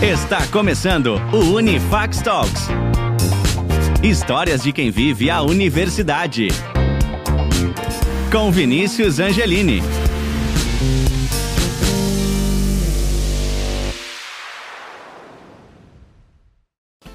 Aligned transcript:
Está 0.00 0.46
começando 0.46 1.16
o 1.32 1.56
Unifax 1.56 2.22
Talks. 2.22 2.68
Histórias 4.00 4.62
de 4.62 4.72
quem 4.72 4.92
vive 4.92 5.28
a 5.28 5.42
universidade. 5.42 6.46
Com 8.30 8.52
Vinícius 8.52 9.18
Angelini. 9.18 9.82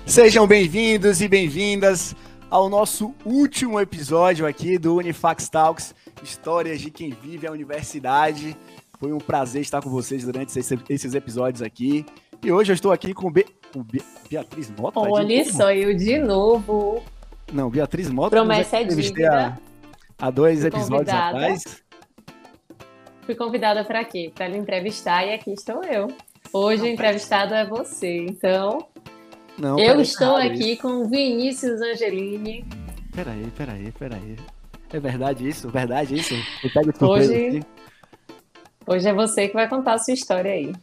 Sejam 0.05 0.45
bem-vindos 0.45 1.21
e 1.21 1.27
bem-vindas 1.29 2.13
ao 2.49 2.67
nosso 2.67 3.15
último 3.23 3.79
episódio 3.79 4.45
aqui 4.45 4.77
do 4.77 4.97
Unifax 4.97 5.47
Talks, 5.47 5.95
histórias 6.21 6.81
de 6.81 6.91
quem 6.91 7.11
vive 7.11 7.47
a 7.47 7.51
universidade. 7.51 8.57
Foi 8.99 9.13
um 9.13 9.19
prazer 9.19 9.61
estar 9.61 9.81
com 9.81 9.89
vocês 9.89 10.25
durante 10.25 10.59
esses 10.59 11.13
episódios 11.13 11.61
aqui. 11.61 12.05
E 12.43 12.51
hoje 12.51 12.71
eu 12.71 12.73
estou 12.73 12.91
aqui 12.91 13.13
com, 13.13 13.31
Be... 13.31 13.45
Be... 13.73 14.01
Beatriz 14.29 14.69
Mota. 14.71 14.99
Olha 14.99 15.45
só, 15.45 15.71
eu 15.71 15.95
de 15.95 16.19
novo. 16.19 17.01
Não, 17.53 17.69
Beatriz 17.69 18.09
Mota. 18.09 18.31
Promessa 18.31 18.81
é 18.81 18.83
dívida. 18.83 19.57
Há, 20.19 20.27
há 20.27 20.29
dois 20.29 20.59
Fui 20.59 20.67
episódios 20.67 21.09
convidada. 21.09 21.37
atrás. 21.37 21.83
Fui 23.21 23.35
convidada 23.35 23.85
para 23.85 24.03
quê? 24.03 24.29
Para 24.35 24.49
lhe 24.49 24.57
entrevistar 24.57 25.25
e 25.25 25.33
aqui 25.33 25.53
estou 25.53 25.81
eu. 25.85 26.07
Hoje 26.51 26.83
o 26.83 26.87
entrevistado 26.87 27.53
é 27.53 27.65
você, 27.65 28.25
então 28.25 28.89
não, 29.57 29.79
eu 29.79 30.01
estou 30.01 30.35
aqui 30.35 30.73
isso. 30.73 30.81
com 30.81 31.07
Vinícius 31.07 31.81
Angelini. 31.81 32.65
Peraí, 33.15 33.47
peraí, 33.57 33.91
peraí. 33.97 34.35
É 34.91 34.99
verdade 34.99 35.47
isso? 35.47 35.69
Verdade 35.69 36.15
isso? 36.15 36.35
Hoje, 36.99 37.61
hoje 38.85 39.07
é 39.07 39.13
você 39.13 39.47
que 39.47 39.53
vai 39.53 39.69
contar 39.69 39.93
a 39.93 39.97
sua 39.97 40.13
história 40.13 40.51
aí. 40.51 40.73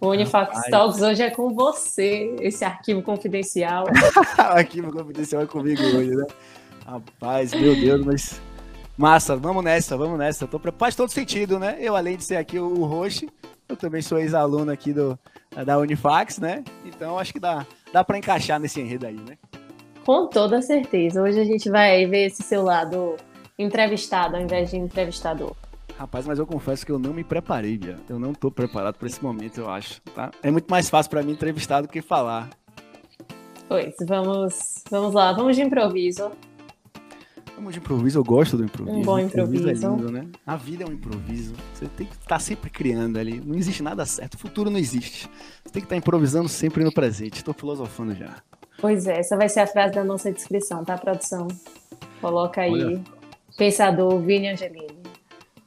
O 0.00 0.08
Unifax 0.08 0.68
Talks 0.70 1.00
hoje 1.00 1.22
é 1.22 1.30
com 1.30 1.54
você, 1.54 2.34
esse 2.40 2.64
arquivo 2.64 3.02
confidencial. 3.02 3.84
arquivo 4.38 4.92
confidencial 4.92 5.42
é 5.42 5.46
comigo 5.46 5.82
hoje, 5.82 6.14
né? 6.14 6.26
Rapaz, 6.86 7.52
meu 7.54 7.74
Deus, 7.74 8.04
mas. 8.04 8.40
Massa, 8.96 9.36
vamos 9.36 9.64
nessa, 9.64 9.96
vamos 9.96 10.18
nessa. 10.18 10.46
Tô... 10.46 10.60
Faz 10.78 10.94
todo 10.94 11.10
sentido, 11.10 11.58
né? 11.58 11.76
Eu, 11.80 11.96
além 11.96 12.16
de 12.16 12.24
ser 12.24 12.36
aqui 12.36 12.58
o 12.58 12.84
host, 12.84 13.28
eu 13.68 13.76
também 13.76 14.02
sou 14.02 14.18
ex-aluno 14.18 14.70
aqui 14.70 14.92
do, 14.92 15.18
da 15.64 15.78
Unifax, 15.78 16.38
né? 16.38 16.62
Então 16.84 17.18
acho 17.18 17.32
que 17.32 17.40
dá, 17.40 17.66
dá 17.92 18.04
para 18.04 18.18
encaixar 18.18 18.60
nesse 18.60 18.80
enredo 18.80 19.06
aí, 19.06 19.16
né? 19.16 19.36
Com 20.04 20.26
toda 20.28 20.60
certeza. 20.60 21.22
Hoje 21.22 21.40
a 21.40 21.44
gente 21.44 21.70
vai 21.70 22.06
ver 22.06 22.26
esse 22.26 22.42
seu 22.42 22.62
lado 22.62 23.16
entrevistado 23.58 24.36
ao 24.36 24.42
invés 24.42 24.70
de 24.70 24.76
entrevistador. 24.76 25.56
Rapaz, 25.98 26.26
mas 26.26 26.38
eu 26.38 26.46
confesso 26.46 26.84
que 26.84 26.90
eu 26.90 26.98
não 26.98 27.14
me 27.14 27.22
preparei, 27.22 27.78
Bia. 27.78 27.96
Eu 28.08 28.18
não 28.18 28.34
tô 28.34 28.50
preparado 28.50 28.96
para 28.96 29.06
esse 29.06 29.22
momento, 29.22 29.60
eu 29.60 29.70
acho. 29.70 30.00
Tá? 30.14 30.30
É 30.42 30.50
muito 30.50 30.68
mais 30.68 30.90
fácil 30.90 31.10
para 31.10 31.22
mim 31.22 31.32
entrevistar 31.32 31.80
do 31.82 31.88
que 31.88 32.02
falar. 32.02 32.50
Pois, 33.68 33.94
vamos, 34.06 34.82
vamos 34.90 35.14
lá, 35.14 35.32
vamos 35.32 35.56
de 35.56 35.62
improviso. 35.62 36.30
Vamos 37.54 37.72
de 37.72 37.78
improviso, 37.78 38.18
eu 38.18 38.24
gosto 38.24 38.56
do 38.56 38.64
improviso. 38.64 38.98
Um 38.98 39.02
bom 39.02 39.18
improviso. 39.18 39.62
improviso 39.68 39.86
é 39.86 39.90
lindo, 39.90 40.10
né? 40.10 40.26
A 40.44 40.56
vida 40.56 40.82
é 40.82 40.86
um 40.86 40.92
improviso. 40.92 41.54
Você 41.72 41.86
tem 41.86 42.06
que 42.06 42.14
estar 42.14 42.26
tá 42.26 42.38
sempre 42.40 42.68
criando 42.68 43.16
ali. 43.16 43.40
Não 43.40 43.54
existe 43.54 43.82
nada 43.82 44.04
certo. 44.04 44.34
O 44.34 44.38
futuro 44.38 44.70
não 44.70 44.78
existe. 44.78 45.30
Você 45.62 45.72
tem 45.72 45.80
que 45.80 45.86
estar 45.86 45.94
tá 45.94 45.96
improvisando 45.96 46.48
sempre 46.48 46.82
no 46.82 46.92
presente. 46.92 47.36
Estou 47.36 47.54
filosofando 47.54 48.14
já. 48.14 48.34
Pois 48.80 49.06
é, 49.06 49.20
essa 49.20 49.36
vai 49.36 49.48
ser 49.48 49.60
a 49.60 49.66
frase 49.68 49.94
da 49.94 50.02
nossa 50.02 50.32
descrição, 50.32 50.84
tá, 50.84 50.98
produção? 50.98 51.46
Coloca 52.20 52.60
aí. 52.60 52.72
Olha. 52.72 53.04
Pensador 53.56 54.18
Vini 54.20 54.48
Angelini. 54.48 55.03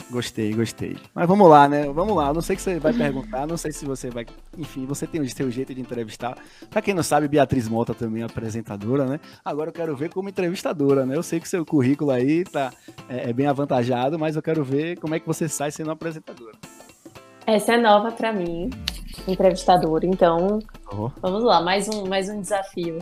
Gostei, 0.10 0.54
gostei. 0.54 0.96
Mas 1.14 1.28
vamos 1.28 1.50
lá, 1.50 1.68
né? 1.68 1.86
Vamos 1.88 2.16
lá. 2.16 2.28
Eu 2.28 2.36
não 2.36 2.42
sei 2.42 2.56
o 2.56 2.58
que 2.58 2.64
você 2.64 2.80
vai 2.80 2.94
perguntar, 2.94 3.46
não 3.46 3.58
sei 3.58 3.74
se 3.74 3.86
você 3.86 4.10
vai. 4.10 4.26
Enfim, 4.58 4.86
você 4.86 5.06
tem 5.06 5.20
o 5.20 5.30
seu 5.30 5.52
jeito 5.52 5.76
de 5.76 5.82
entrevistar. 5.82 6.38
Pra 6.70 6.82
quem 6.82 6.94
não 6.94 7.04
sabe, 7.04 7.28
Beatriz 7.28 7.68
Mota 7.68 7.94
também 7.94 8.24
é 8.24 8.26
apresentadora, 8.26 9.06
né? 9.06 9.20
Agora 9.44 9.70
eu 9.70 9.74
quero 9.74 9.96
ver 9.98 10.10
como 10.10 10.30
entrevistadora, 10.30 11.06
né? 11.06 11.16
Eu 11.16 11.24
sei 11.24 11.42
que 11.42 11.48
seu 11.48 11.66
currículo 11.66 12.12
aí 12.12 12.46
tá, 12.46 12.72
é, 13.10 13.30
é 13.30 13.34
bem 13.34 13.48
avantajado, 13.48 14.18
mas 14.18 14.38
eu 14.38 14.42
quero 14.42 14.64
ver 14.64 14.98
como 14.98 15.14
é 15.14 15.20
que 15.20 15.28
você 15.28 15.50
sai 15.50 15.72
sendo 15.72 15.92
apresentadora. 15.92 16.58
Essa 17.46 17.74
é 17.74 17.78
nova 17.82 18.12
para 18.12 18.32
mim, 18.32 18.70
entrevistadora. 19.28 20.06
Então, 20.06 20.60
oh. 20.92 21.10
vamos 21.22 21.44
lá, 21.44 21.62
mais 21.62 21.90
um, 21.90 22.08
mais 22.08 22.30
um 22.30 22.40
desafio. 22.40 23.00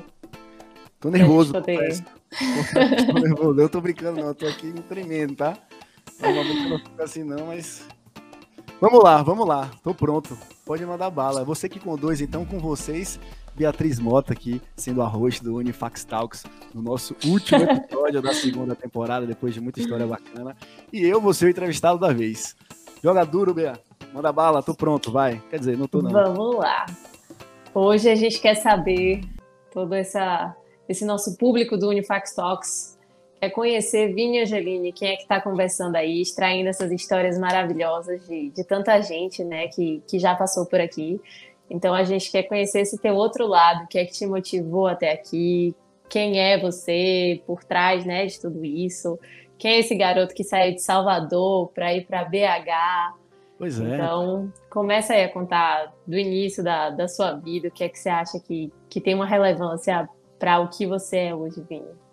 Tô 0.99 1.11
nervoso. 1.11 1.53
Poder... 1.53 2.03
Tô 3.05 3.13
nervoso. 3.19 3.61
Eu 3.61 3.69
tô 3.69 3.79
brincando, 3.79 4.19
não. 4.19 4.29
Eu 4.29 4.35
tô 4.35 4.47
aqui 4.47 4.73
tremendo, 4.89 5.35
tá? 5.35 5.55
Normalmente 6.19 6.69
não 6.69 6.79
fico 6.79 7.01
assim, 7.01 7.23
não, 7.23 7.47
mas. 7.47 7.85
Vamos 8.79 9.03
lá, 9.03 9.23
vamos 9.23 9.47
lá. 9.47 9.69
Tô 9.83 9.93
pronto. 9.93 10.37
Pode 10.65 10.85
mandar 10.85 11.09
bala. 11.09 11.43
Você 11.43 11.69
que 11.69 11.79
conduz, 11.79 12.21
então, 12.21 12.45
com 12.45 12.59
vocês, 12.59 13.19
Beatriz 13.55 13.99
Mota 13.99 14.33
aqui, 14.33 14.61
sendo 14.75 15.01
a 15.01 15.07
host 15.07 15.43
do 15.43 15.55
Unifax 15.55 16.03
Talks, 16.03 16.43
no 16.73 16.81
nosso 16.81 17.15
último 17.25 17.63
episódio 17.69 18.21
da 18.21 18.33
segunda 18.33 18.75
temporada, 18.75 19.25
depois 19.25 19.53
de 19.53 19.61
muita 19.61 19.79
história 19.79 20.05
bacana. 20.05 20.55
E 20.91 21.03
eu 21.03 21.21
vou 21.21 21.33
ser 21.33 21.45
o 21.45 21.49
entrevistado 21.49 21.99
da 21.99 22.11
vez. 22.11 22.55
Joga 23.01 23.23
duro, 23.23 23.53
Bea. 23.53 23.79
Manda 24.13 24.31
bala, 24.31 24.63
tô 24.63 24.73
pronto, 24.73 25.11
vai. 25.11 25.41
Quer 25.49 25.59
dizer, 25.59 25.77
não 25.77 25.87
tô 25.87 26.01
não. 26.01 26.11
Vamos 26.11 26.57
lá. 26.57 26.85
Hoje 27.73 28.09
a 28.09 28.15
gente 28.15 28.39
quer 28.39 28.55
saber 28.55 29.21
todo 29.71 29.93
essa, 29.93 30.55
esse 30.87 31.05
nosso 31.05 31.37
público 31.37 31.77
do 31.77 31.89
Unifax 31.89 32.33
Talks 32.33 32.94
é 33.41 33.49
conhecer 33.49 34.13
Vini 34.13 34.41
Angelini, 34.41 34.91
quem 34.91 35.09
é 35.09 35.15
que 35.15 35.23
está 35.23 35.39
conversando 35.41 35.95
aí, 35.95 36.21
extraindo 36.21 36.69
essas 36.69 36.91
histórias 36.91 37.37
maravilhosas 37.37 38.25
de, 38.27 38.49
de 38.49 38.63
tanta 38.63 38.99
gente, 39.01 39.43
né, 39.43 39.67
que, 39.67 40.01
que 40.07 40.19
já 40.19 40.35
passou 40.35 40.65
por 40.65 40.79
aqui. 40.79 41.19
Então 41.69 41.93
a 41.93 42.03
gente 42.03 42.31
quer 42.31 42.43
conhecer 42.43 42.81
esse 42.81 42.97
teu 42.97 43.15
outro 43.15 43.47
lado, 43.47 43.83
o 43.83 43.87
que 43.87 43.97
é 43.97 44.05
que 44.05 44.13
te 44.13 44.25
motivou 44.25 44.87
até 44.87 45.11
aqui, 45.11 45.75
quem 46.09 46.39
é 46.39 46.59
você 46.59 47.41
por 47.45 47.63
trás, 47.63 48.05
né, 48.05 48.25
de 48.25 48.39
tudo 48.39 48.63
isso, 48.63 49.19
quem 49.57 49.73
é 49.73 49.79
esse 49.79 49.95
garoto 49.95 50.33
que 50.33 50.43
saiu 50.43 50.73
de 50.73 50.81
Salvador 50.81 51.69
para 51.73 51.93
ir 51.93 52.05
para 52.05 52.23
BH. 52.23 53.15
Pois 53.57 53.79
é. 53.79 53.83
Então, 53.83 54.51
começa 54.69 55.13
aí 55.13 55.23
a 55.23 55.29
contar 55.29 55.93
do 56.05 56.17
início 56.17 56.63
da, 56.63 56.89
da 56.89 57.07
sua 57.07 57.33
vida, 57.33 57.69
o 57.69 57.71
que 57.71 57.83
é 57.83 57.89
que 57.89 57.97
você 57.97 58.09
acha 58.09 58.39
que, 58.39 58.71
que 58.89 58.99
tem 58.99 59.15
uma 59.15 59.25
relevância 59.25 60.09
para 60.37 60.59
o 60.59 60.67
que 60.67 60.85
você 60.85 61.17
é 61.17 61.35
hoje, 61.35 61.63
Vini. 61.67 62.04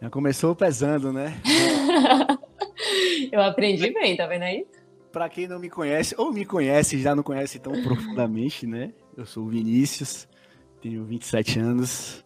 Já 0.00 0.08
começou 0.08 0.54
pesando, 0.54 1.12
né? 1.12 1.34
Eu 3.32 3.42
aprendi 3.42 3.92
bem, 3.92 4.16
tá 4.16 4.26
vendo 4.26 4.42
aí? 4.42 4.64
Para 5.10 5.28
quem 5.28 5.48
não 5.48 5.58
me 5.58 5.68
conhece, 5.68 6.14
ou 6.16 6.32
me 6.32 6.44
conhece 6.44 7.00
já 7.00 7.14
não 7.16 7.22
conhece 7.22 7.58
tão 7.58 7.72
profundamente, 7.82 8.66
né? 8.66 8.92
Eu 9.16 9.26
sou 9.26 9.44
o 9.44 9.48
Vinícius, 9.48 10.28
tenho 10.80 11.04
27 11.04 11.58
anos. 11.58 12.24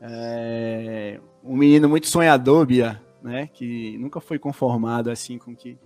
É 0.00 1.20
um 1.44 1.56
menino 1.56 1.88
muito 1.88 2.06
sonhador, 2.06 2.64
Bia, 2.64 3.00
né? 3.22 3.48
Que 3.52 3.98
nunca 3.98 4.20
foi 4.20 4.38
conformado 4.38 5.10
assim 5.10 5.36
com 5.36 5.54
que 5.54 5.78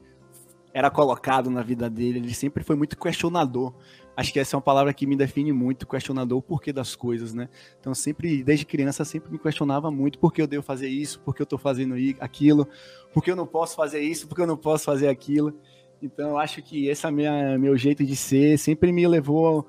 era 0.73 0.91
colocado 0.91 1.51
na 1.51 1.63
vida 1.63 1.91
dele. 1.91 2.19
Ele 2.19 2.35
sempre 2.35 2.63
foi 2.63 2.77
muito 2.77 2.97
questionador 2.97 3.75
acho 4.17 4.33
que 4.33 4.41
essa 4.41 4.55
é 4.55 4.57
uma 4.57 4.63
palavra 4.63 4.95
que 4.95 5.07
me 5.07 5.15
define 5.15 5.53
muito, 5.53 5.87
questionador, 5.87 6.39
o 6.39 6.43
porquê 6.43 6.73
das 6.73 6.97
coisas, 6.97 7.35
né? 7.35 7.49
Então, 7.79 7.95
sempre, 7.95 8.43
desde 8.43 8.65
criança, 8.65 9.05
sempre 9.05 9.31
me 9.31 9.39
questionava 9.39 9.91
muito 9.91 10.19
por 10.19 10.33
que 10.33 10.41
eu 10.41 10.47
devo 10.47 10.63
fazer 10.63 10.89
isso, 10.89 11.21
por 11.21 11.35
que 11.35 11.43
eu 11.43 11.45
estou 11.45 11.59
fazendo 11.59 11.95
aquilo, 12.19 12.67
por 13.13 13.23
que 13.23 13.31
eu 13.31 13.37
não 13.37 13.47
posso 13.47 13.77
fazer 13.77 14.01
isso, 14.01 14.27
por 14.27 14.35
que 14.35 14.41
eu 14.41 14.47
não 14.47 14.57
posso 14.57 14.85
fazer 14.85 15.09
aquilo. 15.09 15.55
Então, 16.01 16.39
acho 16.39 16.63
que 16.63 16.89
esse 16.89 17.07
é 17.07 17.59
meu 17.59 17.77
jeito 17.77 18.05
de 18.05 18.17
ser 18.17 18.59
sempre 18.59 18.91
me 18.91 19.07
levou 19.07 19.69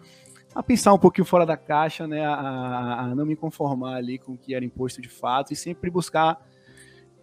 a 0.56 0.63
pensar 0.63 0.94
um 0.94 0.97
pouquinho 0.97 1.25
fora 1.25 1.46
da 1.46 1.57
caixa, 1.57 2.07
né? 2.07 2.25
A, 2.25 3.02
a 3.02 3.16
não 3.16 3.25
me 3.25 3.36
conformar 3.36 3.96
ali 3.96 4.18
com 4.18 4.34
o 4.34 4.38
que 4.38 4.56
era 4.56 4.63
imposto 4.63 5.02
de 5.02 5.09
fato 5.09 5.53
e 5.53 5.56
sempre 5.56 5.90
buscar 5.90 6.41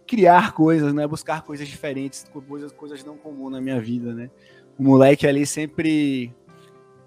criar 0.07 0.53
coisas, 0.53 0.93
né? 0.93 1.07
Buscar 1.07 1.41
coisas 1.41 1.67
diferentes, 1.67 2.25
coisas, 2.47 2.71
coisas 2.71 3.03
não 3.03 3.17
comuns 3.17 3.51
na 3.51 3.59
minha 3.59 3.79
vida, 3.79 4.13
né? 4.13 4.29
O 4.77 4.83
moleque 4.83 5.27
ali 5.27 5.45
sempre 5.45 6.33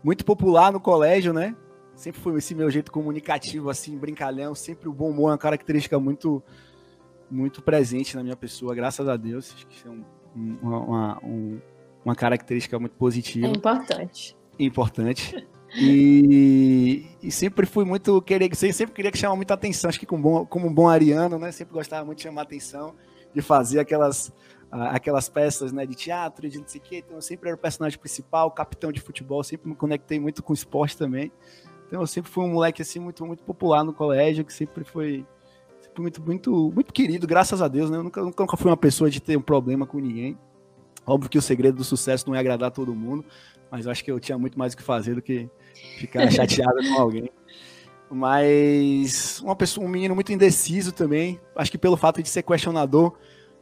muito 0.03 0.25
popular 0.25 0.73
no 0.73 0.81
colégio, 0.81 1.33
né? 1.33 1.57
Sempre 1.95 2.21
foi 2.21 2.39
esse 2.39 2.55
meu 2.55 2.71
jeito 2.71 2.93
comunicativo, 2.93 3.71
assim, 3.71 3.97
brincalhão, 3.97 4.55
sempre 4.55 4.89
o 4.89 4.93
bom 4.93 5.11
humor 5.11 5.31
é 5.31 5.33
uma 5.33 5.39
característica 5.39 5.99
muito 5.99 6.43
muito 7.31 7.61
presente 7.61 8.17
na 8.17 8.23
minha 8.23 8.37
pessoa, 8.37 8.75
graças 8.75 9.07
a 9.07 9.17
Deus. 9.17 9.53
Acho 9.55 9.67
que 9.67 9.75
isso 9.75 9.89
é 9.89 9.91
um, 9.91 10.05
uma, 10.63 10.79
uma, 10.79 11.19
um, 11.25 11.61
uma 12.05 12.15
característica 12.15 12.79
muito 12.79 12.97
positiva. 12.97 13.47
É 13.47 13.51
importante. 13.51 14.37
Importante. 14.59 15.47
E, 15.77 17.07
e, 17.23 17.31
sempre 17.31 17.67
fui 17.67 17.85
muito 17.85 18.23
querer, 18.23 18.55
sempre 18.55 18.95
queria 18.95 19.11
que 19.11 19.19
chamar 19.19 19.37
muita 19.37 19.55
atenção. 19.55 19.89
Acho 19.89 20.01
que 20.01 20.07
como, 20.07 20.23
bom, 20.23 20.47
como 20.47 20.67
um 20.67 20.73
bom 20.73 20.89
ariano, 20.89 21.39
né? 21.39 21.53
Sempre 21.53 21.75
gostava 21.75 22.05
muito 22.07 22.19
de 22.19 22.25
chamar 22.25 22.43
atenção, 22.43 22.95
de 23.35 23.43
fazer 23.43 23.79
aquelas 23.79 24.33
aquelas 24.71 25.29
peças 25.29 25.73
né, 25.73 25.87
de 25.87 25.95
teatro, 25.95 26.49
de 26.49 26.59
não 26.59 26.67
sei 26.67 26.81
o 26.81 26.85
quê. 26.85 26.99
Então 26.99 27.17
eu 27.17 27.23
sempre 27.23 27.49
era 27.49 27.57
o 27.57 27.59
personagem 27.59 27.99
principal, 27.99 28.51
capitão 28.51 28.93
de 28.93 29.01
futebol, 29.01 29.43
sempre 29.43 29.69
me 29.69 29.75
conectei 29.75 30.21
muito 30.21 30.43
com 30.43 30.53
esporte 30.53 30.97
também. 30.97 31.33
Então 31.87 32.01
eu 32.01 32.07
sempre 32.07 32.31
fui 32.31 32.45
um 32.45 32.53
moleque 32.53 32.83
assim 32.83 32.99
muito 32.99 33.25
muito 33.25 33.43
popular 33.43 33.83
no 33.83 33.93
colégio, 33.93 34.45
que 34.45 34.53
sempre 34.53 34.85
foi 34.85 35.27
sempre 35.81 36.03
muito 36.03 36.23
muito 36.23 36.73
muito 36.75 36.93
querido, 36.93 37.27
graças 37.27 37.63
a 37.63 37.69
Deus, 37.69 37.91
né? 37.91 37.97
Eu 37.97 38.05
nunca, 38.05 38.23
nunca 38.23 38.57
fui 38.57 38.71
uma 38.71 38.77
pessoa 38.77 39.11
de 39.11 39.21
ter 39.21 39.37
um 39.37 39.43
problema 39.43 39.87
com 39.87 39.99
ninguém. 39.99 40.39
Óbvio 41.07 41.31
que 41.31 41.39
o 41.39 41.43
segredo 41.43 41.77
do 41.77 41.85
sucesso 41.85 42.29
não 42.29 42.35
é 42.35 42.39
agradar 42.39 42.71
todo 42.71 42.95
mundo, 42.95 43.25
mas 43.71 43.87
eu 43.87 43.93
acho 43.93 44.05
que 44.05 44.13
eu 44.13 44.21
tinha 44.21 44.37
muito 44.37 44.59
mais 44.59 44.75
o 44.75 44.77
que 44.77 44.83
fazer 44.83 45.15
do 45.15 45.23
que 45.23 45.49
ficar 45.99 46.29
chateado 46.31 46.77
com 46.87 47.01
alguém. 47.01 47.31
Mas 48.11 49.41
uma 49.41 49.57
pessoa, 49.57 49.87
um 49.87 49.89
menino 49.89 50.15
muito 50.15 50.33
indeciso 50.33 50.93
também. 50.93 51.41
Acho 51.57 51.71
que 51.71 51.79
pelo 51.79 51.97
fato 51.97 52.23
de 52.23 52.29
ser 52.29 52.43
questionador, 52.43 53.15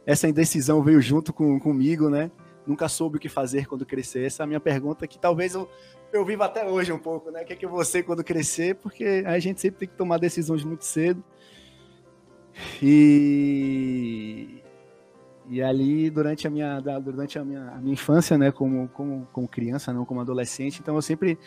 essa 0.07 0.25
indecisão 0.25 0.81
veio 0.81 1.01
junto 1.01 1.33
com, 1.33 1.59
comigo, 1.59 2.09
né? 2.09 2.31
Nunca 2.65 2.87
soube 2.87 3.17
o 3.17 3.19
que 3.19 3.27
fazer 3.27 3.67
quando 3.67 3.85
crescer. 3.85 4.25
Essa 4.25 4.43
é 4.43 4.45
a 4.45 4.47
minha 4.47 4.59
pergunta 4.59 5.05
que 5.05 5.19
talvez 5.19 5.53
eu, 5.53 5.69
eu 6.13 6.23
viva 6.23 6.45
até 6.45 6.65
hoje 6.65 6.93
um 6.93 6.97
pouco, 6.97 7.29
né? 7.29 7.41
O 7.41 7.45
que 7.45 7.51
é 7.51 7.55
que 7.57 7.65
eu 7.65 7.69
vou 7.69 7.83
ser 7.83 8.03
quando 8.03 8.23
crescer? 8.23 8.75
Porque 8.75 9.25
a 9.25 9.37
gente 9.37 9.59
sempre 9.59 9.79
tem 9.79 9.87
que 9.89 9.95
tomar 9.95 10.17
decisões 10.17 10.63
muito 10.63 10.85
cedo. 10.85 11.21
E, 12.81 14.63
e 15.49 15.61
ali, 15.61 16.09
durante 16.09 16.47
a 16.47 16.49
minha, 16.49 16.79
durante 16.79 17.37
a 17.37 17.43
minha, 17.43 17.71
a 17.71 17.77
minha 17.77 17.93
infância, 17.93 18.37
né, 18.37 18.49
como, 18.49 18.87
como, 18.87 19.27
como 19.33 19.45
criança, 19.45 19.91
não 19.91 20.05
como 20.05 20.21
adolescente, 20.21 20.79
então 20.81 20.95
eu 20.95 21.01
sempre 21.01 21.37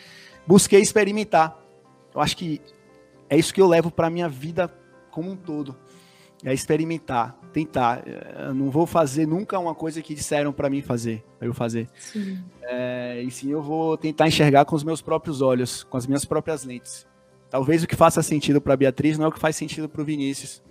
busquei 0.45 0.81
experimentar. 0.81 1.59
Eu 2.13 2.21
acho 2.21 2.37
que 2.37 2.61
é 3.27 3.35
isso 3.35 3.51
que 3.51 3.61
eu 3.61 3.67
levo 3.67 3.89
para 3.89 4.07
minha 4.07 4.29
vida 4.29 4.71
como 5.09 5.31
um 5.31 5.35
todo. 5.35 5.75
É 6.43 6.53
experimentar, 6.53 7.37
tentar. 7.53 8.03
Eu 8.07 8.53
não 8.53 8.71
vou 8.71 8.87
fazer 8.87 9.27
nunca 9.27 9.59
uma 9.59 9.75
coisa 9.75 10.01
que 10.01 10.15
disseram 10.15 10.51
para 10.51 10.69
mim 10.69 10.81
fazer, 10.81 11.23
para 11.37 11.47
eu 11.47 11.53
fazer. 11.53 11.87
Sim. 11.99 12.43
É, 12.63 13.21
e 13.21 13.29
sim, 13.29 13.51
eu 13.51 13.61
vou 13.61 13.95
tentar 13.95 14.27
enxergar 14.27 14.65
com 14.65 14.75
os 14.75 14.83
meus 14.83 15.01
próprios 15.01 15.41
olhos, 15.41 15.83
com 15.83 15.97
as 15.97 16.07
minhas 16.07 16.25
próprias 16.25 16.63
lentes. 16.63 17.05
Talvez 17.49 17.83
o 17.83 17.87
que 17.87 17.95
faça 17.95 18.23
sentido 18.23 18.59
para 18.59 18.75
Beatriz 18.75 19.17
não 19.17 19.25
é 19.25 19.27
o 19.27 19.31
que 19.31 19.39
faz 19.39 19.55
sentido 19.55 19.87
para 19.87 20.01
o 20.01 20.05
Vinícius. 20.05 20.63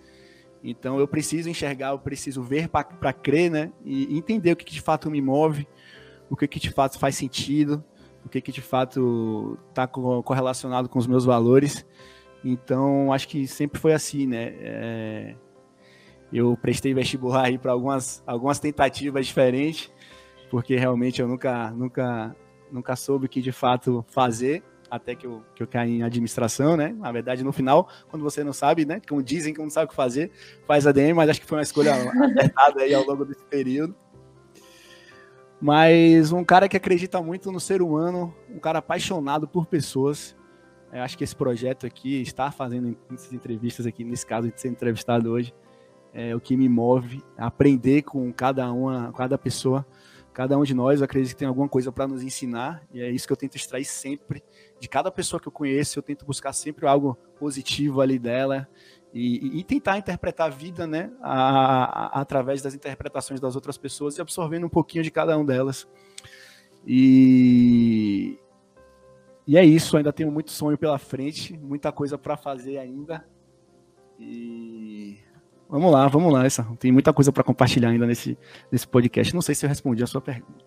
Então 0.62 0.98
eu 0.98 1.06
preciso 1.06 1.48
enxergar, 1.48 1.90
eu 1.90 1.98
preciso 1.98 2.42
ver 2.42 2.68
para 2.68 3.12
crer, 3.12 3.50
né? 3.50 3.72
E 3.84 4.16
entender 4.16 4.52
o 4.52 4.56
que, 4.56 4.64
que 4.64 4.74
de 4.74 4.80
fato 4.80 5.10
me 5.10 5.20
move, 5.20 5.68
o 6.28 6.36
que, 6.36 6.48
que 6.48 6.58
de 6.58 6.70
fato 6.70 6.98
faz 6.98 7.16
sentido, 7.16 7.84
o 8.24 8.28
que, 8.28 8.40
que 8.40 8.52
de 8.52 8.60
fato 8.60 9.58
está 9.68 9.86
correlacionado 9.86 10.88
com 10.88 10.98
os 10.98 11.06
meus 11.06 11.24
valores. 11.24 11.86
Então, 12.44 13.12
acho 13.12 13.28
que 13.28 13.46
sempre 13.46 13.80
foi 13.80 13.92
assim, 13.92 14.26
né? 14.26 14.54
É... 14.60 15.34
Eu 16.32 16.56
prestei 16.56 16.94
vestibular 16.94 17.46
aí 17.46 17.58
para 17.58 17.72
algumas, 17.72 18.22
algumas 18.26 18.58
tentativas 18.58 19.26
diferentes, 19.26 19.90
porque 20.50 20.76
realmente 20.76 21.20
eu 21.20 21.28
nunca, 21.28 21.70
nunca, 21.70 22.36
nunca 22.70 22.96
soube 22.96 23.26
o 23.26 23.28
que 23.28 23.40
de 23.40 23.52
fato 23.52 24.04
fazer, 24.08 24.62
até 24.90 25.14
que 25.14 25.26
eu, 25.26 25.42
que 25.54 25.62
eu 25.62 25.66
caí 25.66 25.98
em 25.98 26.02
administração, 26.02 26.76
né? 26.76 26.94
Na 26.98 27.10
verdade, 27.12 27.44
no 27.44 27.52
final, 27.52 27.88
quando 28.08 28.22
você 28.22 28.42
não 28.42 28.52
sabe, 28.52 28.84
né? 28.84 29.00
Como 29.08 29.22
dizem 29.22 29.54
que 29.54 29.60
não 29.60 29.70
sabe 29.70 29.86
o 29.86 29.88
que 29.88 29.94
fazer, 29.94 30.30
faz 30.66 30.86
ADM, 30.86 31.14
mas 31.14 31.30
acho 31.30 31.40
que 31.40 31.46
foi 31.46 31.58
uma 31.58 31.62
escolha 31.62 31.94
acertada 31.94 32.82
aí 32.82 32.92
ao 32.92 33.04
longo 33.04 33.24
desse 33.24 33.44
período. 33.44 33.94
Mas 35.60 36.32
um 36.32 36.42
cara 36.42 36.68
que 36.68 36.76
acredita 36.76 37.20
muito 37.20 37.52
no 37.52 37.60
ser 37.60 37.82
humano, 37.82 38.34
um 38.48 38.58
cara 38.58 38.78
apaixonado 38.78 39.46
por 39.46 39.66
pessoas, 39.66 40.34
eu 40.92 41.02
acho 41.02 41.16
que 41.16 41.22
esse 41.22 41.36
projeto 41.36 41.86
aqui, 41.86 42.20
estar 42.22 42.50
fazendo 42.50 42.96
essas 43.12 43.32
entrevistas 43.32 43.86
aqui, 43.86 44.02
nesse 44.02 44.26
caso 44.26 44.50
de 44.50 44.60
ser 44.60 44.68
entrevistado 44.68 45.30
hoje, 45.30 45.54
é 46.12 46.34
o 46.34 46.40
que 46.40 46.56
me 46.56 46.68
move, 46.68 47.22
aprender 47.36 48.02
com 48.02 48.32
cada 48.32 48.70
uma, 48.72 49.12
cada 49.12 49.38
pessoa, 49.38 49.86
cada 50.32 50.56
um 50.58 50.64
de 50.64 50.74
nós, 50.74 51.00
eu 51.00 51.04
acredito 51.04 51.30
que 51.30 51.36
tem 51.36 51.48
alguma 51.48 51.68
coisa 51.68 51.90
para 51.92 52.06
nos 52.06 52.22
ensinar, 52.22 52.82
e 52.92 53.00
é 53.00 53.10
isso 53.10 53.26
que 53.26 53.32
eu 53.32 53.36
tento 53.36 53.56
extrair 53.56 53.84
sempre 53.84 54.42
de 54.78 54.88
cada 54.88 55.10
pessoa 55.10 55.40
que 55.40 55.48
eu 55.48 55.52
conheço, 55.52 55.98
eu 55.98 56.02
tento 56.02 56.24
buscar 56.24 56.52
sempre 56.52 56.86
algo 56.86 57.16
positivo 57.38 58.00
ali 58.00 58.18
dela 58.18 58.68
e, 59.12 59.58
e 59.58 59.64
tentar 59.64 59.98
interpretar 59.98 60.46
a 60.46 60.50
vida, 60.50 60.86
né, 60.86 61.10
a, 61.20 62.18
a, 62.18 62.20
através 62.20 62.62
das 62.62 62.74
interpretações 62.74 63.40
das 63.40 63.54
outras 63.54 63.76
pessoas 63.76 64.16
e 64.16 64.20
absorvendo 64.20 64.66
um 64.66 64.70
pouquinho 64.70 65.04
de 65.04 65.10
cada 65.10 65.36
uma 65.36 65.44
delas. 65.44 65.86
E, 66.86 68.38
e 69.46 69.56
é 69.56 69.64
isso, 69.64 69.96
ainda 69.96 70.12
tenho 70.12 70.30
muito 70.30 70.50
sonho 70.50 70.78
pela 70.78 70.98
frente, 70.98 71.58
muita 71.58 71.92
coisa 71.92 72.16
para 72.16 72.36
fazer 72.36 72.78
ainda. 72.78 73.26
E 74.18 75.18
vamos 75.70 75.92
lá, 75.92 76.08
vamos 76.08 76.32
lá, 76.32 76.44
essa. 76.44 76.66
Tem 76.78 76.90
muita 76.92 77.12
coisa 77.12 77.32
para 77.32 77.44
compartilhar 77.44 77.90
ainda 77.90 78.06
nesse, 78.06 78.36
nesse 78.70 78.86
podcast. 78.86 79.34
Não 79.34 79.42
sei 79.42 79.54
se 79.54 79.64
eu 79.64 79.68
respondi 79.68 80.02
a 80.02 80.06
sua 80.06 80.20
pergunta. 80.20 80.64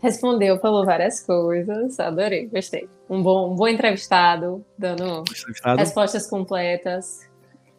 Respondeu, 0.00 0.58
falou 0.58 0.86
várias 0.86 1.20
coisas, 1.20 2.00
adorei, 2.00 2.46
gostei. 2.46 2.88
Um 3.08 3.22
bom, 3.22 3.52
um 3.52 3.54
bom 3.54 3.68
entrevistado, 3.68 4.64
dando 4.78 5.20
entrevistado. 5.20 5.78
respostas 5.78 6.26
completas. 6.26 7.28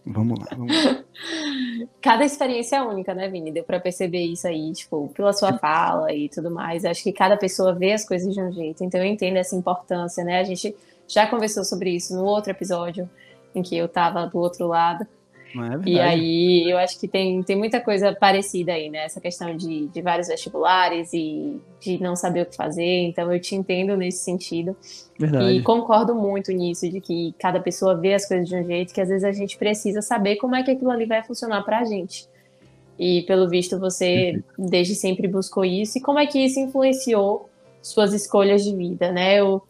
Vamos 0.06 0.40
lá, 0.40 0.48
vamos 0.56 0.86
lá. 0.86 1.04
Cada 2.02 2.24
experiência 2.24 2.76
é 2.76 2.82
única, 2.82 3.14
né, 3.16 3.28
Vini? 3.28 3.52
Deu 3.52 3.64
para 3.64 3.80
perceber 3.80 4.24
isso 4.24 4.48
aí, 4.48 4.72
tipo, 4.72 5.08
pela 5.16 5.34
sua 5.34 5.58
fala 5.58 6.14
e 6.14 6.30
tudo 6.30 6.52
mais. 6.52 6.86
Acho 6.86 7.04
que 7.04 7.12
cada 7.12 7.38
pessoa 7.38 7.74
vê 7.74 7.94
as 7.94 8.06
coisas 8.06 8.34
de 8.34 8.42
um 8.42 8.52
jeito, 8.52 8.84
então 8.84 9.00
eu 9.00 9.06
entendo 9.06 9.38
essa 9.38 9.56
importância, 9.56 10.24
né? 10.24 10.40
A 10.40 10.44
gente 10.44 10.76
já 11.08 11.28
conversou 11.28 11.64
sobre 11.64 11.92
isso 11.92 12.16
no 12.16 12.24
outro 12.24 12.52
episódio, 12.52 13.10
em 13.54 13.62
que 13.62 13.78
eu 13.78 13.86
estava 13.86 14.26
do 14.26 14.38
outro 14.40 14.68
lado. 14.68 15.06
É 15.56 15.90
e 15.90 16.00
aí 16.00 16.70
eu 16.70 16.78
acho 16.78 17.00
que 17.00 17.08
tem, 17.08 17.42
tem 17.44 17.56
muita 17.56 17.82
coisa 17.82 18.14
parecida 18.14 18.74
aí, 18.74 18.90
né? 18.90 19.06
Essa 19.06 19.20
questão 19.20 19.56
de, 19.56 19.88
de 19.88 20.02
vários 20.02 20.28
vestibulares 20.28 21.14
e 21.14 21.60
de 21.80 22.02
não 22.02 22.16
saber 22.16 22.44
o 22.44 22.46
que 22.46 22.56
fazer. 22.56 23.02
Então 23.08 23.32
eu 23.32 23.40
te 23.40 23.56
entendo 23.56 23.98
nesse 23.98 24.24
sentido. 24.24 24.76
Verdade. 25.20 25.52
E 25.52 25.62
concordo 25.62 26.16
muito 26.16 26.52
nisso, 26.52 26.90
de 26.90 27.02
que 27.02 27.34
cada 27.38 27.60
pessoa 27.60 27.96
vê 27.96 28.14
as 28.14 28.28
coisas 28.28 28.48
de 28.48 28.56
um 28.56 28.66
jeito 28.66 28.94
que 28.94 29.02
às 29.02 29.10
vezes 29.10 29.24
a 29.24 29.32
gente 29.32 29.58
precisa 29.58 30.02
saber 30.02 30.38
como 30.38 30.56
é 30.56 30.64
que 30.64 30.72
aquilo 30.72 30.92
ali 30.92 31.06
vai 31.06 31.24
funcionar 31.24 31.64
pra 31.64 31.84
gente. 31.84 32.28
E 32.98 33.24
pelo 33.24 33.50
visto 33.50 33.80
você 33.80 34.44
desde 34.58 34.96
sempre 34.96 35.28
buscou 35.28 35.66
isso. 35.66 35.98
E 35.98 36.02
como 36.02 36.20
é 36.20 36.26
que 36.26 36.40
isso 36.40 36.60
influenciou 36.60 37.50
suas 37.82 38.14
escolhas 38.14 38.64
de 38.64 38.76
vida, 38.76 39.12
né? 39.12 39.40
Eu 39.40 39.62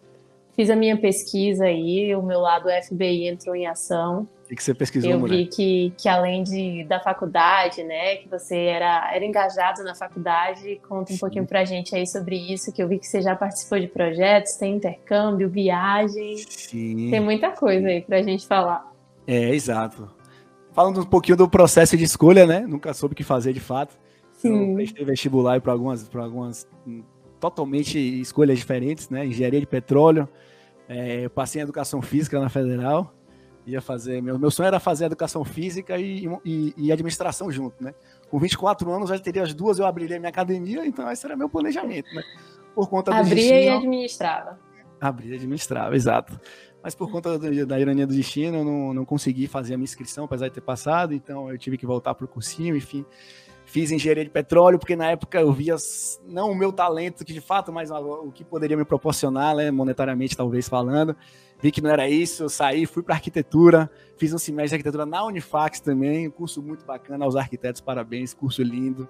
fiz 0.55 0.69
a 0.69 0.75
minha 0.75 0.97
pesquisa 0.97 1.65
aí, 1.65 2.13
o 2.15 2.21
meu 2.21 2.41
lado 2.41 2.69
FBI 2.69 3.27
entrou 3.27 3.55
em 3.55 3.67
ação. 3.67 4.27
O 4.51 4.55
que 4.55 4.61
você 4.61 4.73
pesquisou, 4.73 5.11
Eu 5.11 5.23
vi 5.23 5.45
que, 5.45 5.93
que 5.97 6.09
além 6.09 6.43
de, 6.43 6.83
da 6.83 6.99
faculdade, 6.99 7.83
né, 7.83 8.17
que 8.17 8.27
você 8.27 8.57
era, 8.57 9.09
era 9.15 9.25
engajado 9.25 9.81
na 9.81 9.95
faculdade, 9.95 10.81
conta 10.89 11.13
um 11.13 11.15
Sim. 11.15 11.19
pouquinho 11.21 11.47
pra 11.47 11.63
gente 11.63 11.95
aí 11.95 12.05
sobre 12.05 12.35
isso, 12.35 12.69
que 12.73 12.83
eu 12.83 12.87
vi 12.89 12.99
que 12.99 13.07
você 13.07 13.21
já 13.21 13.33
participou 13.33 13.79
de 13.79 13.87
projetos, 13.87 14.55
tem 14.55 14.75
intercâmbio, 14.75 15.49
viagem. 15.49 16.35
Sim. 16.49 17.09
Tem 17.09 17.21
muita 17.21 17.51
coisa 17.51 17.87
aí 17.87 18.01
pra 18.01 18.21
gente 18.21 18.45
falar. 18.45 18.91
É, 19.25 19.55
exato. 19.55 20.11
Falando 20.73 20.99
um 20.99 21.05
pouquinho 21.05 21.37
do 21.37 21.47
processo 21.47 21.95
de 21.95 22.03
escolha, 22.03 22.45
né? 22.45 22.59
Nunca 22.59 22.93
soube 22.93 23.13
o 23.13 23.15
que 23.15 23.23
fazer 23.23 23.53
de 23.53 23.61
fato. 23.61 23.97
Sim. 24.33 24.77
Eu 24.97 25.05
vestibular 25.05 25.61
para 25.61 25.71
algumas, 25.71 26.09
para 26.09 26.23
algumas 26.23 26.67
hum, 26.85 27.03
totalmente 27.39 27.97
escolhas 27.97 28.57
diferentes, 28.57 29.09
né? 29.09 29.25
Engenharia 29.25 29.61
de 29.61 29.65
petróleo, 29.65 30.27
é, 30.89 31.23
eu 31.23 31.29
passei 31.29 31.61
em 31.61 31.63
educação 31.63 32.01
física 32.01 32.37
na 32.37 32.49
federal 32.49 33.13
ia 33.65 33.81
fazer. 33.81 34.21
Meu, 34.21 34.37
meu 34.39 34.51
sonho 34.51 34.67
era 34.67 34.79
fazer 34.79 35.05
educação 35.05 35.43
física 35.43 35.97
e, 35.97 36.25
e, 36.45 36.73
e, 36.77 36.91
administração 36.91 37.51
junto, 37.51 37.83
né? 37.83 37.93
Com 38.29 38.39
24 38.39 38.91
anos, 38.91 39.09
eu 39.09 39.17
já 39.17 39.23
teria 39.23 39.43
as 39.43 39.53
duas, 39.53 39.79
eu 39.79 39.85
abriria 39.85 40.19
minha 40.19 40.29
academia, 40.29 40.85
então 40.85 41.09
esse 41.11 41.25
era 41.25 41.35
meu 41.35 41.49
planejamento, 41.49 42.13
né? 42.13 42.23
Por 42.73 42.89
conta 42.89 43.11
do 43.11 43.17
Abria 43.17 43.35
destino, 43.35 43.59
e 43.59 43.69
administrava. 43.69 44.59
Abria 44.99 45.33
e 45.33 45.35
administrava, 45.35 45.95
exato. 45.95 46.39
Mas 46.83 46.95
por 46.95 47.11
conta 47.11 47.37
do, 47.37 47.65
da 47.65 47.79
ironia 47.79 48.07
do 48.07 48.13
destino, 48.13 48.57
eu 48.57 48.65
não, 48.65 48.93
não 48.93 49.05
consegui 49.05 49.47
fazer 49.47 49.75
a 49.75 49.77
minha 49.77 49.85
inscrição, 49.85 50.25
apesar 50.25 50.47
de 50.47 50.55
ter 50.55 50.61
passado, 50.61 51.13
então 51.13 51.49
eu 51.49 51.57
tive 51.57 51.77
que 51.77 51.85
voltar 51.85 52.15
para 52.15 52.25
o 52.25 52.27
cursinho, 52.27 52.75
enfim. 52.75 53.05
Fiz 53.63 53.91
engenharia 53.91 54.23
de 54.23 54.29
petróleo, 54.29 54.79
porque 54.79 54.95
na 54.95 55.11
época 55.11 55.39
eu 55.39 55.53
via 55.53 55.75
não 56.25 56.51
o 56.51 56.55
meu 56.55 56.73
talento, 56.73 57.23
que 57.23 57.31
de 57.31 57.39
fato, 57.39 57.71
mas 57.71 57.91
o 57.91 58.31
que 58.31 58.43
poderia 58.43 58.75
me 58.75 58.83
proporcionar, 58.83 59.55
né, 59.55 59.69
monetariamente, 59.69 60.35
talvez 60.35 60.67
falando 60.67 61.15
vi 61.61 61.71
que 61.71 61.79
não 61.79 61.91
era 61.91 62.09
isso, 62.09 62.43
eu 62.43 62.49
saí, 62.49 62.85
fui 62.85 63.03
para 63.03 63.13
arquitetura, 63.13 63.89
fiz 64.17 64.33
um 64.33 64.37
semestre 64.37 64.69
de 64.69 64.75
arquitetura 64.75 65.05
na 65.05 65.23
Unifax 65.25 65.79
também, 65.79 66.27
um 66.27 66.31
curso 66.31 66.61
muito 66.61 66.83
bacana 66.83 67.23
aos 67.23 67.35
arquitetos, 67.35 67.79
parabéns, 67.79 68.33
curso 68.33 68.63
lindo, 68.63 69.07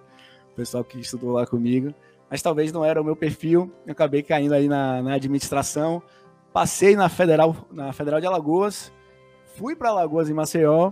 o 0.51 0.55
pessoal 0.55 0.83
que 0.83 0.99
estudou 0.99 1.31
lá 1.31 1.47
comigo, 1.47 1.93
mas 2.29 2.41
talvez 2.41 2.71
não 2.73 2.83
era 2.83 3.01
o 3.01 3.05
meu 3.05 3.15
perfil, 3.15 3.71
eu 3.87 3.93
acabei 3.93 4.21
caindo 4.21 4.53
aí 4.53 4.67
na, 4.67 5.01
na 5.01 5.13
administração, 5.13 6.03
passei 6.51 6.95
na 6.95 7.07
Federal, 7.07 7.55
na 7.71 7.93
Federal 7.93 8.19
de 8.19 8.27
Alagoas, 8.27 8.91
fui 9.55 9.73
para 9.73 9.89
Alagoas 9.89 10.29
em 10.29 10.33
Maceió, 10.33 10.91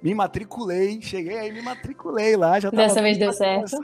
me 0.00 0.14
matriculei, 0.14 1.02
cheguei 1.02 1.36
aí, 1.36 1.52
me 1.52 1.62
matriculei 1.62 2.36
lá, 2.36 2.60
já 2.60 2.70
Dessa 2.70 3.02
vez 3.02 3.18
deu 3.18 3.32
certo? 3.32 3.76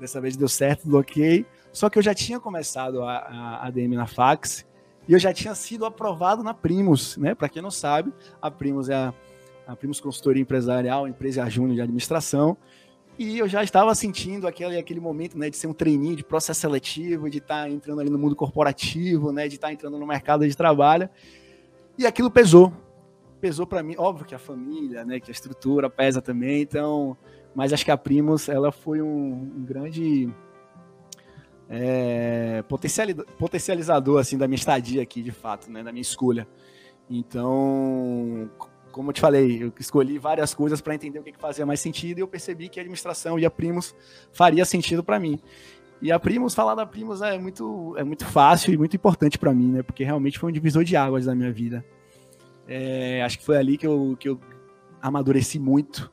Dessa 0.00 0.20
vez 0.20 0.36
deu 0.36 0.48
certo, 0.48 0.88
bloqueei, 0.88 1.46
só 1.70 1.88
que 1.88 1.98
eu 1.98 2.02
já 2.02 2.12
tinha 2.12 2.40
começado 2.40 3.04
a, 3.04 3.18
a 3.18 3.66
ADM 3.68 3.94
na 3.94 4.06
fax, 4.06 4.66
e 5.08 5.12
eu 5.12 5.18
já 5.18 5.32
tinha 5.32 5.54
sido 5.54 5.84
aprovado 5.84 6.42
na 6.42 6.54
Primos, 6.54 7.16
né? 7.16 7.34
Para 7.34 7.48
quem 7.48 7.60
não 7.60 7.70
sabe, 7.70 8.12
a 8.40 8.50
Primos 8.50 8.88
é 8.88 8.94
a, 8.94 9.14
a 9.66 9.76
Primos 9.76 10.00
Consultoria 10.00 10.42
Empresarial, 10.42 11.08
empresa 11.08 11.48
júnior 11.48 11.74
de 11.74 11.82
administração. 11.82 12.56
E 13.18 13.38
eu 13.38 13.46
já 13.46 13.62
estava 13.62 13.94
sentindo 13.94 14.46
aquele, 14.46 14.78
aquele 14.78 15.00
momento 15.00 15.36
né, 15.38 15.50
de 15.50 15.56
ser 15.56 15.66
um 15.66 15.74
treininho 15.74 16.16
de 16.16 16.24
processo 16.24 16.60
seletivo, 16.60 17.28
de 17.28 17.38
estar 17.38 17.64
tá 17.64 17.68
entrando 17.68 18.00
ali 18.00 18.08
no 18.08 18.18
mundo 18.18 18.34
corporativo, 18.34 19.32
né, 19.32 19.48
de 19.48 19.56
estar 19.56 19.68
tá 19.68 19.72
entrando 19.72 19.98
no 19.98 20.06
mercado 20.06 20.48
de 20.48 20.56
trabalho. 20.56 21.10
E 21.98 22.06
aquilo 22.06 22.30
pesou. 22.30 22.72
Pesou 23.40 23.66
para 23.66 23.82
mim. 23.82 23.94
Óbvio 23.98 24.24
que 24.24 24.34
a 24.34 24.38
família, 24.38 25.04
né, 25.04 25.20
que 25.20 25.30
a 25.30 25.32
estrutura 25.32 25.90
pesa 25.90 26.22
também. 26.22 26.62
Então, 26.62 27.16
mas 27.54 27.72
acho 27.72 27.84
que 27.84 27.90
a 27.90 27.98
Primos 27.98 28.48
ela 28.48 28.72
foi 28.72 29.02
um, 29.02 29.32
um 29.56 29.64
grande 29.64 30.32
é, 31.74 32.62
potencializador 33.38 34.20
assim 34.20 34.36
da 34.36 34.46
minha 34.46 34.58
estadia 34.58 35.02
aqui, 35.02 35.22
de 35.22 35.32
fato, 35.32 35.70
né, 35.70 35.82
da 35.82 35.90
minha 35.90 36.02
escolha. 36.02 36.46
Então, 37.08 38.50
como 38.92 39.08
eu 39.08 39.14
te 39.14 39.22
falei, 39.22 39.62
eu 39.62 39.72
escolhi 39.80 40.18
várias 40.18 40.52
coisas 40.52 40.82
para 40.82 40.94
entender 40.94 41.18
o 41.18 41.22
que, 41.22 41.32
que 41.32 41.38
fazia 41.38 41.64
mais 41.64 41.80
sentido 41.80 42.18
e 42.18 42.20
eu 42.20 42.28
percebi 42.28 42.68
que 42.68 42.78
a 42.78 42.82
administração 42.82 43.38
e 43.38 43.46
a 43.46 43.50
Primos 43.50 43.94
faria 44.32 44.66
sentido 44.66 45.02
para 45.02 45.18
mim. 45.18 45.40
E 46.02 46.12
a 46.12 46.20
Primos, 46.20 46.54
falar 46.54 46.74
da 46.74 46.84
Primos 46.84 47.22
é 47.22 47.38
muito, 47.38 47.94
é 47.96 48.04
muito 48.04 48.26
fácil 48.26 48.74
e 48.74 48.76
muito 48.76 48.94
importante 48.94 49.38
para 49.38 49.54
mim, 49.54 49.72
né? 49.72 49.82
Porque 49.82 50.04
realmente 50.04 50.38
foi 50.38 50.50
um 50.50 50.52
divisor 50.52 50.84
de 50.84 50.94
águas 50.94 51.24
da 51.24 51.34
minha 51.34 51.52
vida. 51.52 51.82
É, 52.68 53.22
acho 53.22 53.38
que 53.38 53.44
foi 53.44 53.56
ali 53.56 53.78
que 53.78 53.86
eu, 53.86 54.16
que 54.20 54.28
eu 54.28 54.38
amadureci 55.00 55.58
muito, 55.58 56.12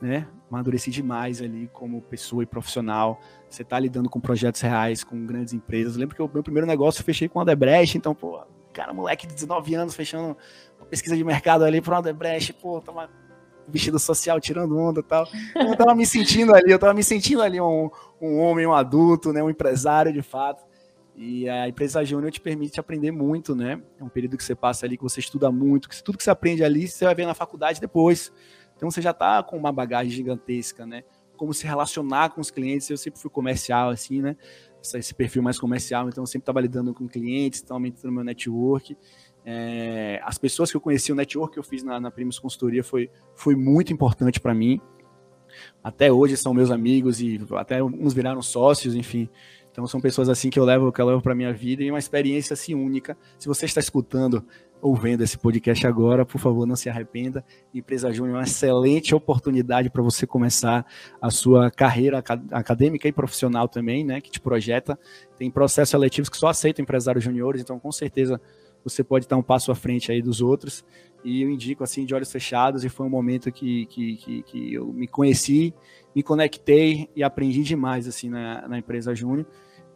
né? 0.00 0.26
Amadureci 0.50 0.90
demais 0.90 1.42
ali 1.42 1.68
como 1.72 2.00
pessoa 2.02 2.42
e 2.42 2.46
profissional. 2.46 3.20
Você 3.48 3.64
tá 3.64 3.78
lidando 3.78 4.08
com 4.08 4.20
projetos 4.20 4.60
reais, 4.60 5.02
com 5.02 5.26
grandes 5.26 5.52
empresas. 5.52 5.96
Lembro 5.96 6.14
que 6.14 6.22
o 6.22 6.30
meu 6.32 6.42
primeiro 6.42 6.66
negócio 6.66 7.00
eu 7.00 7.04
fechei 7.04 7.28
com 7.28 7.40
a 7.40 7.44
Debrecht, 7.44 7.98
então, 7.98 8.14
pô, 8.14 8.40
cara, 8.72 8.92
moleque 8.92 9.26
de 9.26 9.34
19 9.34 9.74
anos 9.74 9.94
fechando 9.94 10.36
uma 10.78 10.86
pesquisa 10.86 11.16
de 11.16 11.24
mercado 11.24 11.64
ali 11.64 11.80
para 11.80 11.98
o 11.98 12.02
Debrecht, 12.02 12.52
pô, 12.52 12.80
tava 12.80 13.10
vestido 13.68 13.98
social, 13.98 14.40
tirando 14.40 14.78
onda 14.78 15.00
e 15.00 15.02
tal. 15.02 15.26
Eu 15.54 15.76
tava 15.76 15.94
me 15.94 16.06
sentindo 16.06 16.54
ali, 16.54 16.70
eu 16.70 16.78
tava 16.78 16.94
me 16.94 17.02
sentindo 17.02 17.42
ali 17.42 17.60
um, 17.60 17.90
um 18.20 18.38
homem, 18.38 18.66
um 18.66 18.72
adulto, 18.72 19.32
né, 19.32 19.42
um 19.42 19.50
empresário 19.50 20.12
de 20.12 20.22
fato. 20.22 20.64
E 21.18 21.48
a 21.48 21.66
empresa 21.66 22.04
júnior 22.04 22.30
te 22.30 22.40
permite 22.40 22.78
aprender 22.78 23.10
muito, 23.10 23.56
né? 23.56 23.80
É 23.98 24.04
um 24.04 24.08
período 24.08 24.36
que 24.36 24.44
você 24.44 24.54
passa 24.54 24.84
ali, 24.84 24.98
que 24.98 25.02
você 25.02 25.18
estuda 25.18 25.50
muito, 25.50 25.88
que 25.88 26.02
tudo 26.02 26.18
que 26.18 26.22
você 26.24 26.30
aprende 26.30 26.62
ali, 26.62 26.86
você 26.86 27.06
vai 27.06 27.14
ver 27.14 27.24
na 27.24 27.32
faculdade 27.32 27.80
depois. 27.80 28.30
Então 28.76 28.90
você 28.90 29.00
já 29.00 29.12
tá 29.12 29.42
com 29.42 29.56
uma 29.56 29.72
bagagem 29.72 30.12
gigantesca, 30.12 30.86
né? 30.86 31.02
Como 31.36 31.52
se 31.52 31.66
relacionar 31.66 32.30
com 32.30 32.40
os 32.40 32.50
clientes. 32.50 32.88
Eu 32.90 32.96
sempre 32.96 33.20
fui 33.20 33.30
comercial, 33.30 33.90
assim, 33.90 34.20
né? 34.20 34.36
Esse 34.94 35.14
perfil 35.14 35.42
mais 35.42 35.58
comercial, 35.58 36.08
então 36.08 36.22
eu 36.22 36.26
sempre 36.26 36.42
estava 36.42 36.60
lidando 36.60 36.94
com 36.94 37.08
clientes, 37.08 37.60
estava 37.60 37.76
aumentando 37.76 38.12
meu 38.12 38.22
network. 38.22 38.96
É, 39.44 40.20
as 40.24 40.38
pessoas 40.38 40.70
que 40.70 40.76
eu 40.76 40.80
conheci, 40.80 41.10
o 41.10 41.14
network 41.14 41.54
que 41.54 41.58
eu 41.58 41.64
fiz 41.64 41.82
na, 41.82 41.98
na 41.98 42.10
Primos 42.10 42.38
Consultoria 42.38 42.84
foi, 42.84 43.10
foi 43.34 43.56
muito 43.56 43.92
importante 43.92 44.38
para 44.38 44.54
mim. 44.54 44.80
Até 45.82 46.12
hoje 46.12 46.36
são 46.36 46.52
meus 46.52 46.70
amigos 46.70 47.20
e 47.20 47.40
até 47.56 47.82
uns 47.82 48.12
viraram 48.12 48.42
sócios, 48.42 48.94
enfim. 48.94 49.28
Então 49.70 49.86
são 49.86 50.00
pessoas 50.00 50.28
assim 50.28 50.50
que 50.50 50.58
eu 50.58 50.64
levo, 50.64 50.90
que 50.90 51.00
eu 51.00 51.06
levo 51.06 51.20
para 51.20 51.34
minha 51.34 51.52
vida 51.52 51.82
e 51.82 51.90
uma 51.90 51.98
experiência 51.98 52.54
assim 52.54 52.74
única. 52.74 53.16
Se 53.38 53.46
você 53.46 53.66
está 53.66 53.80
escutando 53.80 54.44
ou 54.80 54.94
vendo 54.94 55.22
esse 55.22 55.38
podcast 55.38 55.86
agora, 55.86 56.24
por 56.24 56.38
favor, 56.38 56.66
não 56.66 56.76
se 56.76 56.88
arrependa. 56.88 57.44
Empresa 57.74 58.12
Júnior 58.12 58.36
é 58.36 58.38
uma 58.38 58.44
excelente 58.44 59.14
oportunidade 59.14 59.90
para 59.90 60.02
você 60.02 60.26
começar 60.26 60.86
a 61.20 61.30
sua 61.30 61.70
carreira 61.70 62.22
acadêmica 62.52 63.08
e 63.08 63.12
profissional 63.12 63.68
também, 63.68 64.04
né, 64.04 64.20
que 64.20 64.30
te 64.30 64.40
projeta. 64.40 64.98
Tem 65.36 65.50
processos 65.50 65.90
seletivos 65.90 66.28
que 66.28 66.36
só 66.36 66.48
aceitam 66.48 66.82
empresários 66.82 67.24
juniores, 67.24 67.60
então 67.60 67.78
com 67.78 67.90
certeza 67.90 68.40
você 68.84 69.02
pode 69.02 69.24
estar 69.24 69.36
um 69.36 69.42
passo 69.42 69.72
à 69.72 69.74
frente 69.74 70.12
aí 70.12 70.22
dos 70.22 70.40
outros. 70.40 70.84
E 71.24 71.42
eu 71.42 71.50
indico 71.50 71.82
assim 71.82 72.04
de 72.04 72.14
olhos 72.14 72.30
fechados 72.30 72.84
e 72.84 72.88
foi 72.88 73.04
um 73.04 73.10
momento 73.10 73.50
que, 73.50 73.86
que, 73.86 74.16
que, 74.16 74.42
que 74.42 74.74
eu 74.74 74.92
me 74.92 75.08
conheci, 75.08 75.74
me 76.14 76.22
conectei 76.22 77.08
e 77.16 77.24
aprendi 77.24 77.64
demais 77.64 78.06
assim 78.06 78.28
na, 78.28 78.68
na 78.68 78.78
empresa 78.78 79.12
Júnior. 79.12 79.46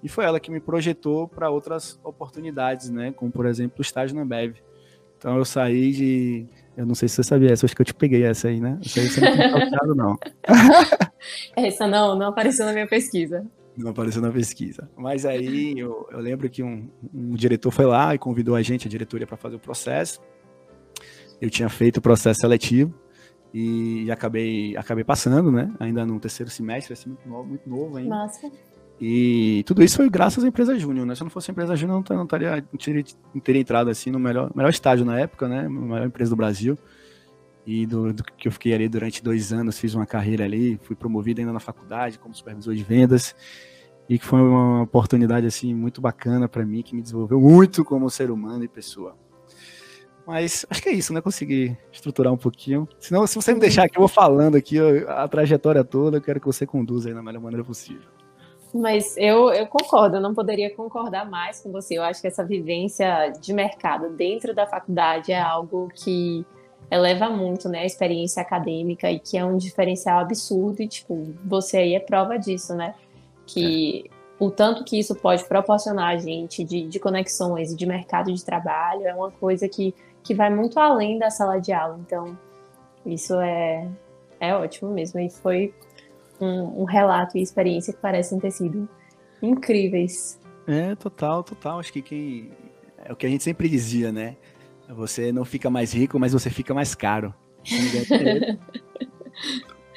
E 0.02 0.08
foi 0.08 0.24
ela 0.24 0.40
que 0.40 0.50
me 0.50 0.58
projetou 0.58 1.28
para 1.28 1.50
outras 1.50 2.00
oportunidades, 2.02 2.90
né? 2.90 3.12
Como 3.12 3.30
por 3.30 3.46
exemplo 3.46 3.76
o 3.78 3.82
estágio 3.82 4.16
na 4.16 4.24
Bev. 4.24 4.56
Então 5.20 5.36
eu 5.36 5.44
saí 5.44 5.92
de. 5.92 6.46
Eu 6.74 6.86
não 6.86 6.94
sei 6.94 7.06
se 7.06 7.16
você 7.16 7.24
sabia 7.24 7.52
essa, 7.52 7.66
acho 7.66 7.76
que 7.76 7.82
eu 7.82 7.86
te 7.86 7.92
peguei 7.92 8.24
essa 8.24 8.48
aí, 8.48 8.58
né? 8.58 8.78
Essa 8.82 9.00
aí 9.00 9.08
você 9.08 9.20
não 9.20 9.94
não. 9.94 10.18
essa 11.54 11.86
não, 11.86 12.16
não 12.16 12.28
apareceu 12.28 12.64
na 12.64 12.72
minha 12.72 12.88
pesquisa. 12.88 13.44
Não 13.76 13.90
apareceu 13.90 14.22
na 14.22 14.32
pesquisa. 14.32 14.88
Mas 14.96 15.26
aí 15.26 15.78
eu, 15.78 16.08
eu 16.10 16.18
lembro 16.20 16.48
que 16.48 16.62
um, 16.62 16.88
um, 17.12 17.34
diretor 17.34 17.70
foi 17.70 17.84
lá 17.84 18.14
e 18.14 18.18
convidou 18.18 18.54
a 18.54 18.62
gente, 18.62 18.88
a 18.88 18.90
diretoria, 18.90 19.26
para 19.26 19.36
fazer 19.36 19.56
o 19.56 19.60
processo. 19.60 20.22
Eu 21.38 21.50
tinha 21.50 21.68
feito 21.68 21.98
o 21.98 22.00
processo 22.00 22.40
seletivo 22.40 22.94
e 23.52 24.10
acabei, 24.10 24.74
acabei 24.74 25.04
passando, 25.04 25.52
né? 25.52 25.70
Ainda 25.78 26.06
no 26.06 26.18
terceiro 26.18 26.50
semestre, 26.50 26.94
assim, 26.94 27.10
muito 27.10 27.28
novo, 27.28 27.46
muito 27.46 27.68
novo 27.68 27.96
ainda. 27.98 28.08
Nossa. 28.08 28.50
E 29.00 29.62
tudo 29.66 29.82
isso 29.82 29.96
foi 29.96 30.10
graças 30.10 30.44
à 30.44 30.48
empresa 30.48 30.78
Júnior, 30.78 31.06
né? 31.06 31.14
Se 31.14 31.22
não 31.22 31.30
fosse 31.30 31.50
a 31.50 31.52
empresa 31.52 31.74
Júnior, 31.74 32.04
não, 32.06 32.16
não, 32.16 32.26
taria, 32.26 32.56
não, 32.70 32.78
teria, 32.78 33.02
não 33.34 33.40
teria 33.40 33.60
entrado 33.62 33.88
assim 33.88 34.10
no 34.10 34.18
melhor, 34.18 34.50
melhor 34.54 34.68
estágio 34.68 35.06
na 35.06 35.18
época, 35.18 35.48
né? 35.48 35.66
Melhor 35.68 36.06
empresa 36.06 36.30
do 36.30 36.36
Brasil. 36.36 36.76
E 37.66 37.86
do, 37.86 38.12
do, 38.12 38.22
que 38.22 38.46
eu 38.46 38.52
fiquei 38.52 38.74
ali 38.74 38.88
durante 38.88 39.22
dois 39.22 39.52
anos, 39.52 39.78
fiz 39.78 39.94
uma 39.94 40.04
carreira 40.04 40.44
ali, 40.44 40.78
fui 40.82 40.94
promovido 40.94 41.40
ainda 41.40 41.52
na 41.52 41.60
faculdade 41.60 42.18
como 42.18 42.34
supervisor 42.34 42.74
de 42.74 42.82
vendas 42.82 43.34
e 44.08 44.18
que 44.18 44.24
foi 44.24 44.40
uma 44.40 44.82
oportunidade 44.82 45.46
assim 45.46 45.72
muito 45.72 46.00
bacana 46.00 46.48
para 46.48 46.64
mim, 46.66 46.82
que 46.82 46.94
me 46.94 47.00
desenvolveu 47.00 47.40
muito 47.40 47.84
como 47.84 48.10
ser 48.10 48.30
humano 48.30 48.64
e 48.64 48.68
pessoa. 48.68 49.16
Mas 50.26 50.66
acho 50.68 50.82
que 50.82 50.88
é 50.90 50.92
isso, 50.92 51.12
né? 51.12 51.20
Consegui 51.22 51.76
estruturar 51.90 52.32
um 52.32 52.36
pouquinho. 52.36 52.86
Senão, 52.98 53.26
se 53.26 53.34
você 53.34 53.54
me 53.54 53.60
deixar 53.60 53.84
aqui, 53.84 53.96
eu 53.96 54.00
vou 54.00 54.08
falando 54.08 54.56
aqui 54.56 54.78
a 55.08 55.26
trajetória 55.26 55.82
toda, 55.82 56.18
eu 56.18 56.20
quero 56.20 56.38
que 56.38 56.46
você 56.46 56.66
conduza 56.66 57.08
aí 57.08 57.14
da 57.14 57.22
melhor 57.22 57.40
maneira 57.40 57.64
possível. 57.64 58.19
Mas 58.72 59.16
eu, 59.16 59.50
eu 59.50 59.66
concordo, 59.66 60.16
eu 60.16 60.20
não 60.20 60.34
poderia 60.34 60.74
concordar 60.74 61.28
mais 61.28 61.60
com 61.60 61.72
você. 61.72 61.98
Eu 61.98 62.02
acho 62.02 62.20
que 62.20 62.28
essa 62.28 62.44
vivência 62.44 63.32
de 63.40 63.52
mercado 63.52 64.10
dentro 64.10 64.54
da 64.54 64.66
faculdade 64.66 65.32
é 65.32 65.40
algo 65.40 65.88
que 65.92 66.46
eleva 66.90 67.28
muito, 67.28 67.68
né, 67.68 67.80
a 67.80 67.86
experiência 67.86 68.42
acadêmica 68.42 69.10
e 69.10 69.18
que 69.18 69.38
é 69.38 69.44
um 69.44 69.56
diferencial 69.56 70.20
absurdo 70.20 70.82
e, 70.82 70.88
tipo, 70.88 71.32
você 71.44 71.78
aí 71.78 71.94
é 71.94 72.00
prova 72.00 72.36
disso, 72.36 72.74
né? 72.74 72.94
Que 73.46 74.04
é. 74.06 74.44
o 74.44 74.50
tanto 74.50 74.84
que 74.84 74.98
isso 74.98 75.14
pode 75.14 75.44
proporcionar 75.44 76.08
a 76.08 76.16
gente 76.16 76.64
de, 76.64 76.88
de 76.88 76.98
conexões 76.98 77.72
e 77.72 77.76
de 77.76 77.86
mercado 77.86 78.32
de 78.32 78.44
trabalho 78.44 79.06
é 79.06 79.14
uma 79.14 79.30
coisa 79.30 79.68
que, 79.68 79.94
que 80.22 80.34
vai 80.34 80.50
muito 80.50 80.78
além 80.78 81.18
da 81.18 81.30
sala 81.30 81.60
de 81.60 81.72
aula. 81.72 81.98
Então, 82.04 82.36
isso 83.06 83.34
é, 83.40 83.88
é 84.40 84.54
ótimo 84.54 84.90
mesmo. 84.90 85.20
E 85.20 85.30
foi 85.30 85.72
um, 86.40 86.82
um 86.82 86.84
relato 86.84 87.36
e 87.36 87.42
experiência 87.42 87.92
que 87.92 88.00
parecem 88.00 88.38
ter 88.38 88.50
sido 88.50 88.88
incríveis. 89.42 90.40
É, 90.66 90.94
total, 90.94 91.42
total. 91.42 91.80
Acho 91.80 91.92
que 91.92 92.02
quem. 92.02 92.50
É 93.04 93.12
o 93.12 93.16
que 93.16 93.26
a 93.26 93.28
gente 93.28 93.42
sempre 93.42 93.68
dizia, 93.68 94.12
né? 94.12 94.36
Você 94.88 95.32
não 95.32 95.44
fica 95.44 95.70
mais 95.70 95.92
rico, 95.92 96.18
mas 96.18 96.32
você 96.32 96.50
fica 96.50 96.74
mais 96.74 96.94
caro. 96.94 97.34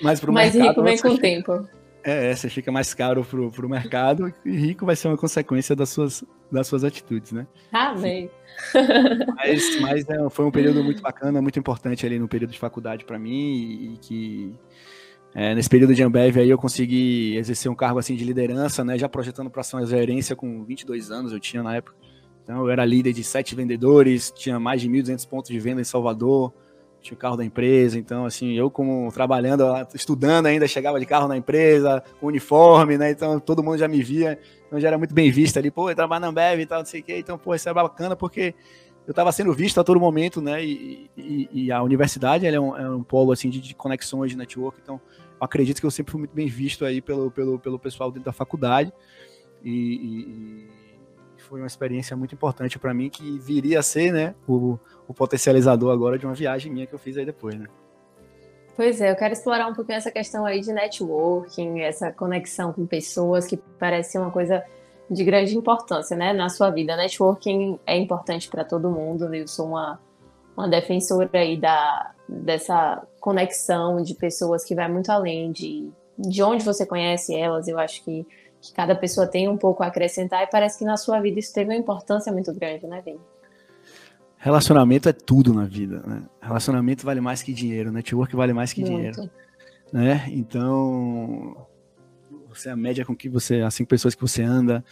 mas 0.02 0.20
pro 0.20 0.32
mais 0.32 0.54
mercado, 0.54 0.70
rico 0.70 0.84
vem 0.84 0.98
com 1.00 1.10
o 1.10 1.18
tempo. 1.18 1.68
É, 2.04 2.36
você 2.36 2.50
fica 2.50 2.72
mais 2.72 2.94
caro 2.94 3.24
pro, 3.24 3.50
pro 3.50 3.70
mercado 3.70 4.34
e 4.46 4.52
rico 4.52 4.86
vai 4.86 4.96
ser 4.96 5.08
uma 5.08 5.18
consequência 5.18 5.74
das 5.76 5.90
suas, 5.90 6.24
das 6.52 6.68
suas 6.68 6.84
atitudes, 6.84 7.32
né? 7.32 7.48
Amém. 7.72 8.30
Mas, 9.36 9.82
mas 9.82 10.08
é, 10.08 10.30
foi 10.30 10.46
um 10.46 10.52
período 10.52 10.84
muito 10.84 11.02
bacana, 11.02 11.42
muito 11.42 11.58
importante 11.58 12.06
ali 12.06 12.20
no 12.20 12.28
período 12.28 12.52
de 12.52 12.60
faculdade 12.60 13.04
para 13.04 13.18
mim 13.18 13.52
e, 13.52 13.94
e 13.94 13.98
que 13.98 14.56
é, 15.36 15.56
nesse 15.56 15.70
período 15.70 15.96
de 15.96 16.04
Ambev 16.04 16.38
aí 16.38 16.50
eu 16.50 16.58
consegui 16.58 17.36
exercer 17.38 17.72
um 17.72 17.76
cargo 17.76 18.00
assim 18.00 18.16
de 18.16 18.24
liderança, 18.24 18.84
né? 18.84 18.98
Já 18.98 19.10
projetando 19.10 19.50
para 19.50 19.62
ação 19.62 19.84
gerência 19.86 20.36
com 20.36 20.64
22 20.64 21.12
anos 21.12 21.32
eu 21.32 21.40
tinha 21.40 21.64
na 21.64 21.76
época. 21.76 21.96
Então, 22.44 22.60
eu 22.60 22.70
era 22.70 22.84
líder 22.84 23.14
de 23.14 23.24
sete 23.24 23.56
vendedores, 23.56 24.32
tinha 24.36 24.60
mais 24.60 24.82
de 24.82 24.90
1.200 24.90 25.28
pontos 25.28 25.50
de 25.50 25.60
venda 25.60 25.80
em 25.80 25.86
Salvador, 25.86 26.54
tinha 27.02 27.16
o 27.16 27.18
carro 27.18 27.38
da 27.38 27.46
empresa. 27.46 27.98
Então, 27.98 28.26
assim, 28.26 28.54
eu 28.54 28.70
como 28.70 29.10
trabalhando, 29.12 29.64
estudando 29.96 30.48
ainda, 30.48 30.68
chegava 30.68 31.00
de 31.00 31.06
carro 31.06 31.28
na 31.28 31.38
empresa, 31.38 32.04
com 32.20 32.28
uniforme, 32.28 32.98
né? 32.98 33.12
Então, 33.12 33.40
todo 33.40 33.64
mundo 33.64 33.78
já 33.78 33.88
me 33.88 34.04
via. 34.04 34.38
Então, 34.68 34.80
já 34.80 34.90
era 34.90 34.98
muito 34.98 35.14
bem 35.14 35.32
visto 35.32 35.58
ali. 35.58 35.72
Pô, 35.72 35.90
eu 35.90 35.96
trabalho 35.96 36.22
na 36.22 36.28
Ambev 36.28 36.60
e 36.60 36.66
tal, 36.66 36.80
não 36.80 36.86
sei 36.86 37.00
o 37.00 37.04
quê. 37.04 37.18
Então, 37.18 37.38
pô, 37.38 37.56
isso 37.56 37.70
é 37.70 37.74
bacana 37.74 38.16
porque 38.16 38.54
eu 39.06 39.12
estava 39.12 39.32
sendo 39.32 39.54
visto 39.54 39.80
a 39.80 39.84
todo 39.84 40.00
momento, 40.00 40.42
né? 40.42 40.64
E, 40.64 41.10
e, 41.18 41.50
e 41.52 41.72
a 41.72 41.82
universidade 41.84 42.46
é 42.46 42.60
um, 42.60 42.78
é, 42.78 42.90
um, 42.90 43.04
polo, 43.04 43.32
assim, 43.32 43.50
de, 43.50 43.60
de 43.60 43.76
conexões, 43.76 44.32
de 44.32 44.38
network. 44.38 44.80
Então, 44.82 45.00
acredito 45.40 45.80
que 45.80 45.86
eu 45.86 45.92
sempre 45.92 46.12
fui 46.12 46.20
muito 46.20 46.34
bem 46.34 46.48
visto 46.48 46.86
aí 46.86 47.02
pelo, 47.02 47.30
pelo, 47.30 47.60
pelo 47.60 47.78
pessoal 47.78 48.12
dentro 48.12 48.26
da 48.26 48.34
faculdade. 48.34 48.94
e, 49.64 50.70
e 50.70 50.84
foi 51.44 51.60
uma 51.62 51.68
experiência 51.68 52.16
muito 52.16 52.34
importante 52.34 52.80
para 52.80 52.94
mim, 52.94 53.10
que 53.10 53.38
viria 53.38 53.80
a 53.80 53.84
ser, 53.84 54.12
né, 54.12 54.34
o, 54.48 54.80
o 55.08 55.14
potencializador 55.14 55.92
agora 55.92 56.18
de 56.18 56.26
uma 56.26 56.34
viagem 56.34 56.72
minha 56.72 56.88
que 56.88 56.94
eu 56.94 57.00
fiz 57.00 57.18
aí 57.18 57.26
depois, 57.26 57.56
né. 57.60 57.68
Pois 58.76 59.00
é, 59.00 59.12
eu 59.12 59.16
quero 59.16 59.34
explorar 59.34 59.68
um 59.68 59.74
pouquinho 59.74 59.98
essa 59.98 60.10
questão 60.10 60.46
aí 60.46 60.60
de 60.62 60.74
networking, 60.74 61.82
essa 61.82 62.12
conexão 62.12 62.74
com 62.74 62.88
pessoas 62.88 63.46
que 63.46 63.58
parece 63.78 64.18
uma 64.18 64.32
coisa 64.32 64.64
de 65.10 65.24
grande 65.24 65.56
importância, 65.56 66.16
né, 66.16 66.34
na 66.34 66.50
sua 66.50 66.70
vida. 66.70 66.96
Networking 66.96 67.80
é 67.86 67.98
importante 67.98 68.50
para 68.50 68.64
todo 68.64 68.90
mundo, 68.90 69.34
eu 69.34 69.48
sou 69.48 69.68
uma, 69.68 70.00
uma 70.56 70.68
defensora 70.68 71.30
aí 71.34 71.58
da, 71.58 72.12
dessa 72.28 73.06
conexão 73.20 74.02
de 74.02 74.16
pessoas 74.16 74.64
que 74.64 74.74
vai 74.76 74.88
muito 74.92 75.12
além 75.12 75.52
de, 75.52 75.90
de 76.18 76.42
onde 76.42 76.64
você 76.64 76.86
conhece 76.86 77.36
elas. 77.36 77.68
Eu 77.68 77.78
acho 77.78 78.04
que 78.04 78.26
que 78.64 78.74
cada 78.74 78.96
pessoa 78.96 79.28
tem 79.28 79.50
um 79.50 79.58
pouco 79.58 79.84
a 79.84 79.88
acrescentar 79.88 80.42
e 80.44 80.48
parece 80.48 80.80
que 80.80 80.86
na 80.86 80.96
sua 80.96 81.20
vida 81.20 81.38
isso 81.38 81.54
teve 81.54 81.70
uma 81.70 81.76
importância 81.76 82.32
muito 82.32 82.54
grande, 82.54 82.88
né, 82.88 83.02
Vini? 83.04 83.20
Relacionamento 84.38 85.10
é 85.10 85.14
tudo 85.14 85.54
na 85.54 85.66
vida, 85.66 86.02
né? 86.08 86.24
Relacionamento 86.42 87.06
vale 87.06 87.20
mais 87.20 87.44
que 87.44 87.54
dinheiro, 87.54 87.92
network 87.92 88.34
vale 88.36 88.54
mais 88.54 88.72
que 88.72 88.80
muito. 88.80 88.94
dinheiro, 88.94 89.30
né? 89.92 90.26
Então, 90.30 91.68
você 92.54 92.70
a 92.70 92.76
média 92.76 93.06
com 93.06 93.16
que 93.16 93.30
você, 93.30 93.62
as 93.62 93.74
cinco 93.74 93.90
pessoas 93.90 94.16
que 94.16 94.22
você 94.22 94.42
anda, 94.42 94.84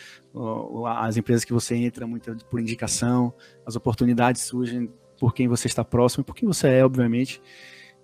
as 0.98 1.18
empresas 1.18 1.44
que 1.44 1.53
você 1.53 1.75
entra, 1.75 2.08
muito 2.08 2.36
por 2.46 2.60
indicação, 2.60 3.34
as 3.65 3.75
oportunidades 3.75 4.41
surgem 4.41 4.89
por 5.20 5.34
quem 5.34 5.48
você 5.48 5.68
está 5.68 5.84
próximo, 5.84 6.24
por 6.24 6.36
quem 6.36 6.48
você 6.48 6.68
é, 6.68 6.86
obviamente. 6.86 7.41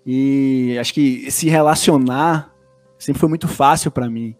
E 0.05 0.77
acho 0.79 0.93
que 0.93 1.29
se 1.31 1.49
relacionar 1.49 2.53
sempre 2.97 3.19
foi 3.19 3.29
muito 3.29 3.47
fácil 3.47 3.91
para 3.91 4.09
mim. 4.09 4.35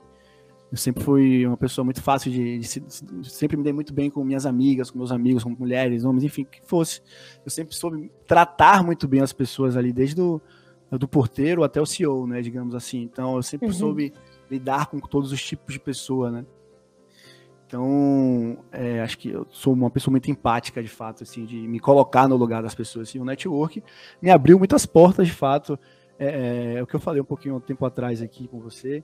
Eu 0.72 0.78
sempre 0.78 1.04
fui 1.04 1.46
uma 1.46 1.56
pessoa 1.56 1.86
muito 1.86 2.02
fácil 2.02 2.30
de, 2.30 2.60
de, 2.60 2.80
de, 2.80 3.32
sempre 3.32 3.56
me 3.56 3.64
dei 3.64 3.72
muito 3.72 3.94
bem 3.94 4.10
com 4.10 4.24
minhas 4.24 4.46
amigas, 4.46 4.92
com 4.92 4.98
meus 4.98 5.12
amigos, 5.12 5.44
com 5.44 5.50
mulheres, 5.52 6.04
homens, 6.04 6.26
enfim, 6.26 6.44
que 6.44 6.60
fosse. 6.66 7.02
Eu 7.46 7.50
sempre 7.50 7.74
soube 7.74 8.12
tratar 8.26 8.84
muito 8.84 9.08
bem 9.08 9.22
as 9.22 9.32
pessoas 9.32 9.78
ali, 9.78 9.94
desde 9.94 10.16
do, 10.16 10.42
do 10.92 11.08
porteiro 11.08 11.64
até 11.64 11.82
o 11.82 11.86
CEO, 11.86 12.28
né, 12.28 12.42
digamos 12.42 12.76
assim. 12.76 13.02
Então, 13.02 13.38
eu 13.38 13.44
sempre 13.44 13.68
uhum. 13.68 13.74
soube 13.74 14.14
lidar 14.50 14.88
com 14.88 15.00
todos 15.00 15.32
os 15.32 15.42
tipos 15.42 15.74
de 15.74 15.80
pessoa, 15.80 16.32
né. 16.32 16.46
Então, 17.66 18.60
é, 18.72 19.01
acho 19.01 19.18
que 19.18 19.30
eu 19.30 19.46
sou 19.50 19.74
uma 19.74 19.89
pessoa 19.89 20.12
muito 20.12 20.32
empática, 20.32 20.82
de 20.82 20.88
fato, 20.88 21.24
assim, 21.24 21.46
de 21.46 21.68
me 21.68 21.80
colocar 21.80 22.25
no 22.25 22.38
lugar 22.38 22.63
das 22.63 22.74
pessoas. 22.74 23.10
E 23.10 23.20
o 23.20 23.25
network 23.25 23.84
me 24.22 24.30
abriu 24.30 24.58
muitas 24.58 24.86
portas, 24.86 25.27
de 25.27 25.34
fato. 25.34 25.77
É, 26.18 26.27
é, 26.27 26.74
é 26.75 26.84
o 26.84 26.88
que 26.88 26.96
eu 26.96 27.00
falei 27.00 27.22
um 27.22 27.25
pouquinho 27.25 27.58
um 27.58 27.60
tempo 27.60 27.86
atrás 27.86 28.22
aqui 28.22 28.48
com 28.48 28.60
você 28.60 29.04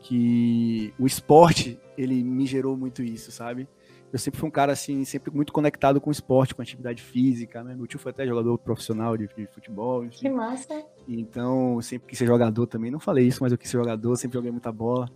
que 0.00 0.92
o 0.98 1.06
esporte, 1.06 1.78
ele 1.96 2.22
me 2.22 2.46
gerou 2.46 2.76
muito 2.76 3.02
isso, 3.02 3.30
sabe? 3.32 3.68
Eu 4.10 4.18
sempre 4.18 4.40
fui 4.40 4.48
um 4.48 4.52
cara, 4.52 4.72
assim, 4.72 5.04
sempre 5.04 5.30
muito 5.30 5.52
conectado 5.52 6.00
com 6.00 6.08
o 6.08 6.12
esporte, 6.12 6.54
com 6.54 6.62
a 6.62 6.64
atividade 6.64 7.02
física, 7.02 7.62
né? 7.62 7.74
Meu 7.74 7.86
tio 7.86 7.98
foi 7.98 8.10
até 8.10 8.26
jogador 8.26 8.56
profissional 8.56 9.16
de, 9.16 9.28
de 9.36 9.46
futebol. 9.46 10.02
Enfim. 10.04 10.18
Que 10.18 10.30
massa! 10.30 10.82
Então, 11.06 11.80
sempre 11.82 12.08
quis 12.08 12.18
ser 12.18 12.26
jogador 12.26 12.66
também. 12.66 12.90
Não 12.90 13.00
falei 13.00 13.26
isso, 13.26 13.42
mas 13.42 13.52
eu 13.52 13.58
quis 13.58 13.70
ser 13.70 13.76
jogador, 13.76 14.16
sempre 14.16 14.38
joguei 14.38 14.50
muita 14.50 14.72
bola. 14.72 15.10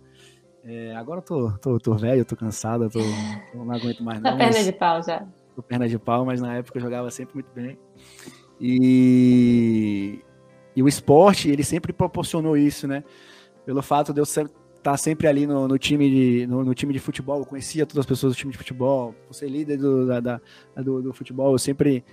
É, 0.63 0.95
agora 0.95 1.19
eu 1.19 1.23
tô, 1.23 1.51
tô, 1.57 1.79
tô 1.79 1.93
velho, 1.95 2.23
tô 2.23 2.35
cansado, 2.35 2.89
tô, 2.89 2.99
não 3.53 3.69
aguento 3.71 4.03
mais 4.03 4.21
não. 4.21 4.31
Tá 4.31 4.37
perna 4.37 4.63
de 4.63 4.71
pau 4.71 5.03
já. 5.03 5.27
Tô 5.55 5.63
perna 5.63 5.89
de 5.89 5.97
pau, 5.97 6.23
mas 6.23 6.39
na 6.39 6.55
época 6.55 6.77
eu 6.77 6.81
jogava 6.81 7.09
sempre 7.09 7.33
muito 7.33 7.49
bem. 7.53 7.77
E, 8.61 10.23
e 10.75 10.83
o 10.83 10.87
esporte, 10.87 11.49
ele 11.49 11.63
sempre 11.63 11.91
proporcionou 11.91 12.55
isso, 12.55 12.87
né? 12.87 13.03
Pelo 13.65 13.81
fato 13.81 14.13
de 14.13 14.21
eu 14.21 14.25
sempre 14.25 14.53
tá 14.83 14.97
sempre 14.97 15.27
ali 15.27 15.47
no, 15.47 15.67
no 15.67 15.79
time 15.79 16.09
de, 16.09 16.47
no, 16.47 16.63
no, 16.63 16.75
time 16.75 16.91
de 16.91 16.99
futebol, 16.99 17.45
conhecia 17.45 17.85
todas 17.85 18.01
as 18.01 18.05
pessoas 18.05 18.33
do 18.33 18.37
time 18.37 18.51
de 18.51 18.57
futebol, 18.57 19.15
por 19.25 19.33
ser 19.33 19.47
líder 19.47 19.77
do, 19.77 20.05
da, 20.05 20.19
da, 20.19 20.41
do, 20.75 21.01
do, 21.01 21.13
futebol, 21.13 21.53
eu 21.53 21.57
sempre 21.57 22.03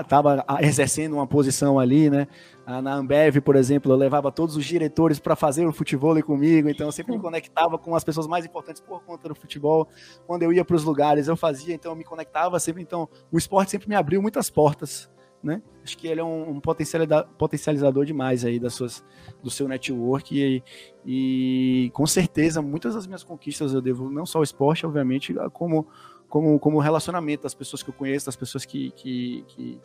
estava 0.00 0.44
exercendo 0.62 1.14
uma 1.14 1.26
posição 1.26 1.76
ali, 1.76 2.08
né? 2.08 2.28
Na 2.64 2.94
Ambev, 2.94 3.40
por 3.40 3.56
exemplo, 3.56 3.90
eu 3.90 3.96
levava 3.96 4.30
todos 4.30 4.54
os 4.54 4.64
diretores 4.64 5.18
para 5.18 5.34
fazer 5.34 5.66
o 5.66 5.72
futebol 5.72 6.22
comigo, 6.22 6.68
então 6.68 6.86
eu 6.86 6.92
sempre 6.92 7.12
me 7.12 7.20
conectava 7.20 7.76
com 7.76 7.96
as 7.96 8.04
pessoas 8.04 8.28
mais 8.28 8.44
importantes 8.44 8.80
por 8.80 9.02
conta 9.02 9.28
do 9.28 9.34
futebol. 9.34 9.88
Quando 10.24 10.44
eu 10.44 10.52
ia 10.52 10.64
para 10.64 10.76
os 10.76 10.84
lugares, 10.84 11.26
eu 11.26 11.36
fazia, 11.36 11.74
então 11.74 11.90
eu 11.90 11.96
me 11.96 12.04
conectava 12.04 12.60
sempre. 12.60 12.80
Então 12.80 13.08
o 13.32 13.36
esporte 13.36 13.72
sempre 13.72 13.88
me 13.88 13.96
abriu 13.96 14.22
muitas 14.22 14.48
portas 14.48 15.10
né? 15.42 15.62
Acho 15.82 15.96
que 15.96 16.06
ele 16.06 16.20
é 16.20 16.24
um, 16.24 16.50
um 16.50 16.60
potencializador 16.60 18.04
demais 18.04 18.44
aí 18.44 18.58
das 18.58 18.74
suas, 18.74 19.04
do 19.42 19.50
seu 19.50 19.66
network 19.66 20.38
e, 20.38 20.62
e 21.04 21.90
com 21.90 22.06
certeza 22.06 22.60
muitas 22.60 22.94
das 22.94 23.06
minhas 23.06 23.24
conquistas 23.24 23.72
eu 23.72 23.80
devo 23.80 24.10
não 24.10 24.26
só 24.26 24.38
ao 24.38 24.44
esporte, 24.44 24.86
obviamente, 24.86 25.34
como 25.52 25.86
como 26.28 26.60
como 26.60 26.78
relacionamento 26.78 27.42
das 27.42 27.54
pessoas 27.54 27.82
que 27.82 27.90
eu 27.90 27.94
conheço, 27.94 28.26
das 28.26 28.36
pessoas 28.36 28.64
que 28.64 28.90
que, 28.92 29.44
que, 29.48 29.80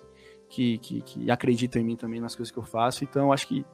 que, 0.50 0.78
que, 0.78 1.02
que 1.02 1.32
acreditam 1.32 1.82
em 1.82 1.86
mim 1.86 1.96
também 1.96 2.20
nas 2.20 2.36
coisas 2.36 2.52
que 2.52 2.60
eu 2.60 2.64
faço. 2.64 3.04
Então, 3.04 3.32
acho 3.32 3.48
que 3.48 3.66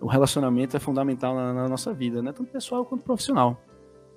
o 0.00 0.06
relacionamento 0.06 0.76
é 0.76 0.80
fundamental 0.80 1.34
na, 1.34 1.52
na 1.52 1.68
nossa 1.68 1.92
vida, 1.92 2.20
né? 2.20 2.32
Tanto 2.32 2.50
pessoal 2.50 2.84
quanto 2.84 3.04
profissional. 3.04 3.56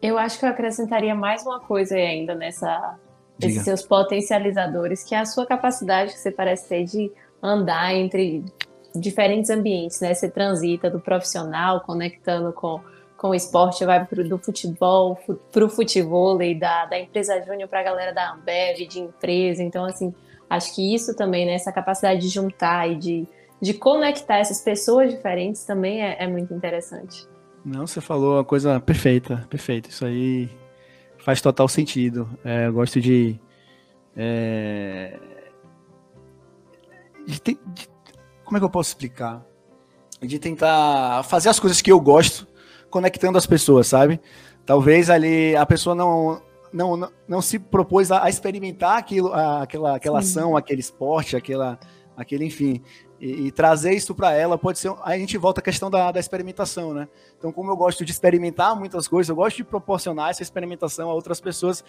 Eu 0.02 0.18
acho 0.18 0.40
que 0.40 0.46
eu 0.46 0.50
acrescentaria 0.50 1.14
mais 1.14 1.46
uma 1.46 1.60
coisa 1.60 1.96
ainda 1.96 2.34
nessa 2.34 2.98
Diga. 3.38 3.52
esses 3.52 3.64
seus 3.64 3.82
potencializadores, 3.82 5.04
que 5.04 5.14
é 5.14 5.20
a 5.20 5.26
sua 5.26 5.46
capacidade 5.46 6.14
que 6.14 6.20
você 6.20 6.32
parece 6.32 6.70
ter 6.70 6.86
de 6.86 7.12
andar 7.42 7.94
entre 7.94 8.44
diferentes 8.96 9.50
ambientes, 9.50 10.00
né? 10.00 10.14
Você 10.14 10.30
transita 10.30 10.90
do 10.90 11.00
profissional, 11.00 11.82
conectando 11.82 12.54
com, 12.54 12.80
com 13.18 13.30
o 13.30 13.36
esporte, 13.36 13.86
vai 13.86 14.06
pro, 14.06 14.28
do 14.28 14.38
futebol 14.38 15.20
para 15.52 15.66
o 15.66 15.70
futebol, 15.70 16.38
da, 16.58 16.86
da 16.86 17.00
empresa 17.00 17.42
júnior 17.44 17.68
para 17.68 17.82
a 17.82 17.84
galera 17.84 18.14
da 18.14 18.32
Ambev, 18.32 18.88
de 18.88 19.00
empresa. 19.00 19.62
Então, 19.62 19.86
assim, 19.86 20.14
acho 20.50 20.74
que 20.74 20.94
isso 20.94 21.16
também, 21.16 21.46
né? 21.46 21.54
Essa 21.54 21.72
capacidade 21.72 22.22
de 22.22 22.30
juntar 22.30 22.90
e 22.90 22.96
de, 22.96 23.28
de 23.62 23.74
conectar 23.74 24.38
essas 24.38 24.62
pessoas 24.62 25.14
diferentes 25.14 25.64
também 25.66 26.02
é, 26.02 26.24
é 26.24 26.28
muito 26.28 26.54
interessante. 26.54 27.28
Não, 27.64 27.86
você 27.86 28.00
falou 28.00 28.40
a 28.40 28.46
coisa 28.46 28.80
perfeita, 28.80 29.46
perfeita. 29.50 29.90
Isso 29.90 30.06
aí 30.06 30.50
faz 31.26 31.42
total 31.42 31.68
sentido. 31.68 32.30
É, 32.46 32.68
eu 32.68 32.74
gosto 32.74 33.02
de, 33.02 33.40
é, 34.16 35.20
de, 37.26 37.42
de, 37.42 37.90
Como 38.44 38.58
é 38.58 38.60
que 38.60 38.64
eu 38.64 38.70
posso 38.70 38.90
explicar? 38.90 39.44
De 40.22 40.38
tentar 40.38 41.24
fazer 41.24 41.50
as 41.50 41.60
coisas 41.60 41.82
que 41.82 41.92
eu 41.92 42.00
gosto, 42.00 42.48
conectando 42.92 43.40
as 43.40 43.48
pessoas, 43.48 43.88
sabe? 43.88 44.22
Talvez 44.68 45.10
ali 45.10 45.56
a 45.56 45.66
pessoa 45.66 45.96
não, 45.96 46.44
não, 46.72 46.96
não, 46.96 47.12
não 47.28 47.42
se 47.42 47.58
propôs 47.58 48.12
a, 48.12 48.24
a 48.24 48.30
experimentar 48.30 49.00
aquilo, 49.00 49.34
a, 49.34 49.64
aquela, 49.64 49.96
aquela 49.96 50.20
ação, 50.20 50.56
aquele 50.56 50.80
esporte, 50.80 51.36
aquela, 51.36 51.80
aquele, 52.16 52.46
enfim. 52.46 52.84
E, 53.20 53.48
e 53.48 53.52
trazer 53.52 53.94
isso 53.94 54.14
para 54.14 54.34
ela 54.34 54.58
pode 54.58 54.80
ser. 54.80 54.94
Aí 55.04 55.16
a 55.16 55.20
gente 55.20 55.38
volta 55.38 55.62
à 55.62 55.64
questão 55.64 55.90
da, 55.90 56.12
da 56.12 56.20
experimentação, 56.20 56.94
né? 56.94 57.08
Então, 57.38 57.52
como 57.52 57.72
eu 57.72 57.78
gosto 57.78 58.04
de 58.04 58.12
experimentar 58.12 58.76
muitas 58.78 59.08
coisas, 59.08 59.30
eu 59.30 59.36
gosto 59.36 59.58
de 59.58 59.64
proporcionar 59.64 60.30
essa 60.30 60.44
experimentação 60.44 61.10
a 61.10 61.14
outras 61.14 61.40
pessoas 61.40 61.84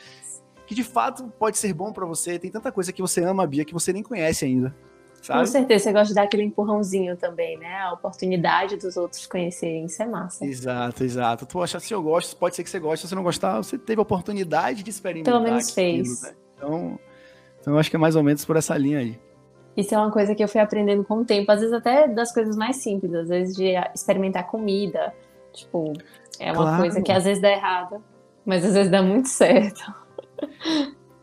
que 0.67 0.75
de 0.75 0.83
fato 0.83 1.33
pode 1.39 1.59
ser 1.59 1.73
bom 1.73 1.93
para 1.93 2.05
você. 2.05 2.39
Tem 2.39 2.51
tanta 2.51 2.71
coisa 2.73 2.93
que 2.93 3.01
você 3.01 3.23
ama, 3.23 3.47
Bia, 3.47 3.65
que 3.65 3.73
você 3.73 3.93
nem 3.93 4.03
conhece 4.03 4.45
ainda. 4.45 4.75
Sabe? 5.23 5.41
Com 5.41 5.47
certeza, 5.47 5.85
você 5.85 5.93
gosta 5.93 6.09
de 6.09 6.15
dar 6.15 6.23
aquele 6.23 6.45
empurrãozinho 6.45 7.17
também, 7.17 7.59
né? 7.59 7.81
A 7.81 7.93
oportunidade 7.93 8.77
dos 8.77 8.97
outros 8.97 9.27
conhecerem, 9.27 9.87
isso 9.87 10.01
é 10.01 10.07
massa. 10.07 10.45
Exato, 10.45 11.03
exato. 11.03 11.47
Tu 11.47 11.61
acha, 11.61 11.81
se 11.81 11.93
eu 11.93 12.03
gosto, 12.03 12.37
pode 12.37 12.55
ser 12.55 12.63
que 12.63 12.71
você 12.71 12.79
goste, 12.79 13.07
se 13.07 13.09
você 13.09 13.15
não 13.15 13.25
gostar, 13.25 13.57
você 13.57 13.77
teve 13.77 13.99
a 13.99 14.03
oportunidade 14.03 14.85
de 14.85 14.91
experimentar. 14.91 15.35
Pelo 15.35 15.45
menos 15.45 15.69
aquilo, 15.69 15.75
fez. 15.75 16.23
Né? 16.23 16.35
Então, 16.57 16.99
então, 17.61 17.75
eu 17.75 17.81
acho 17.81 17.91
que 17.91 17.97
é 17.97 17.99
mais 17.99 18.15
ou 18.15 18.23
menos 18.23 18.45
por 18.45 18.57
essa 18.57 18.79
linha 18.79 19.01
aí. 19.01 19.19
Isso 19.77 19.95
é 19.95 19.99
uma 19.99 20.11
coisa 20.11 20.35
que 20.35 20.43
eu 20.43 20.49
fui 20.49 20.61
aprendendo 20.61 21.05
com 21.05 21.19
o 21.19 21.25
tempo, 21.25 21.53
às 21.53 21.61
vezes 21.61 21.75
até 21.75 22.09
das 22.09 22.33
coisas 22.33 22.57
mais 22.57 22.77
simples, 22.77 23.13
às 23.13 23.29
vezes 23.29 23.55
de 23.55 23.75
experimentar 23.95 24.47
comida. 24.47 25.13
Tipo, 25.53 25.93
é 26.41 26.53
uma 26.53 26.63
claro. 26.63 26.83
coisa 26.83 27.03
que 27.03 27.13
às 27.13 27.25
vezes 27.25 27.43
dá 27.43 27.51
errado, 27.51 28.03
mas 28.45 28.65
às 28.65 28.73
vezes 28.73 28.91
dá 28.91 29.03
muito 29.03 29.29
certo. 29.29 29.93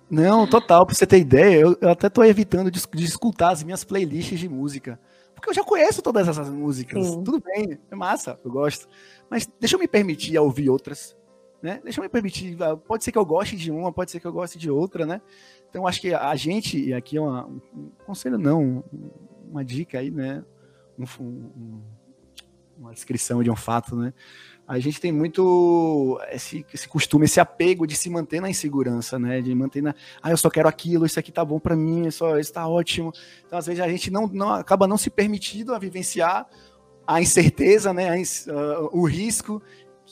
Não, 0.10 0.46
total, 0.46 0.86
pra 0.86 0.94
você 0.94 1.08
ter 1.08 1.18
ideia, 1.18 1.60
eu, 1.60 1.76
eu 1.82 1.90
até 1.90 2.08
tô 2.08 2.24
evitando 2.24 2.70
de, 2.70 2.80
de, 2.94 3.04
escutar 3.04 3.50
as 3.50 3.64
minhas 3.64 3.84
playlists 3.84 4.40
de 4.40 4.48
música. 4.48 5.00
Porque 5.34 5.50
eu 5.50 5.54
já 5.56 5.64
conheço 5.64 6.04
todas 6.04 6.28
essas 6.28 6.50
músicas. 6.50 7.08
Sim. 7.08 7.24
Tudo 7.24 7.42
bem, 7.42 7.80
é 7.90 7.96
massa, 7.96 8.40
eu 8.46 8.52
gosto. 8.52 8.88
Mas 9.30 9.50
deixa 9.60 9.76
eu 9.76 9.80
me 9.80 9.88
permitir 9.88 10.38
ouvir 10.38 10.70
outras. 10.70 11.18
Né? 11.64 11.80
Deixa 11.84 12.00
eu 12.00 12.04
me 12.04 12.10
permitir. 12.10 12.56
Pode 12.88 13.04
ser 13.04 13.12
que 13.12 13.18
eu 13.18 13.26
goste 13.26 13.56
de 13.56 13.72
uma, 13.72 13.92
pode 13.92 14.12
ser 14.12 14.20
que 14.20 14.28
eu 14.28 14.34
goste 14.34 14.60
de 14.60 14.70
outra, 14.70 15.06
né? 15.06 15.20
Então, 15.74 15.88
acho 15.88 16.00
que 16.00 16.14
a 16.14 16.36
gente, 16.36 16.78
e 16.80 16.94
aqui 16.94 17.18
é 17.18 17.22
uma, 17.22 17.48
um 17.48 17.90
conselho, 18.06 18.38
não, 18.38 18.84
uma 19.50 19.66
dica 19.66 19.98
aí, 19.98 20.12
né? 20.12 20.46
Um, 21.00 21.04
um, 21.20 21.82
uma 22.78 22.94
descrição 22.94 23.42
de 23.42 23.50
um 23.50 23.56
fato, 23.56 23.96
né? 23.96 24.14
A 24.68 24.78
gente 24.78 25.02
tem 25.02 25.12
muito 25.12 26.22
esse, 26.30 26.64
esse 26.72 26.88
costume, 26.88 27.26
esse 27.26 27.40
apego 27.40 27.88
de 27.88 27.96
se 27.96 28.08
manter 28.08 28.40
na 28.40 28.52
insegurança, 28.52 29.18
né? 29.18 29.42
De 29.42 29.56
manter 29.56 29.82
na, 29.82 29.96
ah, 30.22 30.30
eu 30.30 30.38
só 30.38 30.48
quero 30.48 30.70
aquilo, 30.70 31.08
isso 31.08 31.20
aqui 31.20 31.32
tá 31.32 31.44
bom 31.44 31.60
para 31.60 31.76
mim, 31.76 32.06
isso, 32.06 32.24
isso 32.38 32.54
tá 32.54 32.68
ótimo. 32.68 33.12
Então, 33.44 33.58
às 33.58 33.66
vezes, 33.66 33.82
a 33.82 33.90
gente 33.90 34.12
não, 34.12 34.28
não 34.28 34.54
acaba 34.54 34.86
não 34.86 34.96
se 34.96 35.10
permitindo 35.10 35.74
a 35.74 35.80
vivenciar 35.80 36.48
a 37.08 37.20
incerteza, 37.20 37.92
né? 37.92 38.14
O 38.92 39.08
risco 39.08 39.60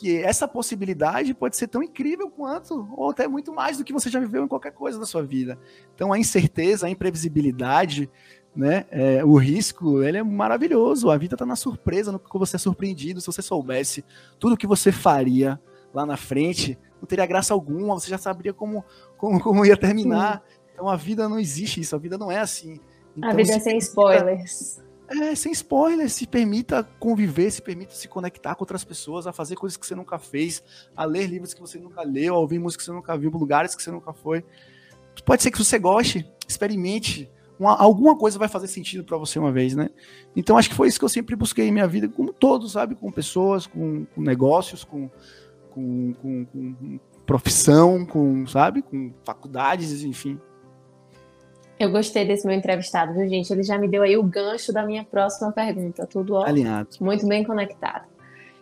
que 0.02 0.18
essa 0.18 0.48
possibilidade 0.48 1.32
pode 1.32 1.56
ser 1.56 1.68
tão 1.68 1.84
incrível 1.84 2.28
quanto, 2.28 2.90
ou 2.98 3.12
até 3.12 3.28
muito 3.28 3.54
mais 3.54 3.78
do 3.78 3.84
que 3.84 3.94
você 3.94 4.10
já 4.10 4.20
viveu 4.20 4.44
em 4.44 4.48
qualquer 4.48 4.72
coisa 4.72 4.98
da 4.98 5.06
sua 5.06 5.22
vida. 5.22 5.60
Então 5.94 6.12
a 6.12 6.18
incerteza, 6.18 6.88
a 6.88 6.90
imprevisibilidade, 6.90 8.10
né, 8.56 8.86
é, 8.90 9.24
o 9.24 9.38
risco, 9.38 10.02
ele 10.02 10.18
é 10.18 10.24
maravilhoso. 10.24 11.12
A 11.12 11.18
vida 11.20 11.36
está 11.36 11.46
na 11.46 11.56
surpresa, 11.56 12.12
no 12.12 12.18
que 12.18 12.40
você 12.40 12.56
é 12.56 12.60
surpreendido. 12.60 13.22
Se 13.22 13.28
você 13.28 13.44
soubesse 13.44 14.04
tudo 14.40 14.56
o 14.56 14.58
que 14.58 14.66
você 14.66 14.92
faria 14.92 15.62
lá 15.94 16.04
na 16.04 16.18
frente, 16.18 16.80
não 17.00 17.06
teria 17.06 17.28
graça 17.28 17.54
alguma, 17.54 17.94
você 17.94 18.10
já 18.10 18.18
saberia 18.18 18.54
como, 18.54 18.84
como, 19.18 19.40
como 19.40 19.64
ia 19.64 19.78
terminar. 19.78 20.44
Então 20.74 20.90
a 20.90 20.96
vida 20.96 21.30
não 21.30 21.38
existe 21.38 21.80
isso, 21.80 21.96
a 21.96 22.00
vida 22.00 22.18
não 22.18 22.32
é 22.32 22.40
assim. 22.40 22.80
Então, 23.16 23.30
a 23.30 23.34
vida 23.36 23.54
é 23.54 23.60
sem 23.60 23.78
spoilers. 23.78 24.82
É, 25.13 25.36
sem 25.36 25.52
spoiler, 25.52 26.10
se 26.10 26.26
permita 26.26 26.88
conviver, 26.97 27.52
se 27.52 27.62
permita 27.62 27.93
se 27.93 28.08
conectar 28.08 28.56
com 28.56 28.63
outras 28.63 28.86
pessoas, 28.86 29.28
a 29.28 29.34
fazer 29.34 29.58
coisas 29.58 29.76
que 29.76 29.86
você 29.86 29.93
nunca 29.93 30.17
fez, 30.17 30.63
a 30.95 31.04
ler 31.04 31.28
livros 31.28 31.54
que 31.54 31.60
você 31.60 31.78
nunca 31.78 32.02
leu, 32.02 32.34
a 32.34 32.39
ouvir 32.39 32.60
músicas 32.60 32.86
que 32.86 32.91
você 32.91 32.95
nunca 32.95 33.17
viu, 33.17 33.30
lugares 33.30 33.76
que 33.76 33.84
você 33.84 33.91
nunca 33.91 34.13
foi. 34.13 34.45
Pode 35.26 35.43
ser 35.43 35.52
que 35.52 35.58
você 35.58 35.78
goste, 35.78 36.26
experimente. 36.47 37.30
Uma, 37.60 37.78
alguma 37.78 38.17
coisa 38.17 38.39
vai 38.39 38.47
fazer 38.47 38.67
sentido 38.69 39.04
para 39.04 39.17
você 39.17 39.38
uma 39.38 39.52
vez, 39.52 39.76
né? 39.76 39.89
Então 40.34 40.58
acho 40.58 40.69
que 40.69 40.76
foi 40.76 40.88
isso 40.88 40.97
que 40.97 41.04
eu 41.04 41.10
sempre 41.10 41.36
busquei 41.36 41.67
em 41.67 41.71
minha 41.71 41.88
vida, 41.88 42.08
como 42.08 42.32
todos, 42.32 42.71
sabe? 42.71 42.95
Com 42.95 43.12
pessoas, 43.12 43.67
com, 43.67 44.06
com 44.15 44.21
negócios, 44.21 44.86
com, 44.86 45.10
com, 45.71 46.13
com, 46.13 46.45
com 46.45 47.00
profissão, 47.26 48.06
com, 48.06 48.47
sabe, 48.47 48.82
com 48.82 49.12
faculdades, 49.26 50.04
enfim. 50.04 50.39
Eu 51.82 51.89
gostei 51.89 52.24
desse 52.24 52.46
meu 52.46 52.56
entrevistado, 52.56 53.12
viu, 53.12 53.28
gente? 53.28 53.52
Ele 53.52 53.63
já 53.63 53.76
me 53.76 53.88
deu 53.88 54.04
aí 54.04 54.15
o 54.15 54.22
gancho 54.22 54.72
da 54.72 54.86
minha 54.86 55.04
próxima 55.04 55.52
pergunta. 55.52 56.06
Tudo 56.06 56.36
ó, 56.36 56.46
alinhado. 56.46 56.89
Muito 57.00 57.26
bem 57.28 57.44
conectado. 57.44 58.06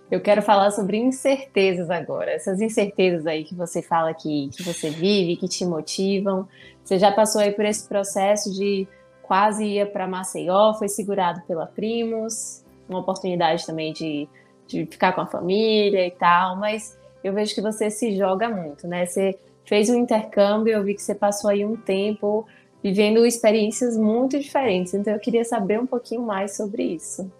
Eu 0.09 0.21
quero 0.21 0.41
falar 0.41 0.71
sobre 0.71 0.95
incertezas 0.95 1.89
agora. 1.89 2.31
Essas 2.31 2.61
incertezas 2.61 3.27
aí 3.27 3.43
que 3.43 3.53
você 3.53 3.81
fala 3.81 4.13
que, 4.13 4.47
que 4.55 4.63
você 4.63 4.89
vive, 4.89 5.35
que 5.35 5.49
te 5.49 5.65
motivam. 5.65 6.47
Você 6.81 6.97
já 6.97 7.11
passou 7.11 7.41
aí 7.41 7.51
por 7.51 7.65
esse 7.65 7.85
processo 7.89 8.53
de 8.53 8.87
quase 9.21 9.65
ir 9.65 9.91
para 9.91 10.07
Maceió, 10.07 10.73
foi 10.75 10.87
segurado 10.87 11.41
pela 11.41 11.65
Primos, 11.65 12.63
uma 12.87 12.99
oportunidade 12.99 13.65
também 13.65 13.91
de, 13.91 14.29
de 14.65 14.85
ficar 14.85 15.11
com 15.11 15.19
a 15.19 15.27
família 15.27 16.07
e 16.07 16.11
tal, 16.11 16.55
mas 16.55 16.97
eu 17.21 17.33
vejo 17.33 17.53
que 17.53 17.61
você 17.61 17.89
se 17.89 18.15
joga 18.15 18.47
muito, 18.47 18.87
né? 18.87 19.05
Você 19.05 19.37
fez 19.65 19.89
um 19.89 19.95
intercâmbio, 19.95 20.71
eu 20.71 20.83
vi 20.85 20.95
que 20.95 21.01
você 21.01 21.13
passou 21.13 21.49
aí 21.49 21.65
um 21.65 21.75
tempo 21.75 22.47
vivendo 22.83 23.25
experiências 23.25 23.97
muito 23.97 24.39
diferentes, 24.39 24.93
então 24.93 25.13
eu 25.13 25.19
queria 25.19 25.43
saber 25.43 25.79
um 25.79 25.85
pouquinho 25.85 26.21
mais 26.21 26.55
sobre 26.55 26.83
isso. 26.83 27.31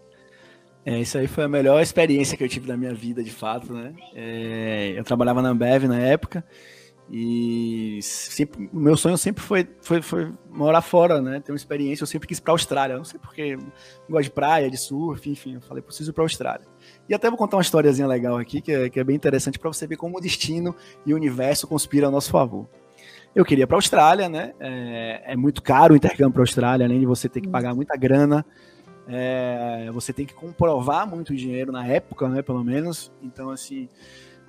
É, 0.86 1.00
isso 1.00 1.18
aí 1.18 1.28
foi 1.28 1.44
a 1.44 1.48
melhor 1.48 1.82
experiência 1.82 2.38
que 2.38 2.44
eu 2.44 2.50
tive 2.50 2.68
na 2.68 2.78
minha 2.78 2.94
vida, 2.94 3.24
de 3.24 3.32
fato, 3.32 3.74
né? 3.74 3.94
É, 4.16 4.94
eu 4.96 5.04
trabalhava 5.04 5.42
na 5.42 5.50
Ambev 5.50 5.84
na 5.86 6.00
época 6.00 6.44
e 7.12 8.00
sempre, 8.04 8.70
meu 8.72 8.96
sonho 8.96 9.18
sempre 9.18 9.42
foi, 9.42 9.68
foi, 9.82 10.02
foi 10.02 10.32
morar 10.48 10.82
fora, 10.82 11.20
né? 11.20 11.40
Ter 11.40 11.52
uma 11.52 11.58
experiência. 11.58 12.04
Eu 12.04 12.08
sempre 12.08 12.28
quis 12.28 12.38
ir 12.38 12.42
para 12.42 12.52
a 12.52 12.56
Austrália. 12.56 12.98
Não 12.98 13.04
sei 13.04 13.20
porque, 13.20 13.58
gosto 14.08 14.26
de 14.26 14.32
praia, 14.32 14.70
de 14.70 14.78
surf, 14.78 15.28
enfim. 15.28 15.56
Eu 15.56 15.62
falei, 15.62 15.82
preciso 15.82 16.12
ir 16.12 16.14
para 16.14 16.24
a 16.24 16.26
Austrália. 16.26 16.68
E 17.08 17.14
até 17.14 17.28
vou 17.28 17.38
contar 17.38 17.58
uma 17.58 17.64
historiazinha 17.64 18.08
legal 18.08 18.38
aqui, 18.38 18.62
que 18.62 18.72
é, 18.72 18.90
que 18.90 19.00
é 19.00 19.04
bem 19.04 19.16
interessante 19.16 19.58
para 19.58 19.72
você 19.72 19.88
ver 19.88 19.98
como 19.98 20.18
o 20.18 20.22
destino 20.22 20.76
e 21.04 21.14
o 21.14 21.16
universo 21.16 21.68
conspiram 21.68 22.10
a 22.10 22.12
nosso 22.12 22.30
favor. 22.30 22.68
Eu 23.36 23.46
queria 23.46 23.68
para 23.68 23.76
a 23.76 23.80
Austrália, 23.80 24.28
né? 24.28 24.54
É, 24.60 25.34
é, 25.34 25.36
muito 25.36 25.62
caro 25.62 25.94
o 25.94 25.98
intercâmbio 25.98 26.34
para 26.34 26.42
a 26.42 26.44
Austrália, 26.44 26.86
além 26.86 27.00
de 27.00 27.06
você 27.06 27.30
ter 27.30 27.42
que 27.42 27.48
hum. 27.48 27.52
pagar 27.52 27.74
muita 27.76 27.96
grana 27.96 28.46
é, 29.12 29.90
você 29.92 30.14
tem 30.14 30.26
que 30.26 30.36
comprovar 30.36 31.08
muito 31.08 31.36
dinheiro 31.36 31.72
na 31.72 31.86
época, 31.88 32.30
né, 32.30 32.44
pelo 32.44 32.64
menos. 32.64 33.12
Então, 33.24 33.50
assim, 33.50 33.90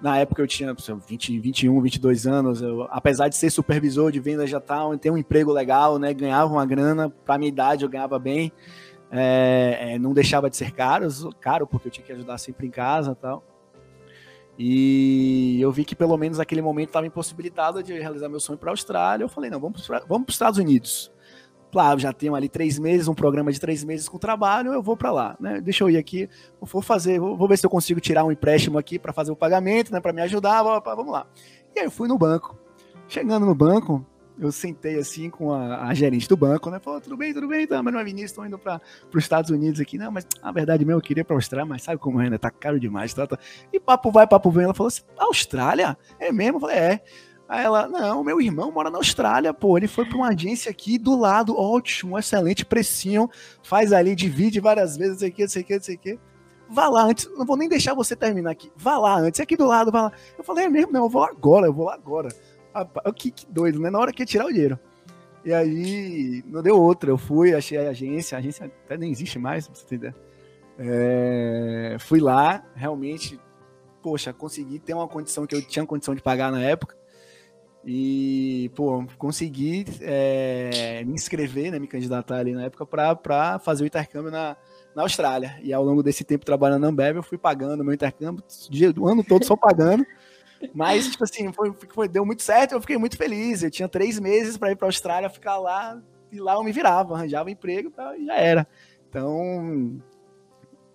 na 0.02 0.18
época 0.18 0.42
eu 0.42 0.46
tinha 0.46 0.74
20, 0.74 1.38
21, 1.38 1.80
22 1.80 2.26
anos, 2.26 2.60
eu, 2.60 2.86
apesar 2.90 3.28
de 3.28 3.36
ser 3.36 3.50
supervisor 3.50 4.12
de 4.12 4.20
vendas 4.20 4.50
já 4.50 4.60
tal, 4.60 4.96
ter 4.98 5.10
um 5.10 5.16
emprego 5.16 5.50
legal, 5.50 5.98
né, 5.98 6.12
ganhava 6.12 6.52
uma 6.52 6.66
grana, 6.66 7.08
para 7.08 7.38
minha 7.38 7.48
idade 7.48 7.84
eu 7.84 7.88
ganhava 7.88 8.18
bem, 8.18 8.52
é, 9.10 9.94
é, 9.94 9.98
não 9.98 10.12
deixava 10.12 10.50
de 10.50 10.56
ser 10.58 10.72
caro, 10.72 11.08
caro 11.40 11.66
porque 11.66 11.88
eu 11.88 11.92
tinha 11.92 12.04
que 12.04 12.12
ajudar 12.12 12.36
sempre 12.36 12.66
em 12.66 12.70
casa 12.70 13.14
tal. 13.14 13.42
E 14.62 15.58
eu 15.58 15.72
vi 15.72 15.86
que 15.86 15.96
pelo 15.96 16.18
menos 16.18 16.36
naquele 16.36 16.60
momento 16.60 16.88
estava 16.88 17.06
impossibilitado 17.06 17.82
de 17.82 17.98
realizar 17.98 18.28
meu 18.28 18.40
sonho 18.40 18.58
para 18.58 18.68
a 18.68 18.72
Austrália. 18.72 19.24
Eu 19.24 19.28
falei, 19.28 19.48
não, 19.48 19.58
vamos 19.58 19.86
para 19.86 20.04
os 20.06 20.34
Estados 20.34 20.58
Unidos 20.58 21.10
claro, 21.70 22.00
já 22.00 22.12
tenho 22.12 22.34
ali 22.34 22.48
três 22.48 22.78
meses, 22.78 23.08
um 23.08 23.14
programa 23.14 23.52
de 23.52 23.60
três 23.60 23.84
meses 23.84 24.08
com 24.08 24.18
trabalho, 24.18 24.72
eu 24.72 24.82
vou 24.82 24.96
para 24.96 25.10
lá, 25.10 25.36
né? 25.38 25.60
Deixa 25.60 25.84
eu 25.84 25.90
ir 25.90 25.96
aqui, 25.96 26.28
vou 26.60 26.82
fazer, 26.82 27.18
vou 27.20 27.46
ver 27.46 27.56
se 27.56 27.64
eu 27.64 27.70
consigo 27.70 28.00
tirar 28.00 28.24
um 28.24 28.32
empréstimo 28.32 28.76
aqui 28.76 28.98
para 28.98 29.12
fazer 29.12 29.30
o 29.30 29.36
pagamento, 29.36 29.92
né? 29.92 30.00
Para 30.00 30.12
me 30.12 30.20
ajudar, 30.22 30.62
vamos 30.62 31.12
lá. 31.12 31.26
E 31.74 31.78
aí 31.78 31.86
eu 31.86 31.90
fui 31.90 32.08
no 32.08 32.18
banco. 32.18 32.58
Chegando 33.08 33.46
no 33.46 33.54
banco, 33.54 34.04
eu 34.40 34.50
sentei 34.50 34.98
assim 34.98 35.29
com 35.29 35.53
a, 35.53 35.87
a, 35.87 35.94
gerente 35.94 36.26
do 36.26 36.37
banco, 36.37 36.70
né? 36.70 36.79
Falou, 36.79 36.98
tudo 37.00 37.16
bem, 37.16 37.35
tudo 37.35 37.46
bem, 37.46 37.66
tá, 37.66 37.83
mas 37.83 37.92
não 37.92 38.00
é 38.00 38.05
Vinícius, 38.05 38.31
estou 38.31 38.46
indo 38.46 38.59
para 38.59 38.81
os 39.14 39.22
Estados 39.22 39.50
Unidos 39.50 39.81
aqui. 39.81 39.98
Não, 39.98 40.11
mas 40.11 40.26
a 40.42 40.50
verdade 40.50 40.83
mesmo, 40.83 40.98
eu 40.98 41.03
queria 41.03 41.24
para 41.24 41.37
a 41.37 41.38
Austrália, 41.38 41.66
mas 41.66 41.83
sabe 41.83 41.98
como 41.98 42.20
é, 42.22 42.31
né? 42.31 42.38
Tá 42.38 42.50
caro 42.50 42.81
demais, 42.81 43.12
tá, 43.12 43.26
tá. 43.26 43.38
E 43.70 43.79
papo 43.79 44.11
vai, 44.11 44.26
papo 44.26 44.50
vem. 44.50 44.64
Ela 44.64 44.72
falou 44.72 44.88
assim, 44.88 45.03
Austrália? 45.18 45.96
É 46.18 46.33
mesmo? 46.33 46.57
Eu 46.57 46.61
falei, 46.61 46.76
é. 46.76 47.00
Aí 47.46 47.64
ela, 47.64 47.87
não, 47.87 48.24
meu 48.24 48.40
irmão 48.40 48.72
mora 48.72 48.90
na 48.90 48.98
Austrália, 48.98 49.53
pô, 49.53 49.76
ele 49.76 49.88
foi 49.88 50.07
para 50.07 50.16
uma 50.16 50.29
agência 50.29 50.70
aqui 50.70 50.96
do 50.96 51.18
lado, 51.18 51.59
ótimo, 51.59 52.16
excelente, 52.16 52.64
precinho, 52.64 53.29
faz 53.61 53.92
ali, 53.92 54.14
divide 54.14 54.61
várias 54.61 54.96
vezes, 54.96 55.14
não 55.14 55.18
sei 55.18 55.29
o 55.31 55.33
que, 55.33 55.42
não 55.42 55.48
sei 55.48 55.62
o 55.62 55.64
que, 55.64 55.74
não 55.74 55.83
sei 55.83 55.94
o 55.96 55.98
que. 55.98 56.18
Vá 56.68 56.88
lá 56.88 57.03
antes, 57.03 57.29
não 57.37 57.44
vou 57.44 57.57
nem 57.57 57.68
deixar 57.68 57.92
você 57.92 58.14
terminar 58.14 58.53
aqui, 58.53 58.70
vá 58.76 58.96
lá 58.96 59.18
antes, 59.18 59.40
é 59.40 59.42
aqui 59.42 59.57
do 59.57 59.66
lado, 59.66 59.90
vá 59.90 60.03
lá. 60.03 60.12
Eu 60.38 60.44
falei, 60.44 60.66
é 60.66 60.68
mesmo, 60.68 60.92
não, 60.92 61.03
eu 61.03 61.09
vou 61.09 61.22
lá 61.22 61.29
agora, 61.29 61.66
eu 61.66 61.72
vou 61.72 61.87
lá 61.87 61.94
agora. 61.94 62.29
Rapaz, 62.74 63.14
que, 63.14 63.30
que 63.30 63.46
doido, 63.46 63.80
né? 63.80 63.90
Na 63.90 63.98
hora 63.98 64.12
que 64.12 64.22
ia 64.22 64.26
tirar 64.26 64.46
o 64.46 64.52
dinheiro. 64.52 64.78
E 65.44 65.52
aí, 65.52 66.42
não 66.46 66.62
deu 66.62 66.78
outra, 66.78 67.11
eu 67.11 67.16
fui, 67.16 67.54
achei 67.54 67.78
a 67.78 67.90
agência, 67.90 68.37
a 68.37 68.40
agência 68.40 68.66
até 68.66 68.96
nem 68.98 69.11
existe 69.11 69.38
mais, 69.38 69.66
pra 69.66 69.74
você 69.74 69.85
entender. 69.87 70.14
É, 70.78 71.96
fui 71.98 72.20
lá, 72.20 72.62
realmente, 72.74 73.40
poxa, 74.02 74.33
consegui 74.33 74.78
ter 74.78 74.92
uma 74.92 75.09
condição 75.09 75.46
que 75.46 75.54
eu 75.54 75.62
tinha 75.62 75.85
condição 75.87 76.14
de 76.14 76.22
pagar 76.22 76.52
na 76.52 76.61
época 76.61 76.94
e, 77.85 78.70
pô, 78.74 79.06
consegui 79.16 79.87
é, 80.02 81.02
me 81.04 81.14
inscrever, 81.14 81.72
né, 81.72 81.78
me 81.78 81.87
candidatar 81.87 82.37
ali 82.37 82.52
na 82.52 82.64
época 82.64 82.85
para 82.85 83.59
fazer 83.59 83.85
o 83.85 83.87
intercâmbio 83.87 84.30
na, 84.30 84.56
na 84.94 85.02
Austrália. 85.02 85.59
E 85.62 85.72
ao 85.72 85.83
longo 85.83 86.02
desse 86.02 86.22
tempo 86.22 86.44
trabalhando 86.44 86.83
na 86.83 86.88
Ambev, 86.88 87.16
eu 87.16 87.22
fui 87.22 87.38
pagando 87.38 87.83
meu 87.83 87.94
intercâmbio, 87.94 88.44
o 88.98 89.09
ano 89.09 89.24
todo 89.24 89.44
só 89.44 89.56
pagando. 89.56 90.04
Mas, 90.74 91.08
tipo 91.08 91.24
assim, 91.24 91.52
foi, 91.52 91.74
foi, 91.88 92.08
deu 92.08 92.24
muito 92.24 92.42
certo, 92.42 92.72
eu 92.72 92.80
fiquei 92.80 92.98
muito 92.98 93.16
feliz. 93.16 93.62
Eu 93.62 93.70
tinha 93.70 93.88
três 93.88 94.18
meses 94.18 94.56
para 94.56 94.72
ir 94.72 94.76
para 94.76 94.86
a 94.86 94.88
Austrália, 94.88 95.30
ficar 95.30 95.58
lá, 95.58 96.00
e 96.30 96.38
lá 96.38 96.54
eu 96.54 96.64
me 96.64 96.72
virava, 96.72 97.14
arranjava 97.14 97.50
emprego 97.50 97.92
e 98.18 98.26
já 98.26 98.34
era. 98.34 98.66
Então, 99.08 100.00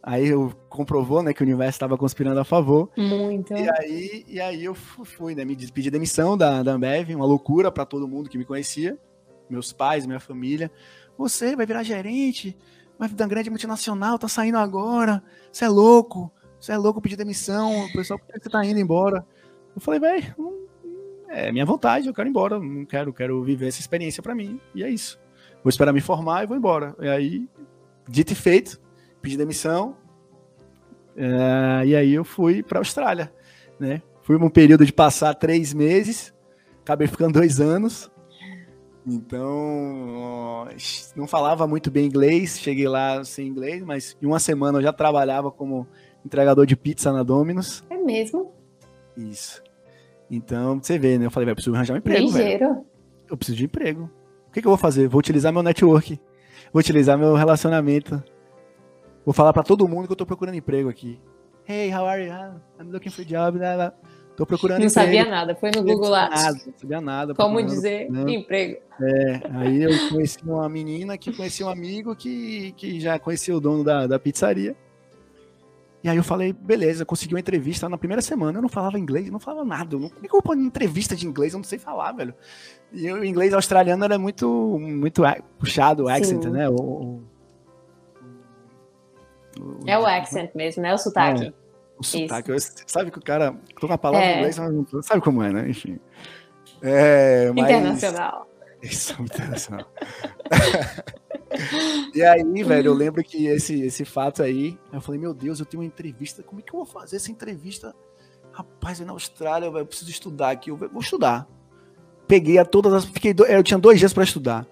Aí 0.08 0.28
eu 0.28 0.54
comprovou, 0.69 1.23
né, 1.23 1.34
que 1.34 1.41
o 1.41 1.43
universo 1.43 1.78
estava 1.78 1.97
conspirando 1.97 2.39
a 2.39 2.43
favor. 2.43 2.91
Muito. 2.95 3.54
E 3.54 3.67
aí, 3.67 4.25
e 4.28 4.39
aí 4.39 4.63
eu 4.63 4.75
fui, 4.75 5.34
né, 5.34 5.43
me 5.43 5.56
pedi 5.71 5.89
demissão 5.89 6.38
da, 6.38 6.62
da 6.62 6.73
Ambev, 6.73 7.15
uma 7.15 7.25
loucura 7.25 7.71
para 7.71 7.86
todo 7.86 8.08
mundo 8.08 8.30
que 8.30 8.38
me 8.38 8.45
conhecia, 8.45 8.99
meus 9.49 9.73
pais, 9.73 10.06
minha 10.06 10.19
família. 10.19 10.71
Você 11.17 11.56
vai 11.56 11.65
virar 11.65 11.82
gerente, 11.82 12.56
vai 12.99 13.10
da 13.10 13.25
grande 13.25 13.49
multinacional, 13.49 14.19
tá 14.19 14.28
saindo 14.28 14.60
agora. 14.60 15.23
Você 15.51 15.65
é 15.65 15.69
louco. 15.69 16.32
Você 16.60 16.71
é 16.71 16.78
louco 16.78 17.01
pedir 17.01 17.15
demissão, 17.15 17.86
o 17.86 17.91
pessoal 17.91 18.19
por 18.19 18.28
que 18.28 18.43
você 18.43 18.49
tá 18.49 18.63
indo 18.63 18.80
embora? 18.80 19.25
Eu 19.76 19.82
falei, 19.82 20.00
vai, 20.00 20.34
é 21.28 21.52
minha 21.52 21.66
vontade, 21.66 22.08
eu 22.08 22.14
quero 22.14 22.28
ir 22.28 22.32
embora, 22.32 22.58
não 22.58 22.86
quero, 22.86 23.14
quero 23.14 23.44
viver 23.44 23.68
essa 23.68 23.82
experiência 23.82 24.24
para 24.24 24.34
mim. 24.34 24.60
E 24.74 24.84
é 24.84 24.90
isso. 24.90 25.20
Vou 25.64 25.70
esperar 25.70 25.92
me 25.92 26.02
formar 26.02 26.44
e 26.44 26.48
vou 26.48 26.56
embora. 26.56 26.96
E 27.00 27.10
aí, 27.10 27.50
dito 28.08 28.32
e 28.32 28.36
feito, 28.36 28.80
pedi 29.22 29.36
demissão. 29.36 29.98
Uh, 31.16 31.86
e 31.86 31.96
aí 31.96 32.14
eu 32.14 32.24
fui 32.24 32.64
para 32.64 32.80
a 32.80 32.82
Austrália, 32.82 33.34
né? 33.80 34.02
Fui 34.22 34.38
um 34.38 34.50
período 34.50 34.86
de 34.86 34.94
passar 34.94 35.34
três 35.34 35.74
meses, 35.74 36.34
acabei 36.82 37.08
ficando 37.08 37.34
dois 37.40 37.60
anos. 37.60 38.12
Então, 39.06 40.68
não 41.16 41.28
falava 41.28 41.68
muito 41.68 41.92
bem 41.92 42.08
inglês, 42.08 42.60
cheguei 42.60 42.88
lá 42.88 43.24
sem 43.24 43.48
inglês, 43.48 43.84
mas 43.84 44.18
em 44.22 44.26
uma 44.26 44.40
semana 44.40 44.80
eu 44.80 44.82
já 44.82 44.92
trabalhava 44.92 45.52
como 45.52 45.88
entregador 46.26 46.66
de 46.66 46.76
pizza 46.76 47.14
na 47.14 47.22
Domino's. 47.22 47.84
É 47.90 47.98
mesmo? 47.98 48.52
Isso. 49.16 49.62
Então, 50.30 50.80
você 50.82 50.98
vê, 50.98 51.18
né? 51.18 51.26
Eu 51.26 51.32
falei, 51.32 51.46
vai, 51.46 51.56
preciso 51.56 51.76
arranjar 51.76 51.94
um 51.94 51.98
emprego. 51.98 52.26
Ligeiro. 52.26 52.68
Velho. 52.68 52.86
Eu 53.30 53.38
preciso 53.38 53.58
de 53.58 53.66
emprego. 53.66 54.10
O 54.48 54.52
que, 54.52 54.62
que 54.62 54.68
eu 54.68 54.72
vou 54.72 54.78
fazer? 54.78 55.08
Vou 55.08 55.20
utilizar 55.20 55.52
meu 55.52 55.64
network. 55.64 56.20
Vou 56.72 56.80
utilizar 56.80 57.18
meu 57.18 57.36
relacionamento. 57.36 58.24
Vou 59.26 59.34
falar 59.34 59.54
para 59.54 59.64
todo 59.64 59.88
mundo 59.88 60.06
que 60.06 60.12
eu 60.12 60.18
tô 60.18 60.26
procurando 60.26 60.56
emprego 60.56 60.90
aqui. 60.90 61.20
Hey, 61.68 61.92
how 61.94 62.06
are 62.06 62.24
you? 62.24 62.32
Ah, 62.32 62.56
I'm 62.80 62.92
looking 62.92 63.10
for 63.10 63.22
a 63.22 63.26
job. 63.26 63.60
Tô 64.36 64.46
procurando 64.46 64.80
não 64.80 64.88
emprego. 64.88 65.08
Não 65.08 65.18
sabia 65.18 65.26
nada, 65.26 65.56
foi 65.56 65.72
no 65.72 65.82
Google 65.84 66.10
lá. 66.10 66.30
Nada, 66.30 66.60
não 66.66 66.74
sabia 66.78 67.02
nada. 67.02 67.34
Como 67.34 67.64
dizer 67.64 68.08
emprego. 68.28 68.78
É, 69.02 69.42
aí 69.52 69.84
eu 69.84 70.10
conheci 70.10 70.38
uma 70.44 70.70
menina 70.70 71.18
que 71.18 71.34
conhecia 71.34 71.66
um 71.66 71.70
amigo 71.70 72.16
que, 72.16 72.74
que 72.74 73.00
já 73.00 73.18
conhecia 73.18 73.56
o 73.56 73.60
dono 73.60 73.84
da, 73.84 74.06
da 74.06 74.20
pizzaria. 74.20 74.76
E 76.06 76.10
aí 76.10 76.18
eu 76.18 76.24
falei, 76.24 76.54
beleza, 76.54 77.04
consegui 77.04 77.34
uma 77.34 77.39
entrevista 77.39 77.89
na 77.89 77.98
primeira 77.98 78.22
semana. 78.22 78.60
Eu 78.60 78.62
não 78.62 78.70
falava 78.70 79.00
inglês, 79.00 79.28
não 79.32 79.39
falava 79.39 79.65
nada. 79.65 79.96
Eu 79.96 80.00
não, 80.00 80.08
como 80.08 80.24
é 80.24 80.30
que 80.30 80.36
eu 80.36 80.39
vou 80.39 80.56
entrevista 80.56 81.15
de 81.15 81.26
inglês? 81.26 81.54
Eu 81.54 81.58
não 81.58 81.63
sei 81.63 81.80
falar, 81.80 82.12
velho. 82.12 82.32
E 82.94 83.12
o 83.12 83.26
inglês 83.26 83.56
australiano 83.56 84.06
era 84.06 84.20
muito, 84.20 84.78
muito 84.80 85.24
puxado, 85.58 86.04
o 86.04 86.08
accent, 86.08 86.44
Sim. 86.44 86.52
né? 86.52 86.70
O, 86.70 87.24
é 89.88 89.98
o 89.98 90.06
accent 90.06 90.52
mesmo, 90.54 90.84
né? 90.84 90.94
O 90.94 90.98
sotaque. 91.00 91.48
É, 91.48 91.54
o 91.98 92.04
sotaque. 92.04 92.52
sabe 92.86 93.10
que 93.10 93.18
o 93.18 93.24
cara 93.24 93.56
com 93.82 93.91
a 93.91 93.98
palavra 93.98 94.28
é. 94.28 94.38
inglês, 94.38 94.58
sabe 95.02 95.22
como 95.22 95.41
é, 95.41 95.52
né? 95.52 95.68
Enfim. 95.68 96.00
É, 96.84 97.52
mas... 97.52 97.65
Internacional. 97.65 98.48
Isso, 98.86 99.21
internacional. 99.21 99.91
e 102.13 102.21
aí, 102.21 102.63
velho, 102.63 102.89
eu 102.89 102.93
lembro 102.93 103.24
que 103.24 103.48
esse, 103.48 103.82
esse 103.82 104.06
fato 104.06 104.43
aí, 104.43 104.78
eu 104.91 105.02
falei, 105.02 105.19
meu 105.19 105.34
Deus, 105.34 105.60
eu 105.60 105.65
tenho 105.65 105.82
uma 105.82 105.88
entrevista, 105.88 106.43
como 106.43 106.60
é 106.60 106.63
que 106.63 106.74
eu 106.74 106.78
vou 106.78 106.86
fazer 106.86 107.15
essa 107.15 107.32
entrevista? 107.32 107.95
Rapaz, 108.52 109.00
na 109.00 109.12
Austrália, 109.12 109.67
eu 109.67 109.86
preciso 109.86 110.12
estudar 110.12 110.52
aqui, 110.52 110.69
eu 110.69 110.78
vou 110.78 111.02
estudar. 111.02 111.48
Peguei 112.28 112.58
a 112.58 112.65
todas 112.65 112.93
as. 112.93 113.06
Fiquei 113.06 113.36
eu 113.50 113.63
tinha 113.63 113.78
dois 113.78 114.00
dias 114.00 114.13
para 114.13 114.24
estudar 114.24 114.67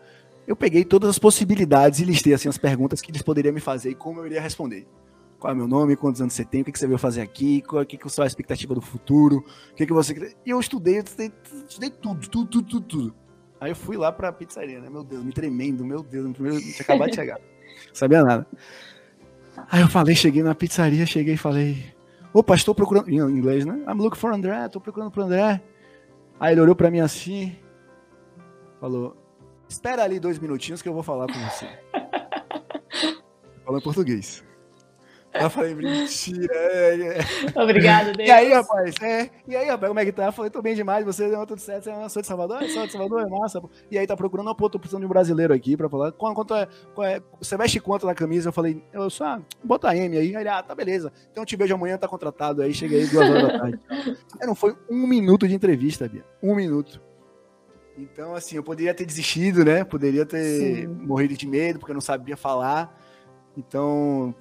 eu 0.46 0.56
peguei 0.56 0.84
todas 0.84 1.10
as 1.10 1.20
possibilidades 1.20 2.00
e 2.00 2.06
listei 2.06 2.34
assim 2.34 2.50
as 2.50 2.58
perguntas 2.58 3.02
que 3.02 3.12
eles 3.12 3.22
poderiam 3.22 3.54
me 3.54 3.62
fazer 3.62 3.92
e 3.92 3.96
como 3.96 4.20
eu 4.20 4.26
iria 4.26 4.42
responder. 4.42 4.88
qual 5.40 5.52
é 5.52 5.56
meu 5.56 5.68
nome, 5.68 5.96
quantos 5.96 6.22
anos 6.22 6.34
você 6.34 6.46
tem, 6.46 6.62
o 6.62 6.66
que, 6.66 6.78
você 6.78 6.88
veio 6.88 6.98
fazer 6.98 7.22
aqui, 7.22 7.62
qual 7.62 7.82
é 7.82 7.86
que 7.86 7.98
é 7.98 8.22
a 8.22 8.26
expectativa 8.26 8.74
do 8.74 8.82
futuro, 8.82 9.44
o 9.72 9.76
que, 9.76 9.86
que 9.86 9.94
você. 9.94 10.36
E 10.46 10.50
eu 10.50 10.60
estudei, 10.60 11.00
eu 11.00 11.04
estudei, 11.04 11.32
estudei 11.68 11.90
tudo, 11.90 12.30
tudo, 12.30 12.50
tudo, 12.50 12.68
tudo, 12.68 12.88
tudo. 12.88 13.16
Aí 13.64 13.72
eu 13.72 13.76
fui 13.78 13.96
lá 13.96 14.12
pra 14.12 14.30
pizzaria, 14.30 14.82
né? 14.82 14.90
Meu 14.90 15.06
Deus, 15.06 15.24
me 15.24 15.32
tremendo, 15.32 15.86
meu 15.86 16.04
Deus, 16.04 16.26
no 16.26 16.34
primeiro 16.34 16.60
tinha 16.60 16.82
acabado 16.82 17.10
de 17.12 17.16
chegar. 17.16 17.40
Não 17.40 17.96
sabia 17.96 18.22
nada. 18.22 18.46
Aí 19.72 19.80
eu 19.80 19.88
falei, 19.88 20.14
cheguei 20.16 20.44
na 20.44 20.54
pizzaria, 20.54 21.06
cheguei 21.06 21.36
e 21.36 21.38
falei, 21.38 21.78
opa, 22.34 22.56
estou 22.56 22.76
procurando, 22.76 23.10
em 23.10 23.16
inglês, 23.16 23.66
né? 23.66 23.82
I'm 23.88 24.02
looking 24.02 24.20
for 24.20 24.34
André, 24.34 24.66
estou 24.66 24.82
procurando 24.82 25.12
pro 25.12 25.24
André. 25.24 25.64
Aí 26.42 26.54
ele 26.54 26.60
olhou 26.60 26.76
pra 26.76 26.92
mim 26.92 27.00
assim, 27.00 27.56
falou, 28.82 29.16
espera 29.70 30.04
ali 30.04 30.20
dois 30.20 30.38
minutinhos 30.40 30.82
que 30.82 30.90
eu 30.90 30.94
vou 30.94 31.02
falar 31.02 31.28
com 31.28 31.40
você. 31.50 31.70
Falou 33.64 33.80
em 33.80 33.84
português. 33.84 34.44
Eu 35.34 35.50
falei, 35.50 35.74
mentira. 35.74 36.54
É, 36.54 37.18
é. 37.18 37.62
Obrigada, 37.62 38.14
Deus. 38.14 38.30
E 38.30 38.32
aí, 38.32 38.54
rapaz, 38.54 38.96
é, 39.02 39.30
e 39.48 39.56
aí, 39.56 39.68
rapaz, 39.68 39.90
como 39.90 40.00
é 40.00 40.06
que 40.06 40.12
tá? 40.12 40.26
Eu 40.26 40.32
falei, 40.32 40.52
tô 40.52 40.62
bem 40.62 40.76
demais, 40.76 41.06
você 41.06 41.30
deu 41.30 41.46
tudo 41.46 41.60
certo, 41.60 41.86
você 41.86 42.10
sou 42.10 42.22
de 42.22 42.28
Salvador? 42.28 42.62
É, 42.62 42.70
sou 42.70 42.86
de 42.86 42.92
Salvador, 42.92 43.22
é 43.22 43.30
massa. 43.30 43.62
E 43.90 43.98
aí, 43.98 44.06
tá 44.06 44.16
procurando, 44.16 44.48
uma 44.48 44.56
pô, 44.56 44.70
tô 44.70 44.80
precisando 44.80 45.02
de 45.02 45.06
um 45.06 45.10
brasileiro 45.10 45.54
aqui 45.54 45.76
pra 45.76 45.90
falar. 45.90 46.12
Quanto, 46.12 46.36
quanto 46.36 46.56
é, 46.56 46.68
qual 46.94 47.08
é, 47.08 47.22
você 47.40 47.58
veste 47.58 47.80
quanto 47.80 48.06
na 48.06 48.14
camisa? 48.14 48.50
Eu 48.50 48.54
falei, 48.54 48.84
eu 48.94 49.10
só, 49.10 49.26
ah, 49.26 49.42
bota 49.64 49.96
M 49.96 50.18
aí. 50.18 50.36
Aí 50.36 50.42
ele, 50.42 50.50
ah, 50.50 50.62
tá 50.62 50.76
beleza. 50.76 51.12
Então 51.32 51.42
eu 51.44 51.48
te 51.48 51.56
vejo 51.56 51.74
amanhã, 51.74 51.98
tá 51.98 52.08
contratado 52.08 52.62
aí, 52.62 52.74
cheguei 52.74 53.02
aí 53.02 53.08
duas 53.08 53.30
horas 53.30 53.44
da 53.44 53.60
tarde. 53.60 53.80
Aí 54.40 54.46
não 54.48 54.56
foi 54.56 54.76
um 54.90 55.08
minuto 55.08 55.48
de 55.48 55.56
entrevista, 55.56 56.08
Bia. 56.08 56.24
Um 56.42 56.56
minuto. 56.56 57.02
Então, 57.98 58.34
assim, 58.34 58.56
eu 58.56 58.64
poderia 58.64 58.94
ter 58.94 59.06
desistido, 59.06 59.64
né? 59.64 59.84
Poderia 59.84 60.26
ter 60.26 60.44
Sim. 60.44 60.88
morrido 60.88 61.36
de 61.36 61.48
medo, 61.48 61.80
porque 61.80 61.92
eu 61.92 61.96
não 61.96 62.02
sabia 62.02 62.36
falar. 62.36 63.00
Então, 63.56 64.34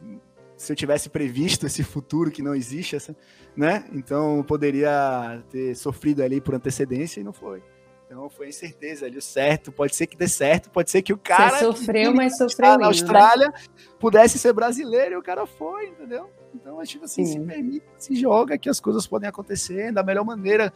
se 0.63 0.73
eu 0.73 0.77
tivesse 0.77 1.09
previsto 1.09 1.67
esse 1.67 1.83
futuro 1.83 2.31
que 2.31 2.41
não 2.41 2.55
existe, 2.55 2.95
essa, 2.95 3.17
né? 3.57 3.85
Então 3.93 4.37
eu 4.37 4.45
poderia 4.45 5.43
ter 5.51 5.75
sofrido 5.75 6.23
ali 6.23 6.41
por 6.41 6.55
antecedência 6.55 7.21
e 7.21 7.25
não 7.25 7.33
foi. 7.33 7.63
Então 8.07 8.31
foi 8.31 8.49
incerteza 8.49 9.07
ali, 9.07 9.17
o 9.17 9.23
certo, 9.23 9.73
pode 9.73 9.97
ser 9.97 10.07
que 10.07 10.17
dê 10.17 10.29
certo, 10.29 10.71
pode 10.71 10.91
ser 10.91 11.03
que 11.03 11.13
o 11.13 11.19
cara 11.19 11.59
Você 11.59 11.65
sofreu, 11.65 12.15
mas 12.15 12.37
sofreu 12.37 12.79
na 12.79 12.87
Austrália 12.87 13.49
né? 13.49 13.55
pudesse 13.99 14.39
ser 14.39 14.53
brasileiro 14.53 15.15
e 15.15 15.17
o 15.17 15.23
cara 15.23 15.47
foi, 15.47 15.89
entendeu? 15.89 16.31
Então, 16.55 16.81
tipo 16.85 17.07
assim, 17.07 17.25
Sim. 17.25 17.41
se 17.41 17.41
permite, 17.41 17.87
se 17.99 18.15
joga 18.15 18.57
que 18.57 18.69
as 18.69 18.79
coisas 18.79 19.07
podem 19.07 19.29
acontecer 19.29 19.91
da 19.93 20.03
melhor 20.03 20.25
maneira. 20.25 20.73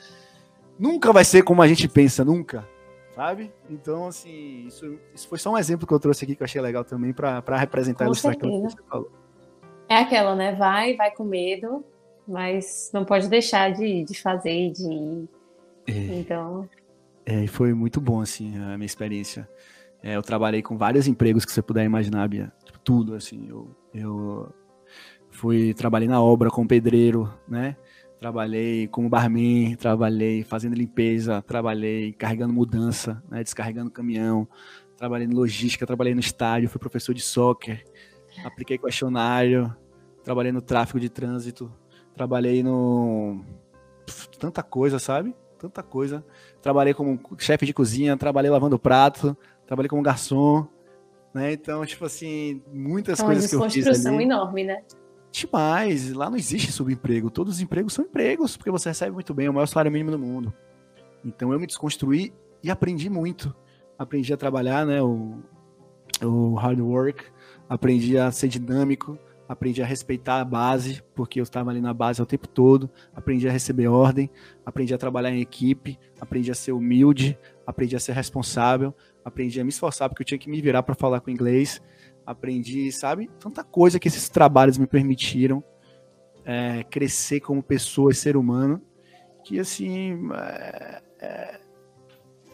Nunca 0.79 1.13
vai 1.13 1.25
ser 1.25 1.43
como 1.43 1.63
a 1.63 1.69
gente 1.69 1.87
pensa, 1.89 2.25
nunca 2.25 2.67
sabe? 3.15 3.51
Então, 3.71 4.09
assim, 4.09 4.67
isso, 4.67 4.99
isso 5.15 5.27
foi 5.27 5.39
só 5.39 5.51
um 5.51 5.57
exemplo 5.57 5.87
que 5.87 5.95
eu 5.95 5.99
trouxe 5.99 6.23
aqui 6.25 6.37
que 6.37 6.43
eu 6.43 6.45
achei 6.45 6.61
legal 6.61 6.85
também 6.85 7.15
para 7.15 7.57
representar 7.57 8.11
isso 8.11 8.31
que 8.31 8.47
você 8.47 8.77
falou. 8.91 9.11
É 9.89 9.97
aquela, 9.97 10.35
né? 10.35 10.53
Vai, 10.53 10.97
vai 10.97 11.11
com 11.11 11.25
medo, 11.25 11.85
mas 12.27 12.91
não 12.93 13.05
pode 13.05 13.29
deixar 13.29 13.73
de, 13.73 14.05
de 14.05 14.21
fazer, 14.21 14.73
de 14.73 15.29
É. 15.87 15.93
Então. 16.19 16.69
É, 17.25 17.45
e 17.45 17.49
foi 17.49 17.75
muito 17.75 18.01
bom, 18.01 18.21
assim, 18.21 18.57
a 18.57 18.77
minha 18.77 18.87
experiência. 18.87 19.49
É, 20.03 20.15
eu 20.17 20.23
trabalhei 20.23 20.63
com 20.63 20.77
vários 20.77 21.09
empregos 21.09 21.45
que 21.45 21.53
você 21.53 21.63
puder 21.63 21.85
imaginar, 21.85 22.29
Bia. 22.29 22.53
Tipo, 22.65 22.79
tudo, 22.81 23.15
assim. 23.15 23.47
Eu, 23.49 23.75
eu 23.93 24.53
fui, 25.31 25.75
trabalhei 25.75 26.09
na 26.09 26.21
obra 26.21 26.51
como 26.51 26.69
pedreiro, 26.69 27.33
né? 27.49 27.77
Trabalhei 28.19 28.89
como 28.89 29.09
barman, 29.09 29.77
trabalhei 29.77 30.43
fazendo 30.43 30.75
limpeza, 30.75 31.43
trabalhei 31.43 32.13
carregando 32.13 32.53
mudança, 32.53 33.23
né? 33.31 33.43
descarregando 33.43 33.91
caminhão, 33.91 34.49
trabalhei 34.97 35.27
em 35.27 35.31
logística, 35.31 35.87
trabalhei 35.87 36.15
no 36.15 36.21
estádio, 36.21 36.69
fui 36.69 36.79
professor 36.79 37.15
de 37.15 37.21
soccer, 37.21 37.85
apliquei 38.45 38.79
questionário, 38.79 39.75
trabalhei 40.23 40.53
no 40.53 40.61
tráfego 40.61 41.01
de 41.01 41.09
trânsito, 41.09 41.73
trabalhei 42.15 42.63
no. 42.63 43.45
tanta 44.39 44.63
coisa, 44.63 44.99
sabe? 44.99 45.35
Tanta 45.59 45.83
coisa. 45.83 46.25
Trabalhei 46.61 46.95
como 46.95 47.19
chefe 47.39 47.65
de 47.65 47.73
cozinha, 47.73 48.17
trabalhei 48.17 48.51
lavando 48.51 48.79
prato, 48.79 49.37
trabalhei 49.67 49.89
como 49.89 50.03
garçom, 50.03 50.67
né? 51.33 51.53
Então, 51.53 51.85
tipo 51.85 52.05
assim, 52.05 52.63
muitas 52.73 53.21
uma 53.21 53.27
coisas 53.27 53.49
que 53.49 53.57
eu 53.57 53.63
fiz. 53.71 53.85
Uma 53.85 53.93
construção 53.93 54.21
enorme, 54.21 54.65
né? 54.65 54.83
Demais. 55.31 56.13
Lá 56.13 56.31
não 56.31 56.37
existe 56.37 56.73
subemprego. 56.73 57.31
Todos 57.31 57.57
os 57.57 57.61
empregos 57.61 57.93
são 57.93 58.05
empregos, 58.05 58.57
porque 58.57 58.71
você 58.71 58.89
recebe 58.89 59.13
muito 59.13 59.35
bem, 59.35 59.47
é 59.47 59.51
o 59.51 59.55
maior 59.55 59.67
salário 59.67 59.93
mínimo 59.93 60.11
do 60.11 60.19
mundo. 60.19 60.53
Então 61.25 61.53
eu 61.53 61.61
me 61.61 61.67
desconstruí 61.67 62.33
e 62.63 62.71
aprendi 62.71 63.11
muito. 63.11 63.55
Aprendi 63.99 64.33
a 64.33 64.37
trabalhar, 64.37 64.87
né? 64.87 65.03
O, 65.03 65.43
o 66.23 66.55
hard 66.55 66.81
work, 66.81 67.25
aprendi 67.69 68.17
a 68.19 68.31
ser 68.31 68.49
dinâmico, 68.49 69.19
aprendi 69.49 69.83
a 69.83 69.87
respeitar 69.87 70.41
a 70.41 70.45
base, 70.45 71.03
porque 71.15 71.41
eu 71.41 71.45
estava 71.45 71.71
ali 71.71 71.81
na 71.81 71.95
base 71.95 72.21
o 72.21 72.27
tempo 72.27 72.49
todo, 72.49 72.91
aprendi 73.15 73.49
a 73.49 73.53
receber 73.53 73.89
ordem, 73.89 74.31
aprendi 74.65 74.93
a 74.93 74.99
trabalhar 74.99 75.31
em 75.31 75.41
equipe, 75.41 75.99
aprendi 76.21 76.51
a 76.51 76.55
ser 76.55 76.73
humilde, 76.73 77.39
aprendi 77.67 77.95
a 77.95 78.01
ser 78.01 78.13
responsável, 78.13 78.95
aprendi 79.25 79.61
a 79.61 79.65
me 79.65 79.71
esforçar 79.71 80.09
porque 80.09 80.23
eu 80.23 80.27
tinha 80.27 80.39
que 80.39 80.51
me 80.51 80.61
virar 80.61 80.83
para 80.83 80.95
falar 80.95 81.21
com 81.21 81.31
inglês, 81.31 81.81
aprendi, 82.25 82.91
sabe, 82.91 83.31
tanta 83.39 83.63
coisa 83.63 83.99
que 83.99 84.09
esses 84.09 84.29
trabalhos 84.29 84.79
me 84.79 84.87
permitiram 84.87 85.63
é, 86.45 86.83
crescer 86.85 87.41
como 87.41 87.63
pessoa 87.63 88.11
e 88.11 88.15
ser 88.15 88.37
humano, 88.37 88.83
que 89.45 89.61
assim 89.61 90.29
é, 90.35 91.03
é, 91.21 91.61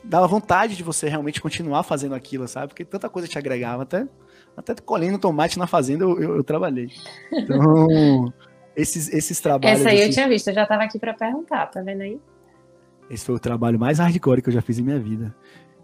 dava 0.05 0.27
vontade 0.27 0.77
de 0.77 0.83
você 0.83 1.09
realmente 1.09 1.41
continuar 1.41 1.83
fazendo 1.83 2.15
aquilo, 2.15 2.47
sabe? 2.49 2.69
Porque 2.69 2.85
tanta 2.85 3.09
coisa 3.09 3.29
te 3.29 3.39
agregava, 3.39 3.83
até 3.83 4.07
até 4.57 4.75
colhendo 4.75 5.19
tomate 5.19 5.59
na 5.59 5.67
fazenda 5.67 6.05
eu, 6.05 6.21
eu, 6.21 6.37
eu 6.37 6.45
trabalhei. 6.45 6.91
Então, 7.33 8.33
esses, 8.77 9.13
esses 9.13 9.41
trabalhos. 9.41 9.81
Essa 9.81 9.91
aí 9.91 10.03
eu 10.03 10.11
tinha 10.11 10.29
visto, 10.29 10.49
eu 10.49 10.55
já 10.55 10.63
estava 10.65 10.83
aqui 10.83 10.99
para 10.99 11.15
perguntar, 11.15 11.67
tá 11.67 11.83
vendo 11.83 12.03
aí? 12.03 12.21
Esse 13.11 13.25
foi 13.25 13.35
o 13.35 13.41
trabalho 13.41 13.79
mais 13.79 13.99
hardcore 13.99 14.43
que 14.43 14.49
eu 14.49 14.53
já 14.53 14.63
fiz 14.63 14.79
em 14.79 14.83
minha 14.83 14.99
vida. 14.99 15.35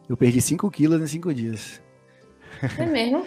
Eu 0.09 0.17
perdi 0.17 0.41
5 0.41 0.71
quilos 0.71 1.01
em 1.01 1.07
5 1.07 1.35
dias. 1.35 1.83
É 2.79 2.87
mesmo? 2.87 3.27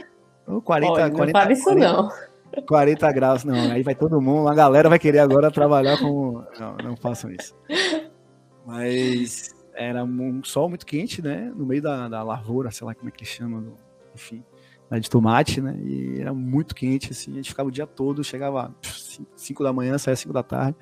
40, 0.64 0.92
Olha, 0.92 1.12
40, 1.12 1.46
não 1.46 1.52
isso 1.52 1.64
40, 1.64 1.94
não. 1.94 2.10
40 2.66 3.12
graus, 3.12 3.44
não. 3.44 3.72
Aí 3.72 3.84
vai 3.84 3.96
todo 3.96 4.20
mundo, 4.20 4.50
a 4.50 4.56
galera 4.56 4.90
vai 4.90 4.98
querer 4.98 5.20
agora 5.20 5.52
trabalhar 5.52 6.00
com. 6.00 6.44
Não, 6.60 6.78
não 6.78 6.98
façam 6.98 7.32
isso. 7.32 7.56
Mas 8.66 9.54
era 9.74 10.04
um 10.04 10.44
sol 10.44 10.68
muito 10.68 10.86
quente, 10.86 11.22
né? 11.22 11.52
No 11.56 11.66
meio 11.66 11.82
da, 11.82 12.10
da 12.10 12.24
lavoura, 12.24 12.72
sei 12.72 12.86
lá 12.86 12.96
como 12.96 13.10
é 13.10 13.12
que 13.12 13.24
chama, 13.24 13.64
enfim 14.16 14.44
né, 14.92 15.00
de 15.00 15.10
tomate, 15.10 15.62
né? 15.62 15.74
E 15.82 16.20
era 16.20 16.34
muito 16.34 16.76
quente, 16.76 17.14
assim, 17.14 17.32
a 17.32 17.36
gente 17.36 17.50
ficava 17.50 17.70
o 17.70 17.72
dia 17.72 17.88
todo, 17.88 18.24
chegava 18.26 18.76
5 19.38 19.64
da 19.64 19.72
manhã, 19.72 19.98
saía 19.98 20.18
5 20.18 20.34
da 20.34 20.44
tarde. 20.44 20.76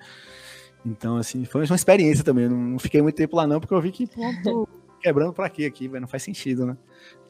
Então, 0.84 1.18
assim, 1.18 1.46
foi 1.46 1.64
uma 1.66 1.76
experiência 1.76 2.24
também. 2.24 2.50
Não, 2.50 2.80
fiquei 2.80 3.02
muito 3.04 3.16
tempo 3.16 3.36
lá, 3.36 3.46
não, 3.46 3.60
porque 3.60 3.74
eu 3.74 3.82
vi 3.82 3.92
que, 3.92 4.08
pô, 4.08 4.22
tô 4.44 4.68
quebrando 5.00 5.32
pra 5.32 5.48
quê 5.48 5.66
aqui, 5.66 5.88
não 5.88 6.08
faz 6.08 6.24
sentido, 6.24 6.66
né? 6.66 6.76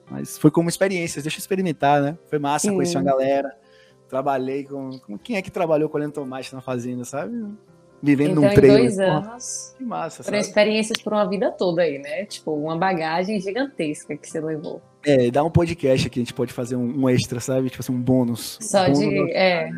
Mas 0.10 0.38
foi 0.38 0.50
como 0.50 0.70
experiência, 0.70 1.22
deixa 1.22 1.38
eu 1.38 1.42
experimentar, 1.42 2.02
né? 2.02 2.18
Foi 2.30 2.40
massa, 2.40 2.70
Sim. 2.70 2.76
conheci 2.76 2.96
uma 2.96 3.04
galera, 3.04 3.56
trabalhei 4.08 4.64
com, 4.64 4.98
com. 5.00 5.18
Quem 5.18 5.36
é 5.36 5.42
que 5.42 5.52
trabalhou 5.52 5.90
colhendo 5.90 6.14
tomate 6.14 6.56
na 6.56 6.62
fazenda, 6.62 7.04
sabe? 7.04 7.36
Vivendo 8.02 8.32
então, 8.32 8.46
um 8.46 8.54
treino. 8.54 8.78
Em 8.78 8.82
dois 8.82 9.00
anos. 9.00 9.76
Que 9.78 9.84
massa, 9.84 10.24
Foram 10.24 10.38
experiências 10.38 11.02
por 11.02 11.14
uma 11.14 11.26
vida 11.26 11.52
toda 11.52 11.82
aí, 11.82 12.00
né? 12.00 12.26
Tipo, 12.26 12.54
uma 12.54 12.78
bagagem 12.78 13.40
gigantesca 13.40 14.16
que 14.16 14.30
você 14.30 14.40
levou. 14.40 14.82
É, 15.06 15.30
dá 15.32 15.44
um 15.44 15.50
podcast 15.50 16.08
aqui, 16.08 16.20
a 16.20 16.24
gente 16.24 16.34
pode 16.34 16.54
fazer 16.54 16.76
um, 16.76 17.02
um 17.02 17.10
extra, 17.10 17.40
sabe? 17.40 17.70
Tipo 17.70 17.82
assim, 17.82 17.94
um 17.94 18.02
bônus. 18.02 18.58
Só 18.62 18.86
bônus 18.86 19.00
de. 19.00 19.32
É. 19.32 19.70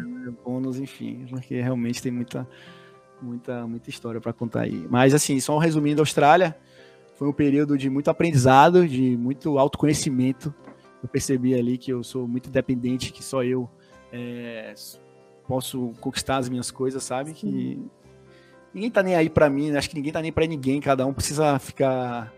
Bônus, 0.44 0.80
enfim, 0.80 1.26
porque 1.30 1.60
realmente 1.60 2.02
tem 2.02 2.12
muita, 2.12 2.48
muita, 3.22 3.68
muita 3.68 3.90
história 3.90 4.22
para 4.22 4.34
contar 4.34 4.62
aí. 4.62 4.86
Mas, 4.90 5.14
assim, 5.14 5.40
só 5.40 5.56
um 5.56 5.60
resumindo: 5.60 6.02
a 6.02 6.04
Austrália 6.04 6.56
foi 7.16 7.28
um 7.28 7.34
período 7.34 7.78
de 7.78 7.90
muito 7.90 8.10
aprendizado, 8.10 8.88
de 8.88 9.16
muito 9.18 9.58
autoconhecimento. 9.60 10.54
Eu 11.04 11.10
percebi 11.10 11.56
ali 11.56 11.78
que 11.78 11.92
eu 11.92 12.04
sou 12.04 12.28
muito 12.28 12.50
independente, 12.50 13.12
que 13.12 13.24
só 13.24 13.44
eu 13.44 13.70
é, 14.12 14.74
posso 15.48 15.94
conquistar 16.00 16.38
as 16.38 16.50
minhas 16.50 16.72
coisas, 16.72 17.04
sabe? 17.04 17.34
Que 17.34 17.80
ninguém 18.74 18.92
tá 18.92 19.04
nem 19.04 19.16
aí 19.16 19.30
para 19.30 19.50
mim, 19.50 19.72
né? 19.72 19.78
acho 19.78 19.90
que 19.90 19.96
ninguém 19.96 20.12
tá 20.12 20.22
nem 20.22 20.32
para 20.32 20.46
ninguém, 20.46 20.80
cada 20.80 21.06
um 21.06 21.14
precisa 21.14 21.58
ficar 21.60 22.34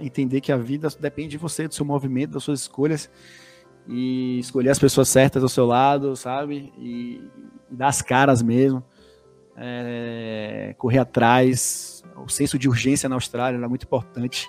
entender 0.00 0.40
que 0.40 0.52
a 0.52 0.56
vida 0.56 0.88
depende 0.98 1.30
de 1.30 1.38
você, 1.38 1.68
do 1.68 1.74
seu 1.74 1.84
movimento, 1.84 2.32
das 2.32 2.42
suas 2.42 2.60
escolhas 2.60 3.10
e 3.86 4.38
escolher 4.38 4.70
as 4.70 4.78
pessoas 4.78 5.08
certas 5.08 5.42
ao 5.42 5.48
seu 5.48 5.66
lado, 5.66 6.14
sabe? 6.16 6.72
E, 6.78 7.22
e 7.70 7.74
dar 7.74 7.88
as 7.88 8.02
caras 8.02 8.42
mesmo, 8.42 8.82
é, 9.56 10.74
correr 10.78 10.98
atrás. 10.98 12.02
O 12.16 12.28
senso 12.28 12.58
de 12.58 12.68
urgência 12.68 13.08
na 13.08 13.14
Austrália 13.14 13.58
era 13.58 13.68
muito 13.68 13.84
importante. 13.84 14.48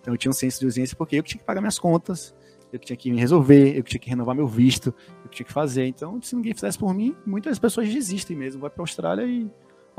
Então 0.00 0.14
eu 0.14 0.18
tinha 0.18 0.30
um 0.30 0.34
senso 0.34 0.60
de 0.60 0.66
urgência 0.66 0.96
porque 0.96 1.16
eu 1.16 1.22
tinha 1.22 1.38
que 1.38 1.44
pagar 1.44 1.60
minhas 1.60 1.78
contas, 1.78 2.34
eu 2.72 2.78
tinha 2.78 2.96
que 2.96 3.10
me 3.10 3.18
resolver, 3.18 3.76
eu 3.76 3.82
tinha 3.82 4.00
que 4.00 4.08
renovar 4.08 4.34
meu 4.34 4.46
visto, 4.46 4.94
eu 5.24 5.30
tinha 5.30 5.44
que 5.44 5.52
fazer. 5.52 5.86
Então, 5.86 6.20
se 6.22 6.34
ninguém 6.34 6.54
fizesse 6.54 6.78
por 6.78 6.94
mim, 6.94 7.14
muitas 7.26 7.58
pessoas 7.58 7.88
desistem 7.88 8.36
mesmo, 8.36 8.60
vai 8.60 8.70
para 8.70 8.80
a 8.80 8.84
Austrália 8.84 9.26
e 9.26 9.50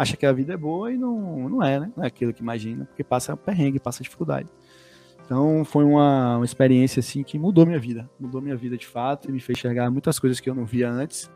acha 0.02 0.18
que 0.18 0.26
a 0.26 0.34
vida 0.34 0.54
é 0.54 0.58
boa 0.58 0.92
e 0.92 0.98
não, 0.98 1.48
não 1.48 1.64
é, 1.64 1.80
né? 1.80 1.92
Não 1.96 2.04
é 2.04 2.08
aquilo 2.08 2.34
que 2.34 2.42
imagina, 2.42 2.86
porque 2.86 3.04
passa 3.04 3.38
perrengue, 3.38 3.80
passa 3.80 4.04
dificuldade. 4.04 4.50
Então 5.24 5.64
foi 5.64 5.84
uma, 5.84 6.38
uma 6.38 6.46
experiência 6.46 7.00
assim 7.00 7.24
que 7.24 7.38
mudou 7.38 7.66
minha 7.66 7.80
vida, 7.80 8.10
mudou 8.20 8.42
minha 8.42 8.56
vida 8.56 8.78
de 8.78 8.88
fato 8.88 9.30
e 9.30 9.32
me 9.32 9.40
fez 9.40 9.58
enxergar 9.58 9.90
muitas 9.90 10.20
coisas 10.20 10.40
que 10.40 10.50
eu 10.50 10.56
não 10.56 10.66
via 10.66 10.90
antes. 10.90 11.32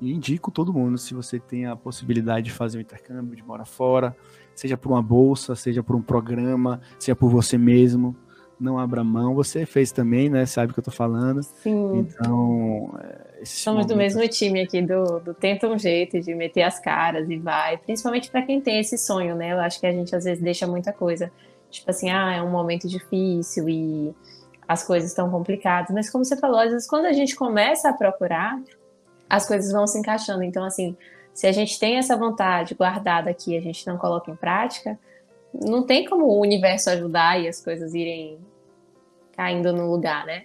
E 0.00 0.12
indico 0.12 0.50
todo 0.50 0.72
mundo, 0.72 0.96
se 0.96 1.12
você 1.12 1.38
tem 1.38 1.66
a 1.66 1.76
possibilidade 1.76 2.46
de 2.46 2.52
fazer 2.52 2.78
um 2.78 2.80
intercâmbio, 2.80 3.36
de 3.36 3.42
morar 3.42 3.64
fora, 3.64 4.16
seja 4.54 4.76
por 4.76 4.92
uma 4.92 5.02
bolsa, 5.02 5.54
seja 5.54 5.82
por 5.82 5.94
um 5.94 6.02
programa, 6.02 6.80
seja 6.98 7.16
por 7.16 7.28
você 7.30 7.58
mesmo, 7.58 8.16
não 8.60 8.78
abra 8.78 9.04
mão. 9.04 9.34
Você 9.34 9.64
fez 9.64 9.92
também, 9.92 10.28
né? 10.28 10.46
Sabe 10.46 10.70
o 10.70 10.74
que 10.74 10.80
eu 10.80 10.84
tô 10.84 10.90
falando. 10.90 11.42
Sim. 11.42 11.98
Então. 11.98 12.98
É, 13.00 13.44
Somos 13.44 13.86
do 13.86 13.96
mesmo 13.96 14.26
time 14.28 14.60
aqui, 14.60 14.82
do, 14.82 15.20
do 15.20 15.34
tenta 15.34 15.68
um 15.68 15.78
jeito 15.78 16.20
de 16.20 16.34
meter 16.34 16.62
as 16.62 16.78
caras 16.78 17.28
e 17.30 17.36
vai. 17.36 17.78
Principalmente 17.78 18.30
para 18.30 18.42
quem 18.42 18.60
tem 18.60 18.80
esse 18.80 18.98
sonho, 18.98 19.34
né? 19.36 19.52
Eu 19.52 19.60
acho 19.60 19.78
que 19.78 19.86
a 19.86 19.92
gente 19.92 20.14
às 20.14 20.24
vezes 20.24 20.42
deixa 20.42 20.66
muita 20.66 20.92
coisa. 20.92 21.30
Tipo 21.70 21.90
assim, 21.90 22.10
ah, 22.10 22.34
é 22.34 22.42
um 22.42 22.50
momento 22.50 22.88
difícil 22.88 23.68
e 23.68 24.14
as 24.66 24.82
coisas 24.82 25.10
estão 25.10 25.30
complicadas. 25.30 25.90
Mas 25.94 26.10
como 26.10 26.24
você 26.24 26.36
falou, 26.36 26.58
às 26.58 26.70
vezes 26.70 26.88
quando 26.88 27.06
a 27.06 27.12
gente 27.12 27.36
começa 27.36 27.88
a 27.88 27.92
procurar, 27.92 28.60
as 29.28 29.46
coisas 29.46 29.70
vão 29.72 29.86
se 29.86 29.98
encaixando. 29.98 30.42
Então, 30.42 30.64
assim, 30.64 30.96
se 31.32 31.46
a 31.46 31.52
gente 31.52 31.78
tem 31.78 31.96
essa 31.96 32.16
vontade 32.16 32.74
guardada 32.74 33.30
aqui 33.30 33.56
a 33.56 33.60
gente 33.60 33.86
não 33.86 33.96
coloca 33.96 34.30
em 34.30 34.36
prática, 34.36 34.98
não 35.52 35.84
tem 35.84 36.04
como 36.04 36.26
o 36.26 36.40
universo 36.40 36.90
ajudar 36.90 37.40
e 37.40 37.48
as 37.48 37.62
coisas 37.62 37.94
irem 37.94 38.38
caindo 39.36 39.72
no 39.72 39.90
lugar, 39.90 40.26
né? 40.26 40.44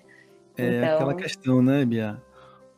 É 0.57 0.77
então... 0.77 0.95
aquela 0.95 1.15
questão, 1.15 1.61
né, 1.61 1.83
Bia? 1.83 2.21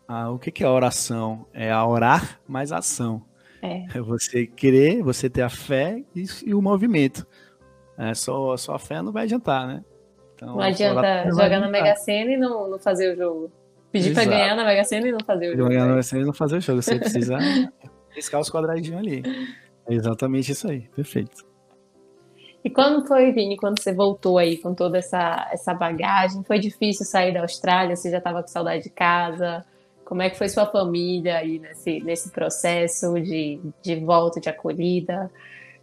Ah, 0.08 0.30
o 0.30 0.40
que, 0.40 0.52
que 0.52 0.64
é 0.64 0.68
oração? 0.68 1.46
É 1.54 1.72
a 1.72 1.86
orar 1.86 2.40
mais 2.48 2.72
ação. 2.72 3.24
É. 3.62 3.86
é 3.98 4.02
você 4.02 4.46
querer, 4.46 5.02
você 5.02 5.30
ter 5.30 5.42
a 5.42 5.50
fé 5.50 6.04
e, 6.16 6.26
e 6.46 6.54
o 6.54 6.62
movimento. 6.62 7.26
É, 7.98 8.14
só, 8.14 8.56
só 8.58 8.76
a 8.76 8.80
fé 8.80 9.02
não 9.02 9.12
vai 9.12 9.24
adiantar, 9.24 9.68
né? 9.68 9.84
Então, 10.36 10.56
não 10.56 10.62
adianta 10.62 11.30
jogar 11.30 11.60
na 11.60 11.70
Mega 11.70 11.96
Sena 11.96 12.32
e 12.32 12.38
não, 12.38 12.70
não 12.70 12.78
fazer 12.78 13.14
o 13.14 13.16
jogo. 13.16 13.52
Pedir 13.92 14.14
para 14.14 14.26
ganhar 14.26 14.56
na 14.56 14.66
Mega 14.66 14.84
Sena 14.84 15.08
e 15.08 15.12
não 15.12 15.20
fazer 15.26 15.48
o 15.48 15.58
jogo. 15.58 15.70
Ganhar 15.70 15.86
na 15.86 15.92
Mega 15.92 16.04
Sena 16.04 16.22
e 16.22 16.26
não 16.26 16.34
fazer 16.34 16.58
o 16.58 16.62
jogo. 16.62 16.82
Você 16.82 17.00
precisa 17.00 17.38
riscar 18.12 18.42
os 18.42 18.50
quadradinhos 18.50 19.00
ali. 19.00 19.24
É 19.88 19.94
exatamente 19.94 20.52
isso 20.52 20.70
aí. 20.70 20.82
Perfeito. 20.96 21.55
E 22.65 22.69
quando 22.71 23.06
foi, 23.06 23.32
Vini, 23.32 23.56
quando 23.58 23.80
você 23.80 23.93
voltou 23.93 24.39
aí 24.39 24.58
com 24.58 24.73
toda 24.73 24.97
essa, 24.97 25.47
essa 25.51 25.71
bagagem? 25.71 26.43
Foi 26.43 26.58
difícil 26.58 27.06
sair 27.06 27.32
da 27.32 27.41
Austrália? 27.41 27.95
Você 27.95 28.10
já 28.10 28.17
estava 28.17 28.41
com 28.41 28.47
saudade 28.47 28.86
de 28.86 28.89
casa? 28.89 29.63
Como 30.04 30.23
é 30.23 30.32
que 30.32 30.38
foi 30.38 30.49
sua 30.49 30.65
família 30.65 31.38
aí 31.38 31.60
nesse, 31.60 31.99
nesse 31.99 32.32
processo 32.32 33.13
de, 33.21 33.60
de 33.84 33.95
volta, 33.97 34.41
de 34.41 34.49
acolhida? 34.49 35.30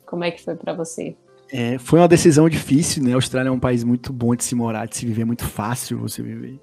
Como 0.05 0.25
é 0.25 0.33
que 0.33 0.43
foi 0.43 0.57
para 0.57 0.73
você? 0.73 1.15
É, 1.53 1.79
foi 1.79 2.01
uma 2.01 2.09
decisão 2.09 2.49
difícil, 2.49 3.05
né? 3.05 3.13
A 3.13 3.15
Austrália 3.15 3.49
é 3.49 3.53
um 3.53 3.61
país 3.61 3.85
muito 3.85 4.13
bom 4.13 4.35
de 4.35 4.43
se 4.43 4.57
morar, 4.57 4.89
de 4.89 4.97
se 4.97 5.07
viver, 5.07 5.25
muito 5.25 5.45
fácil 5.45 6.01
você 6.01 6.21
viver. 6.21 6.61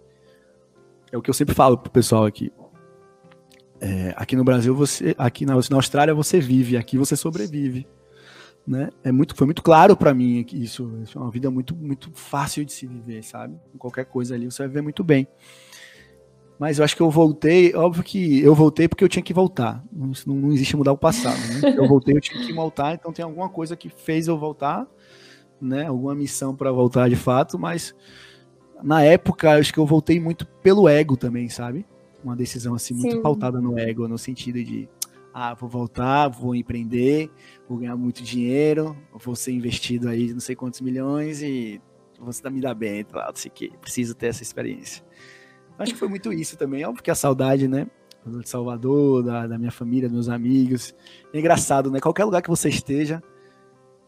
É 1.13 1.17
o 1.17 1.21
que 1.21 1.29
eu 1.29 1.33
sempre 1.33 1.55
falo 1.55 1.77
pro 1.77 1.89
pessoal 1.89 2.25
aqui. 2.25 2.51
É, 3.79 4.13
aqui 4.17 4.35
no 4.35 4.43
Brasil, 4.43 4.75
você, 4.75 5.15
aqui 5.17 5.45
na, 5.45 5.53
na, 5.53 5.77
Austrália 5.77 6.13
você 6.13 6.41
vive, 6.41 6.75
aqui 6.75 6.97
você 6.97 7.15
sobrevive, 7.15 7.87
né? 8.69 8.91
É 9.03 9.11
muito, 9.11 9.35
foi 9.35 9.47
muito 9.47 9.63
claro 9.63 9.97
para 9.97 10.13
mim 10.13 10.43
que 10.43 10.55
isso, 10.55 10.91
isso, 11.01 11.17
é 11.17 11.21
uma 11.21 11.31
vida 11.31 11.49
muito, 11.49 11.75
muito 11.75 12.11
fácil 12.13 12.63
de 12.63 12.71
se 12.71 12.85
viver, 12.85 13.23
sabe? 13.23 13.59
Qualquer 13.79 14.05
coisa 14.05 14.35
ali 14.35 14.45
você 14.45 14.61
vai 14.61 14.67
viver 14.67 14.81
muito 14.83 15.03
bem. 15.03 15.27
Mas 16.59 16.77
eu 16.77 16.85
acho 16.85 16.95
que 16.95 17.01
eu 17.01 17.09
voltei, 17.09 17.73
óbvio 17.73 18.03
que 18.03 18.41
eu 18.41 18.53
voltei 18.53 18.87
porque 18.87 19.03
eu 19.03 19.09
tinha 19.09 19.23
que 19.23 19.33
voltar. 19.33 19.83
Não, 19.91 20.11
não 20.27 20.51
existe 20.51 20.77
mudar 20.77 20.91
o 20.91 20.97
passado, 20.97 21.39
né? 21.47 21.73
Eu 21.75 21.87
voltei, 21.87 22.15
eu 22.15 22.21
tinha 22.21 22.45
que 22.45 22.53
voltar, 22.53 22.93
então 22.93 23.11
tem 23.11 23.25
alguma 23.25 23.49
coisa 23.49 23.75
que 23.75 23.89
fez 23.89 24.27
eu 24.27 24.37
voltar, 24.37 24.85
né? 25.59 25.87
Alguma 25.87 26.13
missão 26.13 26.55
para 26.55 26.71
voltar 26.71 27.09
de 27.09 27.15
fato, 27.15 27.57
mas 27.57 27.95
na 28.83 29.01
época 29.01 29.57
acho 29.57 29.73
que 29.73 29.79
eu 29.79 29.85
voltei 29.85 30.19
muito 30.19 30.45
pelo 30.45 30.87
ego 30.87 31.17
também, 31.17 31.49
sabe? 31.49 31.87
Uma 32.23 32.35
decisão 32.35 32.75
assim 32.75 32.93
muito 32.93 33.15
Sim. 33.15 33.21
pautada 33.23 33.59
no 33.59 33.79
ego, 33.79 34.07
no 34.07 34.17
sentido 34.17 34.63
de 34.63 34.87
ah, 35.33 35.53
vou 35.53 35.69
voltar, 35.69 36.27
vou 36.27 36.55
empreender, 36.55 37.29
vou 37.67 37.77
ganhar 37.77 37.95
muito 37.95 38.23
dinheiro, 38.23 38.97
vou 39.13 39.35
ser 39.35 39.51
investido 39.51 40.09
aí 40.09 40.33
não 40.33 40.39
sei 40.39 40.55
quantos 40.55 40.81
milhões 40.81 41.41
e 41.41 41.81
você 42.19 42.49
me 42.49 42.59
dá 42.59 42.73
bem, 42.73 43.03
tá, 43.03 43.27
não 43.27 43.35
sei 43.35 43.49
que, 43.49 43.69
preciso 43.77 44.13
ter 44.13 44.27
essa 44.27 44.43
experiência. 44.43 45.03
Acho 45.77 45.93
que 45.93 45.99
foi 45.99 46.09
muito 46.09 46.33
isso 46.33 46.57
também. 46.57 46.85
Óbvio 46.85 47.01
que 47.01 47.09
a 47.09 47.15
saudade, 47.15 47.67
né? 47.67 47.87
De 48.25 48.49
Salvador, 48.49 49.23
da, 49.23 49.47
da 49.47 49.57
minha 49.57 49.71
família, 49.71 50.09
dos 50.09 50.13
meus 50.13 50.29
amigos. 50.29 50.93
É 51.33 51.39
engraçado, 51.39 51.89
né? 51.89 52.01
Qualquer 52.01 52.25
lugar 52.25 52.41
que 52.41 52.49
você 52.49 52.67
esteja, 52.67 53.23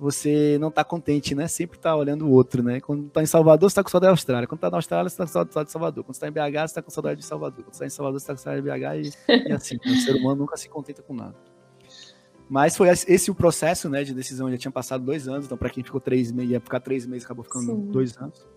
você 0.02 0.58
não 0.60 0.72
tá 0.72 0.84
contente, 0.84 1.36
né? 1.36 1.48
Sempre 1.48 1.78
tá 1.78 1.96
olhando 1.96 2.26
o 2.26 2.32
outro, 2.32 2.64
né? 2.64 2.82
Quando 2.82 3.08
tá 3.10 3.22
em 3.22 3.28
Salvador, 3.28 3.70
você 3.70 3.76
tá 3.76 3.84
com 3.84 3.90
saudade 3.92 4.08
da 4.08 4.14
Austrália. 4.14 4.48
Quando 4.48 4.60
tá 4.60 4.72
na 4.72 4.78
Austrália, 4.80 5.08
você 5.08 5.16
tá 5.16 5.28
com 5.28 5.32
saudade 5.32 5.68
de 5.68 5.72
Salvador. 5.72 6.04
Quando 6.04 6.16
você 6.16 6.22
tá 6.22 6.28
em 6.28 6.32
BH, 6.32 6.68
você 6.68 6.74
tá 6.74 6.82
com 6.82 6.90
saudade 6.90 7.20
de 7.20 7.26
Salvador. 7.28 7.64
Quando 7.64 7.74
você 7.76 7.80
tá 7.82 7.86
em 7.86 7.90
Salvador, 7.92 8.20
você 8.20 8.26
tá 8.26 8.34
com 8.34 8.40
saudade 8.40 8.64
de 8.64 8.72
BH 8.72 9.14
e, 9.30 9.50
e 9.50 9.54
assim. 9.54 9.78
o 9.86 9.96
ser 9.98 10.16
humano 10.16 10.38
nunca 10.38 10.58
se 10.58 10.68
contenta 10.68 11.04
com 11.04 11.14
nada. 11.14 11.36
Mas 12.50 12.76
foi 12.76 12.90
esse 12.90 13.30
o 13.30 13.36
processo, 13.36 13.90
né, 13.90 14.04
de 14.04 14.12
decisão. 14.12 14.50
Já 14.50 14.58
tinha 14.58 14.72
passado 14.72 15.06
dois 15.06 15.28
anos, 15.28 15.46
então 15.46 15.56
para 15.56 15.70
quem 15.70 15.84
ficou 15.84 16.02
três 16.02 16.32
meses, 16.32 16.52
ia 16.52 16.60
ficar 16.60 16.80
três 16.80 17.06
meses, 17.06 17.24
acabou 17.24 17.44
ficando 17.44 17.68
Sim. 17.68 17.92
dois 17.92 18.18
anos. 18.18 18.50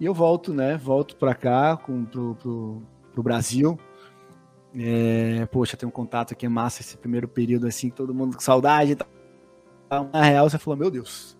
E 0.00 0.04
eu 0.04 0.12
volto, 0.12 0.52
né? 0.52 0.76
Volto 0.76 1.14
para 1.14 1.32
cá, 1.36 1.76
com, 1.76 2.04
pro, 2.04 2.34
pro, 2.34 2.82
pro 3.12 3.22
Brasil. 3.22 3.78
É, 4.74 5.46
poxa, 5.46 5.76
tem 5.76 5.88
um 5.88 5.92
contato 5.92 6.32
aqui, 6.32 6.44
é 6.44 6.48
massa 6.48 6.82
esse 6.82 6.96
primeiro 6.96 7.28
período, 7.28 7.68
assim, 7.68 7.88
todo 7.88 8.12
mundo 8.12 8.34
com 8.34 8.42
saudade. 8.42 8.96
Tá? 8.96 9.06
Na 9.90 10.22
real, 10.22 10.48
você 10.48 10.58
falou, 10.58 10.78
meu 10.78 10.90
Deus, 10.90 11.36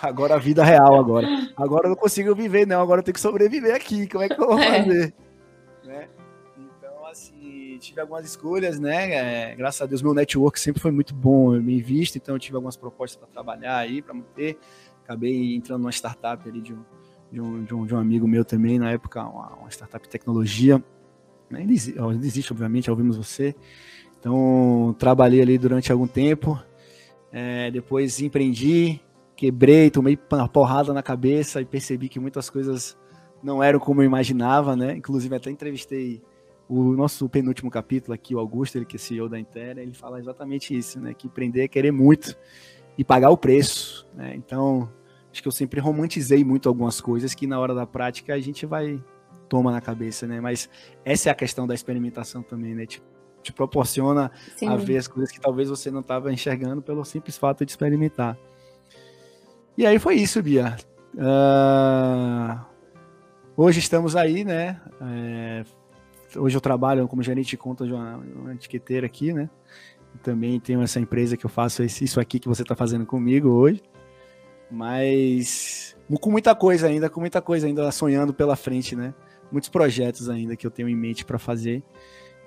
agora 0.00 0.34
a 0.34 0.38
vida 0.38 0.64
real 0.64 0.98
agora. 0.98 1.26
Agora 1.56 1.86
eu 1.86 1.90
não 1.90 1.96
consigo 1.96 2.34
viver, 2.34 2.66
não, 2.66 2.80
agora 2.80 3.00
eu 3.00 3.04
tenho 3.04 3.14
que 3.14 3.20
sobreviver 3.20 3.74
aqui, 3.74 4.06
como 4.06 4.24
é 4.24 4.28
que 4.28 4.40
eu 4.40 4.46
vou 4.46 4.58
é. 4.60 4.82
fazer? 4.82 5.14
É. 5.84 5.88
Né? 5.88 6.08
Então, 6.58 7.06
assim, 7.06 7.78
tive 7.80 8.00
algumas 8.00 8.24
escolhas, 8.24 8.78
né? 8.78 9.12
É, 9.12 9.54
graças 9.54 9.80
a 9.80 9.86
Deus, 9.86 10.02
meu 10.02 10.14
network 10.14 10.58
sempre 10.60 10.80
foi 10.80 10.90
muito 10.90 11.14
bom, 11.14 11.58
bem 11.60 11.80
visto, 11.80 12.16
então 12.16 12.34
eu 12.34 12.38
tive 12.38 12.56
algumas 12.56 12.76
propostas 12.76 13.16
para 13.16 13.28
trabalhar 13.28 13.76
aí, 13.78 14.02
para 14.02 14.14
manter. 14.14 14.58
Acabei 15.04 15.54
entrando 15.54 15.82
numa 15.82 15.92
startup 15.92 16.48
ali 16.48 16.60
de 16.60 16.74
um, 16.74 16.84
de 17.30 17.40
um, 17.40 17.64
de 17.64 17.74
um, 17.74 17.86
de 17.86 17.94
um 17.94 17.98
amigo 17.98 18.26
meu 18.26 18.44
também, 18.44 18.78
na 18.78 18.90
época, 18.90 19.22
uma, 19.22 19.54
uma 19.54 19.70
startup 19.70 20.02
de 20.04 20.10
tecnologia. 20.10 20.82
Ainda 21.52 21.72
existe, 21.72 22.00
ainda 22.00 22.26
existe, 22.26 22.52
obviamente, 22.52 22.90
ouvimos 22.90 23.16
você. 23.16 23.54
Então, 24.18 24.94
trabalhei 24.98 25.40
ali 25.40 25.56
durante 25.56 25.92
algum 25.92 26.08
tempo. 26.08 26.60
É, 27.38 27.70
depois 27.70 28.18
empreendi, 28.22 28.98
quebrei, 29.36 29.90
tomei 29.90 30.18
uma 30.32 30.48
porrada 30.48 30.94
na 30.94 31.02
cabeça 31.02 31.60
e 31.60 31.66
percebi 31.66 32.08
que 32.08 32.18
muitas 32.18 32.48
coisas 32.48 32.96
não 33.42 33.62
eram 33.62 33.78
como 33.78 34.00
eu 34.00 34.06
imaginava, 34.06 34.74
né? 34.74 34.96
Inclusive, 34.96 35.36
até 35.36 35.50
entrevistei 35.50 36.22
o 36.66 36.94
nosso 36.94 37.28
penúltimo 37.28 37.70
capítulo 37.70 38.14
aqui, 38.14 38.34
o 38.34 38.38
Augusto, 38.38 38.76
ele 38.76 38.86
que 38.86 38.96
é 38.96 38.98
CEO 38.98 39.28
da 39.28 39.38
Intera, 39.38 39.82
ele 39.82 39.92
fala 39.92 40.18
exatamente 40.18 40.74
isso, 40.74 40.98
né? 40.98 41.12
Que 41.12 41.26
empreender 41.26 41.64
é 41.64 41.68
querer 41.68 41.90
muito 41.92 42.34
e 42.96 43.04
pagar 43.04 43.28
o 43.28 43.36
preço, 43.36 44.08
né? 44.14 44.32
Então, 44.34 44.90
acho 45.30 45.42
que 45.42 45.48
eu 45.48 45.52
sempre 45.52 45.78
romantizei 45.78 46.42
muito 46.42 46.70
algumas 46.70 47.02
coisas 47.02 47.34
que 47.34 47.46
na 47.46 47.60
hora 47.60 47.74
da 47.74 47.86
prática 47.86 48.32
a 48.32 48.40
gente 48.40 48.64
vai 48.64 48.98
toma 49.46 49.70
na 49.70 49.82
cabeça, 49.82 50.26
né? 50.26 50.40
Mas 50.40 50.70
essa 51.04 51.28
é 51.28 51.32
a 51.32 51.34
questão 51.34 51.66
da 51.66 51.74
experimentação 51.74 52.42
também, 52.42 52.74
né? 52.74 52.86
Te, 52.86 53.02
te 53.46 53.52
proporciona 53.52 54.30
Sim. 54.56 54.68
a 54.68 54.76
ver 54.76 54.98
as 54.98 55.06
coisas 55.08 55.30
que 55.32 55.40
talvez 55.40 55.68
você 55.68 55.90
não 55.90 56.00
estava 56.00 56.32
enxergando 56.32 56.82
pelo 56.82 57.04
simples 57.04 57.38
fato 57.38 57.64
de 57.64 57.70
experimentar. 57.70 58.36
E 59.78 59.86
aí 59.86 59.98
foi 59.98 60.16
isso, 60.16 60.42
Bia. 60.42 60.76
Uh, 61.14 62.58
hoje 63.56 63.78
estamos 63.78 64.16
aí, 64.16 64.44
né? 64.44 64.80
É, 65.00 65.64
hoje 66.36 66.56
eu 66.56 66.60
trabalho 66.60 67.06
como 67.06 67.22
gerente 67.22 67.50
de 67.50 67.56
conta 67.56 67.86
de 67.86 67.92
uma, 67.92 68.16
uma 68.16 68.54
etiqueteira 68.54 69.06
aqui, 69.06 69.32
né? 69.32 69.48
Também 70.22 70.58
tenho 70.58 70.82
essa 70.82 70.98
empresa 70.98 71.36
que 71.36 71.44
eu 71.44 71.50
faço 71.50 71.82
isso 71.84 72.18
aqui 72.18 72.38
que 72.38 72.48
você 72.48 72.62
está 72.62 72.74
fazendo 72.74 73.06
comigo 73.06 73.50
hoje. 73.50 73.82
Mas 74.70 75.96
com 76.20 76.30
muita 76.30 76.54
coisa 76.54 76.88
ainda, 76.88 77.08
com 77.08 77.20
muita 77.20 77.40
coisa 77.40 77.66
ainda 77.66 77.90
sonhando 77.92 78.34
pela 78.34 78.56
frente, 78.56 78.96
né? 78.96 79.14
Muitos 79.52 79.68
projetos 79.68 80.28
ainda 80.28 80.56
que 80.56 80.66
eu 80.66 80.70
tenho 80.70 80.88
em 80.88 80.96
mente 80.96 81.24
para 81.24 81.38
fazer, 81.38 81.82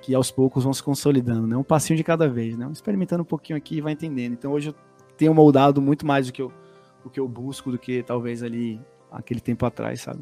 que 0.01 0.15
aos 0.15 0.31
poucos 0.31 0.63
vão 0.63 0.73
se 0.73 0.81
consolidando, 0.81 1.45
né? 1.45 1.57
Um 1.57 1.63
passinho 1.63 1.97
de 1.97 2.03
cada 2.03 2.27
vez, 2.27 2.57
né? 2.57 2.67
Experimentando 2.71 3.23
um 3.23 3.25
pouquinho 3.25 3.57
aqui 3.57 3.77
e 3.77 3.81
vai 3.81 3.93
entendendo. 3.93 4.33
Então 4.33 4.51
hoje 4.51 4.69
eu 4.69 4.75
tenho 5.17 5.33
moldado 5.33 5.81
muito 5.81 6.05
mais 6.05 6.27
do 6.27 6.33
que 6.33 6.41
eu, 6.41 6.51
o 7.03 7.09
que 7.09 7.19
eu 7.19 7.27
busco 7.27 7.71
do 7.71 7.77
que 7.77 8.03
talvez 8.03 8.41
ali 8.41 8.79
aquele 9.11 9.39
tempo 9.39 9.65
atrás, 9.65 10.01
sabe? 10.01 10.21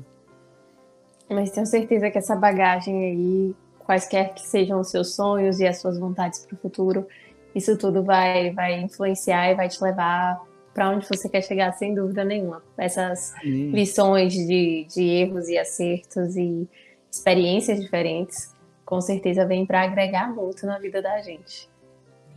Mas 1.30 1.52
tenho 1.52 1.66
certeza 1.66 2.10
que 2.10 2.18
essa 2.18 2.36
bagagem 2.36 3.04
aí, 3.04 3.56
quaisquer 3.80 4.34
que 4.34 4.42
sejam 4.42 4.80
os 4.80 4.90
seus 4.90 5.14
sonhos 5.16 5.60
e 5.60 5.68
as 5.68 5.80
suas 5.80 6.00
vontades 6.00 6.46
para 6.46 6.56
o 6.56 6.58
futuro, 6.58 7.06
isso 7.54 7.78
tudo 7.78 8.04
vai, 8.04 8.52
vai 8.52 8.80
influenciar 8.80 9.52
e 9.52 9.56
vai 9.56 9.68
te 9.68 9.84
levar 9.84 10.42
para 10.74 10.92
onde 10.92 11.08
você 11.08 11.28
quer 11.28 11.42
chegar, 11.42 11.74
sem 11.74 11.94
dúvida 11.94 12.24
nenhuma. 12.24 12.62
Essas 12.78 13.34
Sim. 13.42 13.72
lições 13.72 14.32
de, 14.34 14.86
de 14.88 15.04
erros 15.04 15.50
e 15.50 15.58
acertos 15.58 16.36
e 16.36 16.68
experiências 17.12 17.80
diferentes, 17.80 18.54
com 18.88 19.02
certeza 19.02 19.46
vem 19.46 19.66
para 19.66 19.82
agregar 19.82 20.34
muito 20.34 20.66
na 20.66 20.80
vida 20.80 21.02
da 21.02 21.22
gente. 21.22 21.70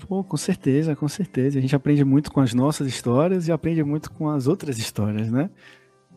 Pô, 0.08 0.24
com 0.24 0.36
certeza, 0.36 0.96
com 0.96 1.06
certeza. 1.06 1.56
A 1.56 1.62
gente 1.62 1.76
aprende 1.76 2.04
muito 2.04 2.32
com 2.32 2.40
as 2.40 2.52
nossas 2.52 2.88
histórias 2.88 3.46
e 3.46 3.52
aprende 3.52 3.84
muito 3.84 4.10
com 4.10 4.28
as 4.28 4.48
outras 4.48 4.76
histórias, 4.76 5.30
né? 5.30 5.48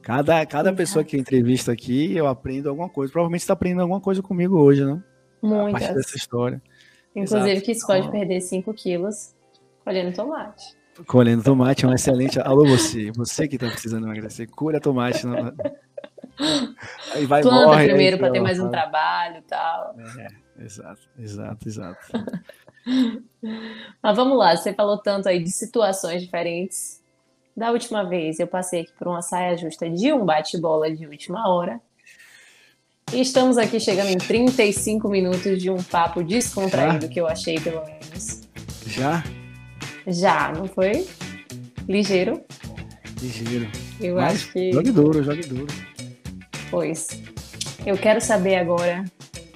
Cada, 0.02 0.44
cada 0.48 0.74
pessoa 0.74 1.06
que 1.06 1.16
eu 1.16 1.20
entrevisto 1.20 1.70
aqui, 1.70 2.18
eu 2.18 2.26
aprendo 2.26 2.68
alguma 2.68 2.90
coisa. 2.90 3.14
Provavelmente 3.14 3.42
está 3.42 3.54
aprendendo 3.54 3.82
alguma 3.82 4.02
coisa 4.02 4.24
comigo 4.24 4.58
hoje, 4.58 4.84
né? 4.84 5.04
Muitas. 5.40 5.68
A 5.68 5.72
partir 5.72 5.94
dessa 5.94 6.18
história. 6.18 6.60
Inclusive 7.16 7.52
Exato. 7.52 7.66
que 7.66 7.72
isso 7.72 7.86
pode 7.86 8.10
perder 8.10 8.42
5 8.42 8.74
quilos 8.74 9.36
colhendo 9.84 10.16
tomate. 10.16 10.76
Colhendo 11.06 11.44
tomate 11.44 11.86
é 11.86 11.88
um 11.88 11.94
excelente. 11.94 12.40
Alô, 12.40 12.66
você, 12.66 13.12
você 13.12 13.48
que 13.48 13.58
tá 13.60 13.68
precisando 13.68 14.08
emagrecer, 14.08 14.50
colha 14.50 14.80
tomate. 14.80 15.28
Não... 15.28 15.54
Aí 17.14 17.26
vai 17.26 17.42
Planta 17.42 17.66
morre, 17.68 17.86
primeiro 17.88 18.18
para 18.18 18.32
ter 18.32 18.40
mais 18.42 18.60
um 18.60 18.70
trabalho 18.70 19.38
e 19.38 19.42
tal. 19.44 19.96
É, 20.18 20.64
exato, 20.64 21.02
exato, 21.20 21.68
exato. 21.68 22.00
Mas 24.02 24.16
vamos 24.16 24.38
lá, 24.38 24.56
você 24.56 24.74
falou 24.74 24.98
tanto 24.98 25.30
aí 25.30 25.42
de 25.44 25.52
situações 25.52 26.22
diferentes. 26.22 27.02
Da 27.56 27.72
última 27.72 28.04
vez 28.04 28.40
eu 28.40 28.48
passei 28.48 28.82
aqui 28.82 28.92
por 28.98 29.08
uma 29.08 29.22
saia 29.22 29.56
justa 29.58 29.90
de 29.90 30.12
um 30.12 30.26
bate-bola 30.26 30.92
de 30.94 31.06
última 31.06 31.48
hora. 31.48 31.80
E 33.14 33.22
estamos 33.22 33.58
aqui 33.58 33.80
chegando 33.80 34.10
em 34.10 34.18
35 34.18 35.08
minutos 35.08 35.62
de 35.62 35.70
um 35.70 35.82
papo 35.84 36.24
descontraído, 36.24 37.06
Ah. 37.06 37.10
que 37.10 37.22
eu 37.22 37.28
achei, 37.28 37.60
pelo 37.60 37.84
menos. 37.86 38.42
Já? 38.88 39.24
Já, 40.08 40.52
não 40.52 40.66
foi? 40.68 41.08
Ligeiro. 41.88 42.42
Ligeiro. 43.22 43.70
Eu 44.02 44.16
Mas 44.16 44.34
acho 44.34 44.52
que. 44.52 44.72
Jogue 44.72 44.92
duro, 44.92 45.24
jogue 45.24 45.42
duro. 45.44 45.68
Pois. 46.74 47.08
Eu 47.86 47.96
quero 47.96 48.20
saber 48.20 48.56
agora 48.56 49.06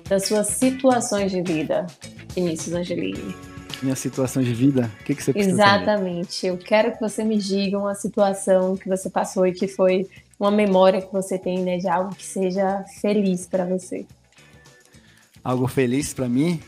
das 0.08 0.28
suas 0.28 0.50
situações 0.50 1.32
de 1.32 1.42
vida, 1.42 1.88
Vinícius 2.36 2.76
Angelini. 2.76 3.36
Minha 3.82 3.96
situação 3.96 4.44
de 4.44 4.54
vida, 4.54 4.92
o 5.02 5.04
que, 5.04 5.16
que 5.16 5.24
você 5.24 5.34
precisa 5.34 5.58
saber? 5.58 5.82
Exatamente. 5.82 6.46
Eu 6.46 6.60
quero 6.60 6.92
que 6.92 7.00
você 7.00 7.24
me 7.24 7.40
diga 7.40 7.80
uma 7.80 7.96
situação 7.96 8.78
que 8.78 8.88
você 8.88 9.10
passou 9.10 9.48
e 9.48 9.52
que 9.52 9.68
foi 9.68 10.08
uma 10.40 10.52
memória 10.52 11.02
que 11.02 11.12
você 11.12 11.40
tem, 11.40 11.64
né, 11.64 11.78
de 11.78 11.88
algo 11.88 12.14
que 12.14 12.24
seja 12.24 12.86
feliz 13.02 13.48
para 13.48 13.66
você. 13.66 14.06
Algo 15.44 15.68
feliz 15.68 16.14
pra 16.14 16.30
mim? 16.30 16.62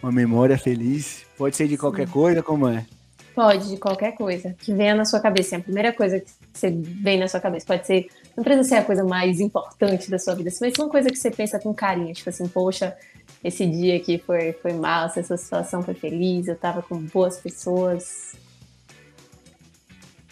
Uma 0.00 0.12
memória 0.12 0.56
feliz? 0.56 1.26
Pode 1.36 1.56
ser 1.56 1.66
de 1.66 1.76
qualquer 1.76 2.08
coisa, 2.08 2.44
como 2.44 2.68
é? 2.68 2.86
Pode, 3.34 3.70
de 3.70 3.76
qualquer 3.76 4.12
coisa 4.12 4.54
que 4.56 4.72
venha 4.72 4.94
na 4.94 5.04
sua 5.04 5.18
cabeça. 5.18 5.56
É 5.56 5.58
a 5.58 5.62
primeira 5.62 5.92
coisa 5.92 6.20
que 6.20 6.30
você 6.54 6.70
vem 6.70 7.18
na 7.18 7.26
sua 7.26 7.40
cabeça. 7.40 7.66
Pode 7.66 7.86
ser, 7.86 8.08
não 8.36 8.44
precisa 8.44 8.68
ser 8.68 8.74
a 8.76 8.84
coisa 8.84 9.02
mais 9.04 9.40
importante 9.40 10.10
da 10.10 10.18
sua 10.18 10.34
vida, 10.34 10.50
mas 10.60 10.72
uma 10.78 10.88
coisa 10.88 11.08
que 11.10 11.16
você 11.16 11.30
pensa 11.30 11.58
com 11.58 11.72
carinho, 11.72 12.12
tipo 12.14 12.28
assim, 12.28 12.46
poxa, 12.46 12.96
esse 13.42 13.64
dia 13.66 13.96
aqui 13.96 14.18
foi, 14.18 14.52
foi 14.52 14.72
massa, 14.72 15.20
essa 15.20 15.36
situação 15.36 15.82
foi 15.82 15.94
feliz, 15.94 16.46
eu 16.48 16.56
tava 16.56 16.82
com 16.82 16.98
boas 16.98 17.38
pessoas. 17.38 18.34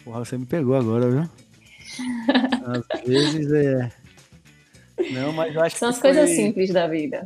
Porra, 0.05 0.25
você 0.25 0.37
me 0.37 0.45
pegou 0.47 0.77
agora, 0.77 1.11
viu? 1.11 1.29
Às 2.93 3.01
vezes 3.07 3.51
é. 3.53 3.91
Não, 5.13 5.33
mas 5.33 5.55
eu 5.55 5.61
acho 5.63 5.77
São 5.77 5.89
que 5.91 5.95
as 5.97 6.01
coisas 6.03 6.27
foi- 6.27 6.37
simples 6.37 6.71
da 6.73 6.87
vida. 6.87 7.25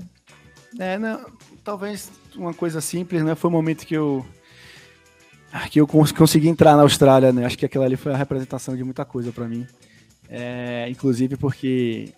É, 0.79 0.99
não, 0.99 1.25
talvez 1.65 2.11
uma 2.37 2.53
coisa 2.55 2.81
simples, 2.81 3.23
né? 3.25 3.35
Foi 3.35 3.49
o 3.51 3.53
momento 3.53 3.87
que 3.87 3.95
eu 3.95 4.25
que 5.71 5.81
eu 5.81 5.87
cons- 5.87 6.13
consegui 6.13 6.49
entrar 6.49 6.77
na 6.77 6.83
Austrália, 6.83 7.33
né? 7.33 7.47
Acho 7.47 7.57
que 7.57 7.65
aquela 7.65 7.85
ali 7.87 7.97
foi 7.97 8.13
a 8.13 8.17
representação 8.17 8.77
de 8.77 8.85
muita 8.85 9.05
coisa 9.05 9.33
pra 9.33 9.49
mim. 9.49 9.67
É, 10.29 10.87
inclusive 10.91 11.37
porque 11.37 12.13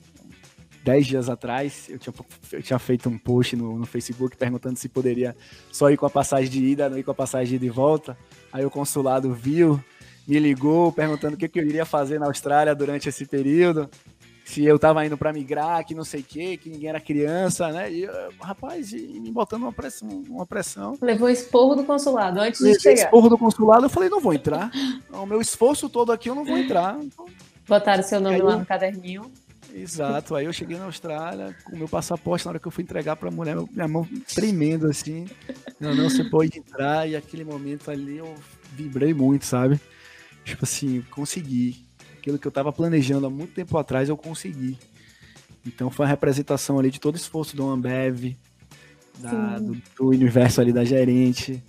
dez 0.83 1.07
dias 1.07 1.29
atrás 1.29 1.89
eu 1.89 1.99
tinha, 1.99 2.15
eu 2.53 2.63
tinha 2.63 2.79
feito 2.79 3.09
um 3.09 3.17
post 3.17 3.55
no, 3.55 3.79
no 3.79 3.87
Facebook 3.87 4.37
perguntando 4.37 4.79
se 4.79 4.89
poderia 4.89 5.37
só 5.71 5.91
ir 5.91 5.97
com 5.97 6.07
a 6.07 6.11
passagem 6.11 6.51
de 6.51 6.65
ida, 6.65 6.89
não 6.89 6.99
ir 6.99 7.03
com 7.03 7.11
a 7.11 7.15
passagem 7.15 7.59
de 7.59 7.67
ida 7.67 7.75
volta. 7.75 8.17
Aí 8.53 8.65
o 8.65 8.71
consulado 8.71 9.33
viu, 9.33 9.83
me 10.27 10.39
ligou 10.39 10.91
perguntando 10.93 11.35
o 11.35 11.39
que, 11.39 11.49
que 11.49 11.61
eu 11.61 11.67
iria 11.67 11.85
fazer 11.85 12.19
na 12.19 12.27
Austrália 12.27 12.75
durante 12.75 13.09
esse 13.09 13.25
período 13.27 13.89
se 14.51 14.65
eu 14.65 14.79
tava 14.81 15.07
indo 15.07 15.17
para 15.17 15.33
migrar, 15.33 15.87
que 15.87 15.95
não 15.95 16.03
sei 16.03 16.21
o 16.21 16.25
que, 16.25 16.57
que 16.57 16.69
ninguém 16.69 16.89
era 16.89 17.01
criança, 17.01 17.71
né? 17.71 17.91
E, 17.91 18.03
eu, 18.03 18.13
rapaz, 18.41 18.93
e 18.93 19.21
me 19.21 19.31
botando 19.31 19.63
uma 19.63 19.73
pressão, 19.73 20.25
uma 20.29 20.45
pressão. 20.45 20.99
Levou 21.01 21.29
esporro 21.29 21.77
do 21.77 21.85
consulado 21.85 22.41
antes 22.41 22.61
de 22.61 22.81
chegar. 22.81 23.05
esporro 23.05 23.29
do 23.29 23.39
consulado, 23.39 23.85
eu 23.85 23.91
falei, 23.91 24.09
não 24.09 24.21
vou 24.21 24.35
entrar. 24.35 24.71
O 25.13 25.25
meu 25.25 25.41
esforço 25.41 25.89
todo 25.89 26.11
aqui 26.11 26.29
eu 26.29 26.35
não 26.35 26.45
vou 26.45 26.59
entrar. 26.59 26.99
Então, 27.01 27.27
Botaram 27.71 28.03
seu 28.03 28.21
nome 28.21 28.35
Aí- 28.35 28.43
lá 28.43 28.57
no 28.57 28.66
caderninho. 28.66 29.31
Exato. 29.73 30.35
Aí 30.35 30.45
eu 30.47 30.53
cheguei 30.53 30.77
na 30.77 30.87
Austrália 30.87 31.55
com 31.64 31.77
o 31.77 31.79
meu 31.79 31.89
passaporte, 31.89 32.45
na 32.45 32.51
hora 32.51 32.59
que 32.59 32.66
eu 32.66 32.73
fui 32.73 32.83
entregar 32.83 33.14
pra 33.14 33.31
mulher, 33.31 33.57
minha 33.73 33.87
mão 33.87 34.07
tremendo 34.35 34.89
assim. 34.89 35.27
Não, 35.79 35.95
não, 35.95 36.11
você 36.11 36.25
pode 36.25 36.59
entrar. 36.59 37.09
E 37.09 37.14
aquele 37.14 37.45
momento 37.45 37.89
ali 37.89 38.18
eu 38.18 38.35
vibrei 38.73 39.14
muito, 39.14 39.45
sabe? 39.47 39.81
Tipo 40.45 40.64
assim, 40.64 41.03
consegui. 41.12 41.87
Aquilo 42.18 42.37
que 42.39 42.47
eu 42.49 42.51
tava 42.51 42.73
planejando 42.73 43.27
há 43.27 43.31
muito 43.31 43.55
tempo 43.55 43.79
atrás, 43.79 44.09
eu 44.09 44.16
consegui. 44.16 44.77
Então 45.64 45.89
foi 45.91 46.05
a 46.05 46.09
representação 46.09 46.79
ali 46.79 46.91
de 46.91 46.99
todo 46.99 47.14
o 47.14 47.18
esforço 47.18 47.55
do 47.57 47.68
Ambev, 47.71 48.37
da- 49.18 49.59
do, 49.59 49.81
do 49.97 50.09
universo 50.09 50.61
ali 50.61 50.73
da 50.73 50.85
gerente, 50.85 51.62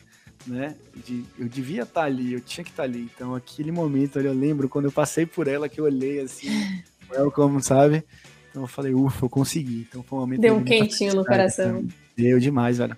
né? 0.47 0.75
De- 1.05 1.23
eu 1.37 1.47
devia 1.47 1.83
estar 1.83 2.03
ali, 2.03 2.33
eu 2.33 2.41
tinha 2.41 2.63
que 2.63 2.69
estar 2.71 2.83
ali. 2.83 3.09
Então 3.15 3.33
aquele 3.35 3.71
momento 3.71 4.17
ali, 4.19 4.27
eu 4.27 4.33
lembro 4.33 4.67
quando 4.69 4.85
eu 4.85 4.91
passei 4.91 5.25
por 5.25 5.47
ela, 5.47 5.67
que 5.69 5.79
eu 5.79 5.85
olhei 5.85 6.19
assim, 6.21 6.47
welcome, 7.09 7.61
sabe? 7.61 8.03
Então 8.49 8.63
eu 8.63 8.67
falei, 8.67 8.93
ufa, 8.93 9.25
eu 9.25 9.29
consegui. 9.29 9.85
Então 9.89 10.03
foi 10.03 10.17
um 10.17 10.21
momento 10.21 10.41
Deu 10.41 10.55
um 10.55 10.63
quentinho 10.63 11.15
no 11.15 11.23
felicidade, 11.25 11.55
coração. 11.55 11.81
né? 11.83 11.89
Deu 12.17 12.39
demais, 12.39 12.77
velho. 12.77 12.97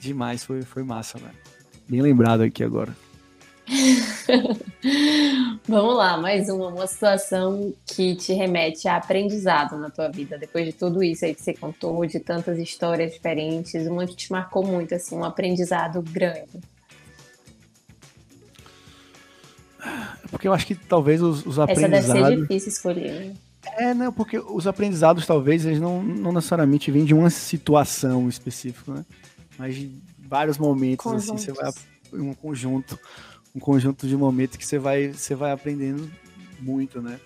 Demais, 0.00 0.44
foi, 0.44 0.62
foi 0.62 0.82
massa, 0.82 1.18
velho. 1.18 1.34
Bem 1.88 2.00
lembrado 2.00 2.42
aqui 2.42 2.62
agora. 2.62 2.96
Vamos 5.66 5.96
lá, 5.96 6.16
mais 6.16 6.48
uma, 6.48 6.68
uma 6.68 6.86
situação 6.86 7.72
que 7.86 8.16
te 8.16 8.32
remete 8.32 8.88
a 8.88 8.96
aprendizado 8.96 9.76
na 9.78 9.90
tua 9.90 10.08
vida, 10.08 10.36
depois 10.38 10.66
de 10.66 10.72
tudo 10.72 11.02
isso 11.02 11.24
aí 11.24 11.34
que 11.34 11.42
você 11.42 11.54
contou, 11.54 12.04
de 12.06 12.18
tantas 12.18 12.58
histórias 12.58 13.12
diferentes, 13.12 13.86
uma 13.86 14.06
que 14.06 14.16
te 14.16 14.32
marcou 14.32 14.64
muito, 14.64 14.94
assim, 14.94 15.16
um 15.16 15.24
aprendizado 15.24 16.02
grande. 16.02 16.60
Porque 20.30 20.46
eu 20.48 20.52
acho 20.52 20.66
que 20.66 20.74
talvez 20.74 21.22
os, 21.22 21.46
os 21.46 21.58
Essa 21.58 21.66
deve 21.66 22.02
ser 22.02 22.10
aprendizados. 22.10 22.40
difícil 22.40 22.68
escolher, 22.68 23.12
né? 23.12 23.34
É, 23.76 23.94
não, 23.94 24.12
porque 24.12 24.38
os 24.38 24.66
aprendizados 24.66 25.26
talvez 25.26 25.64
eles 25.64 25.80
não, 25.80 26.02
não 26.02 26.32
necessariamente 26.32 26.90
vêm 26.90 27.04
de 27.04 27.14
uma 27.14 27.30
situação 27.30 28.28
específica, 28.28 28.92
né? 28.92 29.04
Mas 29.58 29.74
de 29.74 29.90
vários 30.18 30.58
momentos, 30.58 31.06
assim, 31.12 31.36
você 31.36 31.52
vai 31.52 31.70
um 32.12 32.34
conjunto, 32.34 32.98
um 33.54 33.60
conjunto 33.60 34.06
de 34.06 34.16
momentos 34.16 34.56
que 34.56 34.66
você 34.66 34.78
vai, 34.78 35.08
você 35.08 35.34
vai 35.34 35.52
aprendendo 35.52 36.10
muito, 36.60 37.00
né? 37.00 37.18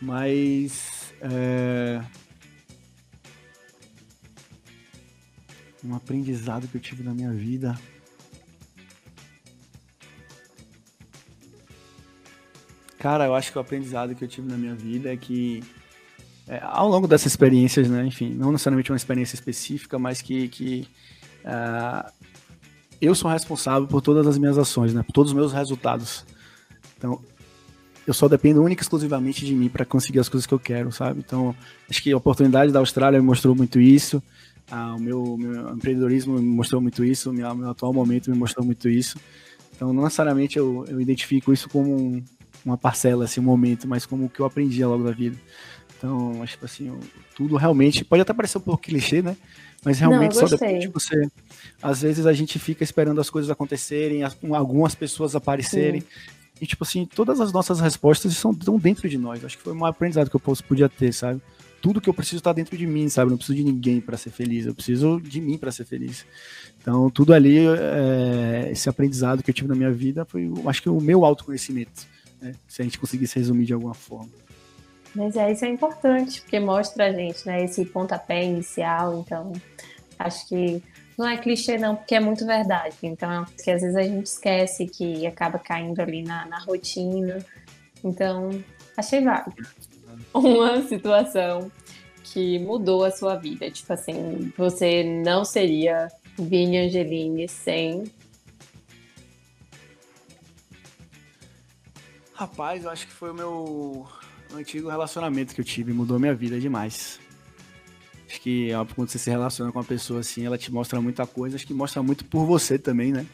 Mas 0.00 1.12
é, 1.20 2.00
um 5.84 5.94
aprendizado 5.94 6.68
que 6.68 6.76
eu 6.76 6.80
tive 6.80 7.02
na 7.02 7.12
minha 7.12 7.32
vida. 7.32 7.78
Cara, 12.98 13.26
eu 13.26 13.34
acho 13.34 13.52
que 13.52 13.58
o 13.58 13.60
aprendizado 13.60 14.14
que 14.14 14.24
eu 14.24 14.28
tive 14.28 14.48
na 14.48 14.56
minha 14.56 14.74
vida 14.74 15.12
é 15.12 15.16
que 15.16 15.62
é, 16.48 16.60
ao 16.62 16.88
longo 16.88 17.06
dessas 17.06 17.26
experiências, 17.26 17.88
né, 17.88 18.04
enfim, 18.04 18.30
não 18.30 18.50
necessariamente 18.50 18.90
uma 18.90 18.96
experiência 18.96 19.34
específica, 19.34 19.98
mas 19.98 20.20
que, 20.22 20.48
que 20.48 20.88
ah, 21.44 22.10
eu 23.00 23.14
sou 23.14 23.30
responsável 23.30 23.86
por 23.86 24.00
todas 24.00 24.26
as 24.26 24.38
minhas 24.38 24.58
ações, 24.58 24.92
né, 24.92 25.02
por 25.02 25.12
todos 25.12 25.32
os 25.32 25.36
meus 25.36 25.52
resultados. 25.52 26.24
Então, 26.96 27.20
eu 28.06 28.14
só 28.14 28.26
dependo 28.26 28.62
única 28.62 28.80
e 28.80 28.84
exclusivamente 28.84 29.44
de 29.44 29.54
mim 29.54 29.68
para 29.68 29.84
conseguir 29.84 30.18
as 30.18 30.28
coisas 30.28 30.46
que 30.46 30.54
eu 30.54 30.58
quero, 30.58 30.90
sabe? 30.90 31.20
Então, 31.20 31.54
acho 31.90 32.02
que 32.02 32.10
a 32.10 32.16
oportunidade 32.16 32.72
da 32.72 32.78
Austrália 32.78 33.20
me 33.20 33.26
mostrou 33.26 33.54
muito 33.54 33.78
isso, 33.80 34.22
ah, 34.70 34.94
o 34.94 35.00
meu, 35.00 35.36
meu 35.36 35.70
empreendedorismo 35.74 36.38
me 36.38 36.48
mostrou 36.48 36.80
muito 36.80 37.04
isso, 37.04 37.30
o 37.30 37.32
meu, 37.32 37.54
meu 37.54 37.70
atual 37.70 37.92
momento 37.92 38.30
me 38.30 38.36
mostrou 38.36 38.64
muito 38.64 38.88
isso. 38.88 39.18
Então, 39.74 39.92
não 39.92 40.04
necessariamente 40.04 40.58
eu, 40.58 40.84
eu 40.88 41.00
identifico 41.00 41.52
isso 41.52 41.68
como 41.68 41.94
um, 41.94 42.22
uma 42.64 42.76
parcela, 42.76 43.24
assim, 43.24 43.40
um 43.40 43.44
momento, 43.44 43.86
mas 43.86 44.04
como 44.04 44.26
o 44.26 44.28
que 44.28 44.40
eu 44.40 44.46
aprendi 44.46 44.82
ao 44.82 44.92
longo 44.92 45.04
da 45.04 45.12
vida. 45.12 45.36
Então, 45.96 46.42
acho 46.42 46.58
que 46.58 46.64
assim, 46.64 46.92
tudo 47.34 47.56
realmente 47.56 48.04
pode 48.04 48.22
até 48.22 48.32
parecer 48.32 48.58
um 48.58 48.62
pouco 48.62 48.82
clichê, 48.82 49.22
né? 49.22 49.36
Mas 49.84 49.98
realmente 50.00 50.34
Não, 50.34 50.40
só 50.40 50.56
depende 50.56 50.86
de 50.86 50.92
você. 50.92 51.28
Às 51.82 52.02
vezes 52.02 52.26
a 52.26 52.32
gente 52.32 52.58
fica 52.58 52.82
esperando 52.82 53.20
as 53.20 53.30
coisas 53.30 53.50
acontecerem, 53.50 54.24
as- 54.24 54.36
algumas 54.52 54.94
pessoas 54.94 55.34
aparecerem. 55.36 56.02
E, 56.60 56.66
tipo 56.66 56.82
assim, 56.82 57.06
todas 57.06 57.40
as 57.40 57.52
nossas 57.52 57.78
respostas 57.78 58.36
são, 58.36 58.50
estão 58.50 58.76
dentro 58.78 59.08
de 59.08 59.16
nós. 59.16 59.44
Acho 59.44 59.56
que 59.56 59.62
foi 59.62 59.72
um 59.72 59.84
aprendizado 59.84 60.28
que 60.28 60.34
eu 60.34 60.40
posso, 60.40 60.64
podia 60.64 60.88
ter, 60.88 61.12
sabe? 61.12 61.40
Tudo 61.80 62.00
que 62.00 62.10
eu 62.10 62.14
preciso 62.14 62.38
está 62.38 62.52
dentro 62.52 62.76
de 62.76 62.84
mim, 62.84 63.08
sabe? 63.08 63.30
Não 63.30 63.36
preciso 63.38 63.56
de 63.56 63.62
ninguém 63.62 64.00
para 64.00 64.16
ser 64.16 64.30
feliz. 64.30 64.66
Eu 64.66 64.74
preciso 64.74 65.20
de 65.20 65.40
mim 65.40 65.56
para 65.56 65.70
ser 65.70 65.84
feliz. 65.84 66.26
Então, 66.82 67.08
tudo 67.08 67.32
ali, 67.32 67.58
é, 67.58 68.68
esse 68.72 68.88
aprendizado 68.88 69.44
que 69.44 69.50
eu 69.50 69.54
tive 69.54 69.68
na 69.68 69.76
minha 69.76 69.92
vida 69.92 70.24
foi, 70.24 70.50
acho 70.66 70.82
que 70.82 70.88
o 70.88 71.00
meu 71.00 71.24
autoconhecimento. 71.24 72.04
Né? 72.42 72.54
Se 72.66 72.82
a 72.82 72.84
gente 72.84 72.98
conseguisse 72.98 73.38
resumir 73.38 73.64
de 73.64 73.72
alguma 73.72 73.94
forma. 73.94 74.28
Mas 75.18 75.34
é, 75.34 75.50
isso 75.50 75.64
é 75.64 75.68
importante, 75.68 76.40
porque 76.40 76.60
mostra 76.60 77.06
a 77.06 77.12
gente, 77.12 77.44
né, 77.44 77.64
esse 77.64 77.84
pontapé 77.84 78.44
inicial, 78.44 79.18
então 79.18 79.52
acho 80.16 80.46
que 80.46 80.80
não 81.18 81.26
é 81.26 81.36
clichê 81.36 81.76
não, 81.76 81.96
porque 81.96 82.14
é 82.14 82.20
muito 82.20 82.46
verdade, 82.46 82.94
então 83.02 83.44
que 83.64 83.68
às 83.68 83.82
vezes 83.82 83.96
a 83.96 84.02
gente 84.02 84.26
esquece 84.26 84.86
que 84.86 85.26
acaba 85.26 85.58
caindo 85.58 85.98
ali 85.98 86.22
na, 86.22 86.46
na 86.46 86.60
rotina, 86.60 87.44
então 88.04 88.50
achei 88.96 89.20
válido. 89.20 89.66
Uma 90.32 90.82
situação 90.82 91.68
que 92.22 92.60
mudou 92.60 93.04
a 93.04 93.10
sua 93.10 93.34
vida? 93.34 93.68
Tipo 93.72 93.94
assim, 93.94 94.52
você 94.56 95.02
não 95.02 95.44
seria 95.44 96.06
Vini 96.38 96.78
Angelini 96.78 97.48
sem. 97.48 98.04
Rapaz, 102.34 102.84
eu 102.84 102.90
acho 102.90 103.04
que 103.04 103.12
foi 103.12 103.32
o 103.32 103.34
meu 103.34 104.06
antigo 104.56 104.88
relacionamento 104.88 105.54
que 105.54 105.60
eu 105.60 105.64
tive, 105.64 105.92
mudou 105.92 106.18
minha 106.18 106.34
vida 106.34 106.58
demais. 106.58 107.20
Acho 108.28 108.40
que 108.40 108.70
é 108.70 108.74
quando 108.94 109.08
você 109.08 109.18
se 109.18 109.30
relaciona 109.30 109.72
com 109.72 109.78
uma 109.78 109.84
pessoa 109.84 110.20
assim, 110.20 110.44
ela 110.44 110.58
te 110.58 110.70
mostra 110.72 111.00
muita 111.00 111.26
coisa, 111.26 111.56
acho 111.56 111.66
que 111.66 111.74
mostra 111.74 112.02
muito 112.02 112.24
por 112.24 112.44
você 112.44 112.78
também, 112.78 113.12
né? 113.12 113.26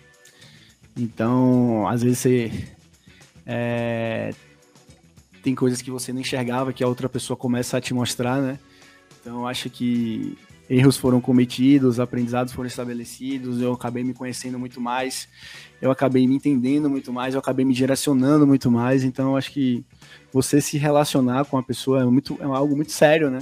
Então, 0.97 1.89
às 1.89 2.03
vezes 2.03 2.19
você 2.19 2.69
é, 3.45 4.33
tem 5.43 5.55
coisas 5.55 5.83
que 5.83 5.91
você 5.91 6.13
não 6.13 6.21
enxergava 6.21 6.73
que 6.73 6.85
a 6.85 6.89
outra 6.89 7.09
pessoa 7.09 7.37
começa 7.37 7.77
a 7.77 7.81
te 7.81 7.93
mostrar, 7.93 8.41
né? 8.41 8.59
Então, 9.21 9.47
acho 9.47 9.69
que 9.69 10.39
erros 10.69 10.97
foram 10.97 11.21
cometidos, 11.21 12.01
aprendizados 12.01 12.53
foram 12.53 12.67
estabelecidos, 12.67 13.61
eu 13.61 13.73
acabei 13.73 14.03
me 14.03 14.15
conhecendo 14.15 14.59
muito 14.59 14.81
mais, 14.81 15.29
eu 15.81 15.91
acabei 15.91 16.27
me 16.27 16.37
entendendo 16.37 16.89
muito 16.89 17.13
mais, 17.13 17.35
eu 17.35 17.41
acabei 17.41 17.65
me 17.65 17.75
direcionando 17.75 18.47
muito 18.47 18.71
mais. 18.71 19.05
Então, 19.05 19.37
acho 19.37 19.51
que 19.53 19.85
você 20.33 20.61
se 20.61 20.79
relacionar 20.79 21.45
com 21.45 21.59
a 21.59 21.63
pessoa 21.63 22.03
é, 22.03 22.05
muito, 22.05 22.39
é 22.41 22.45
algo 22.45 22.75
muito 22.75 22.93
sério, 22.93 23.31
né? 23.31 23.41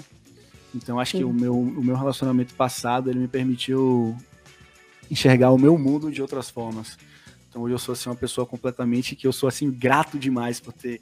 Então, 0.75 0.99
acho 0.99 1.13
Sim. 1.13 1.19
que 1.19 1.25
o 1.25 1.33
meu, 1.33 1.59
o 1.59 1.85
meu 1.85 1.97
relacionamento 1.97 2.55
passado 2.55 3.11
ele 3.11 3.19
me 3.19 3.29
permitiu 3.29 4.17
enxergar 5.11 5.51
o 5.51 5.59
meu 5.59 5.79
mundo 5.79 6.11
de 6.11 6.23
outras 6.23 6.51
formas. 6.51 6.99
Então, 7.49 7.63
hoje 7.63 7.75
eu 7.75 7.79
sou 7.79 7.93
assim, 7.93 8.09
uma 8.09 8.17
pessoa 8.17 8.47
completamente 8.47 9.15
que 9.15 9.27
eu 9.27 9.33
sou 9.33 9.49
assim 9.49 9.71
grato 9.71 10.19
demais 10.19 10.59
por 10.59 10.73
ter 10.73 11.01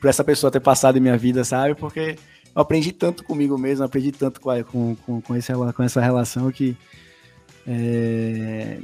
por 0.00 0.10
essa 0.10 0.22
pessoa 0.22 0.50
ter 0.50 0.60
passado 0.60 0.98
em 0.98 1.00
minha 1.00 1.16
vida, 1.16 1.44
sabe? 1.44 1.74
Porque 1.74 2.18
eu 2.54 2.62
aprendi 2.62 2.92
tanto 2.92 3.24
comigo 3.24 3.58
mesmo, 3.58 3.84
aprendi 3.84 4.12
tanto 4.12 4.40
com, 4.40 4.96
com, 4.96 5.20
com, 5.20 5.36
esse, 5.36 5.52
com 5.52 5.82
essa 5.82 6.00
relação 6.00 6.50
que 6.52 6.76
é, 7.66 8.78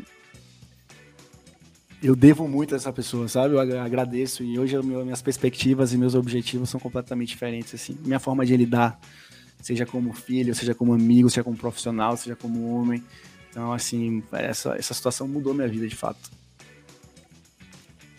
eu 2.03 2.17
devo 2.17 2.49
muito 2.49 2.75
a 2.75 2.77
essa 2.77 2.93
pessoa, 2.93 3.29
sabe? 3.29 3.55
Eu 3.55 3.61
agradeço 3.61 4.43
e 4.43 4.59
hoje 4.59 4.77
minhas 4.83 5.21
perspectivas 5.21 5.93
e 5.93 5.99
meus 5.99 6.15
objetivos 6.15 6.71
são 6.71 6.81
completamente 6.81 7.29
diferentes, 7.29 7.75
assim. 7.75 7.97
Minha 8.01 8.19
forma 8.19 8.45
de 8.45 8.57
lidar, 8.57 8.99
seja 9.61 9.85
como 9.85 10.13
filho, 10.13 10.55
seja 10.55 10.75
como 10.75 10.95
amigo, 10.95 11.29
seja 11.29 11.45
como 11.45 11.57
profissional, 11.57 12.17
seja 12.17 12.35
como 12.35 12.75
homem. 12.75 13.05
Então, 13.51 13.73
assim, 13.73 14.23
essa, 14.33 14.77
essa 14.77 14.95
situação 14.95 15.29
mudou 15.29 15.53
minha 15.53 15.69
vida, 15.69 15.87
de 15.87 15.97
fato. 15.97 16.31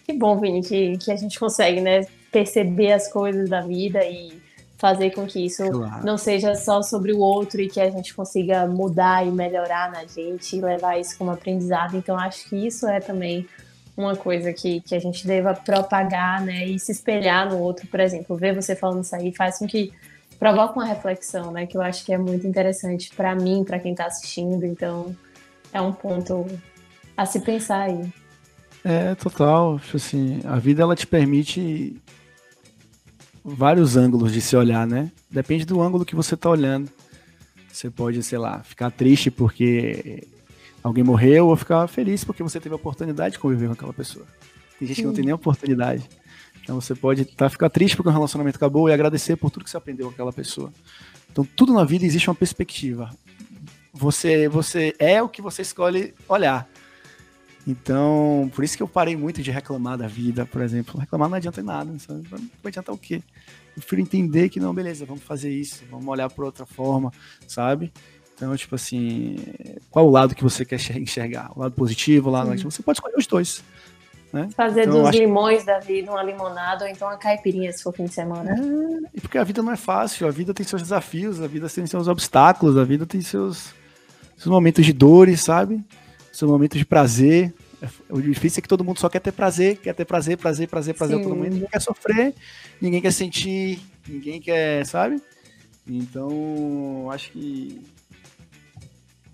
Que 0.06 0.14
bom, 0.14 0.40
Vini, 0.40 0.62
que, 0.62 0.98
que 0.98 1.12
a 1.12 1.16
gente 1.16 1.40
consegue, 1.40 1.82
né, 1.82 2.06
perceber 2.32 2.92
as 2.92 3.12
coisas 3.12 3.50
da 3.50 3.62
vida 3.62 4.04
e 4.06 4.41
fazer 4.82 5.12
com 5.12 5.28
que 5.28 5.46
isso 5.46 5.64
claro. 5.70 6.04
não 6.04 6.18
seja 6.18 6.56
só 6.56 6.82
sobre 6.82 7.14
o 7.14 7.20
outro 7.20 7.62
e 7.62 7.70
que 7.70 7.80
a 7.80 7.92
gente 7.92 8.16
consiga 8.16 8.66
mudar 8.66 9.26
e 9.26 9.30
melhorar 9.30 9.92
na 9.92 10.06
gente 10.06 10.58
e 10.58 10.60
levar 10.60 11.00
isso 11.00 11.16
como 11.20 11.30
aprendizado. 11.30 11.96
Então, 11.96 12.18
acho 12.18 12.50
que 12.50 12.56
isso 12.56 12.88
é 12.88 13.00
também 13.00 13.48
uma 13.96 14.16
coisa 14.16 14.52
que, 14.52 14.82
que 14.82 14.96
a 14.96 15.00
gente 15.00 15.28
deva 15.28 15.54
propagar, 15.54 16.42
né, 16.42 16.66
e 16.66 16.80
se 16.80 16.92
espelhar 16.92 17.48
no 17.48 17.60
outro, 17.60 17.86
por 17.88 18.00
exemplo, 18.00 18.36
ver 18.36 18.56
você 18.56 18.76
falando 18.76 19.04
isso 19.04 19.16
aí 19.16 19.32
faz 19.36 19.60
com 19.60 19.68
que 19.68 19.94
provoque 20.40 20.80
uma 20.80 20.86
reflexão, 20.86 21.52
né, 21.52 21.68
que 21.68 21.78
eu 21.78 21.82
acho 21.82 22.04
que 22.04 22.12
é 22.12 22.18
muito 22.18 22.48
interessante 22.48 23.14
para 23.16 23.36
mim, 23.36 23.64
para 23.64 23.78
quem 23.78 23.92
está 23.92 24.06
assistindo, 24.06 24.66
então 24.66 25.16
é 25.72 25.80
um 25.80 25.92
ponto 25.92 26.48
a 27.16 27.26
se 27.26 27.42
pensar 27.42 27.82
aí. 27.82 28.12
É, 28.84 29.14
total, 29.14 29.80
assim, 29.94 30.42
a 30.44 30.56
vida 30.56 30.82
ela 30.82 30.96
te 30.96 31.06
permite 31.06 32.01
vários 33.44 33.98
ângulos 33.98 34.32
de 34.32 34.42
se 34.42 34.56
olhar, 34.56 34.86
né? 34.86 35.12
Depende 35.30 35.66
do 35.66 35.82
ângulo 35.82 36.06
que 36.06 36.16
você 36.16 36.38
tá 36.38 36.50
olhando. 36.50 36.90
Você 37.72 37.90
pode, 37.90 38.22
sei 38.24 38.38
lá, 38.38 38.60
ficar 38.64 38.92
triste 38.92 39.32
porque 39.32 40.28
alguém 40.84 41.04
morreu 41.04 41.48
ou 41.48 41.56
ficar 41.56 41.88
feliz 41.88 42.24
porque 42.24 42.44
você 42.44 42.60
teve 42.60 42.74
a 42.74 42.76
oportunidade 42.76 43.34
de 43.34 43.40
conviver 43.40 43.68
com 43.68 43.74
aquela 43.74 43.94
pessoa. 43.94 44.26
Tem 44.78 44.88
gente 44.88 44.98
Sim. 44.98 45.02
que 45.04 45.08
não 45.08 45.14
tem 45.14 45.26
nem 45.26 45.34
oportunidade. 45.34 46.08
Então 46.64 46.80
você 46.80 46.94
pode 46.94 47.26
tá, 47.26 47.50
ficar 47.50 47.70
triste 47.70 47.96
porque 47.96 48.10
o 48.10 48.14
relacionamento 48.14 48.58
acabou 48.58 48.90
e 48.90 48.94
agradecer 48.94 49.36
por 49.36 49.50
tudo 49.50 49.64
que 49.64 49.70
você 49.70 49.78
aprendeu 49.78 50.08
com 50.08 50.14
aquela 50.14 50.34
pessoa. 50.34 50.72
Então 51.32 51.48
tudo 51.56 51.74
na 51.74 51.84
vida 51.84 52.06
existe 52.06 52.30
uma 52.30 52.36
perspectiva. 52.36 53.10
Você, 53.94 54.48
você 54.48 54.94
é 55.00 55.22
o 55.22 55.30
que 55.30 55.42
você 55.42 55.62
escolhe 55.62 56.14
olhar. 56.28 56.70
Então, 57.68 58.50
por 58.56 58.64
isso 58.64 58.76
que 58.76 58.84
eu 58.84 58.88
parei 58.88 59.16
muito 59.16 59.42
de 59.42 59.52
reclamar 59.52 59.98
da 59.98 60.08
vida, 60.08 60.46
por 60.46 60.62
exemplo. 60.62 61.00
Reclamar 61.00 61.30
não 61.30 61.38
adianta 61.38 61.62
nada, 61.62 61.92
sabe? 62.00 62.24
Vai 62.30 62.42
adiantar 62.66 62.94
o 62.94 62.98
quê? 62.98 63.22
Eu 63.76 63.82
prefiro 63.82 64.02
entender 64.02 64.50
que 64.50 64.60
não, 64.60 64.74
beleza, 64.74 65.06
vamos 65.06 65.24
fazer 65.24 65.52
isso, 65.52 65.84
vamos 65.90 66.08
olhar 66.08 66.30
por 66.30 66.44
outra 66.44 66.66
forma, 66.66 67.12
sabe? 67.48 67.92
Então, 68.36 68.56
tipo 68.58 68.74
assim, 68.74 69.38
qual 69.92 70.08
o 70.08 70.10
lado 70.10 70.34
que 70.34 70.44
você 70.44 70.66
quer 70.66 70.80
enxergar? 70.98 71.52
O 71.56 71.60
lado 71.60 71.74
positivo, 71.74 72.30
o 72.30 72.32
lado 72.32 72.46
negativo? 72.46 72.72
Você 72.72 72.82
pode 72.82 72.98
escolher 72.98 73.16
os 73.16 73.28
dois. 73.28 73.64
Né? 74.34 74.50
Fazer 74.56 74.88
então, 74.88 75.04
dos 75.04 75.12
limões 75.12 75.66
da 75.66 75.78
vida 75.80 76.10
uma 76.10 76.24
limonada 76.24 76.86
ou 76.86 76.90
então 76.90 77.08
uma 77.08 77.18
caipirinha 77.18 77.72
se 77.72 77.84
for 77.84 77.94
fim 77.94 78.06
de 78.06 78.14
semana. 78.14 78.56
É, 79.14 79.20
porque 79.20 79.38
a 79.38 79.44
vida 79.44 79.62
não 79.62 79.74
é 79.74 79.76
fácil, 79.76 80.26
a 80.26 80.32
vida 80.32 80.54
tem 80.54 80.66
seus 80.66 80.82
desafios, 80.82 81.42
a 81.42 81.48
vida 81.48 81.70
tem 81.70 81.86
seus 81.86 82.08
obstáculos, 82.08 82.78
a 82.78 82.84
vida 82.84 83.06
tem 83.06 83.22
seus, 83.22 83.74
seus 84.38 84.48
momentos 84.48 84.86
de 84.86 84.94
dores, 84.94 85.42
sabe? 85.42 85.84
Seu 86.32 86.48
momento 86.48 86.78
de 86.78 86.86
prazer. 86.86 87.54
O 88.10 88.22
difícil 88.22 88.60
é 88.60 88.62
que 88.62 88.68
todo 88.68 88.84
mundo 88.84 89.00
só 89.00 89.10
quer 89.10 89.20
ter 89.20 89.32
prazer, 89.32 89.78
quer 89.78 89.94
ter 89.94 90.06
prazer, 90.06 90.38
prazer, 90.38 90.68
prazer, 90.68 90.94
prazer 90.94 91.18
Sim. 91.18 91.24
todo 91.24 91.36
mundo. 91.36 91.50
Ninguém 91.50 91.68
quer 91.68 91.82
sofrer, 91.82 92.36
ninguém 92.80 93.02
quer 93.02 93.12
sentir, 93.12 93.80
ninguém 94.08 94.40
quer, 94.40 94.86
sabe? 94.86 95.22
Então, 95.88 97.10
acho 97.12 97.32
que. 97.32 97.82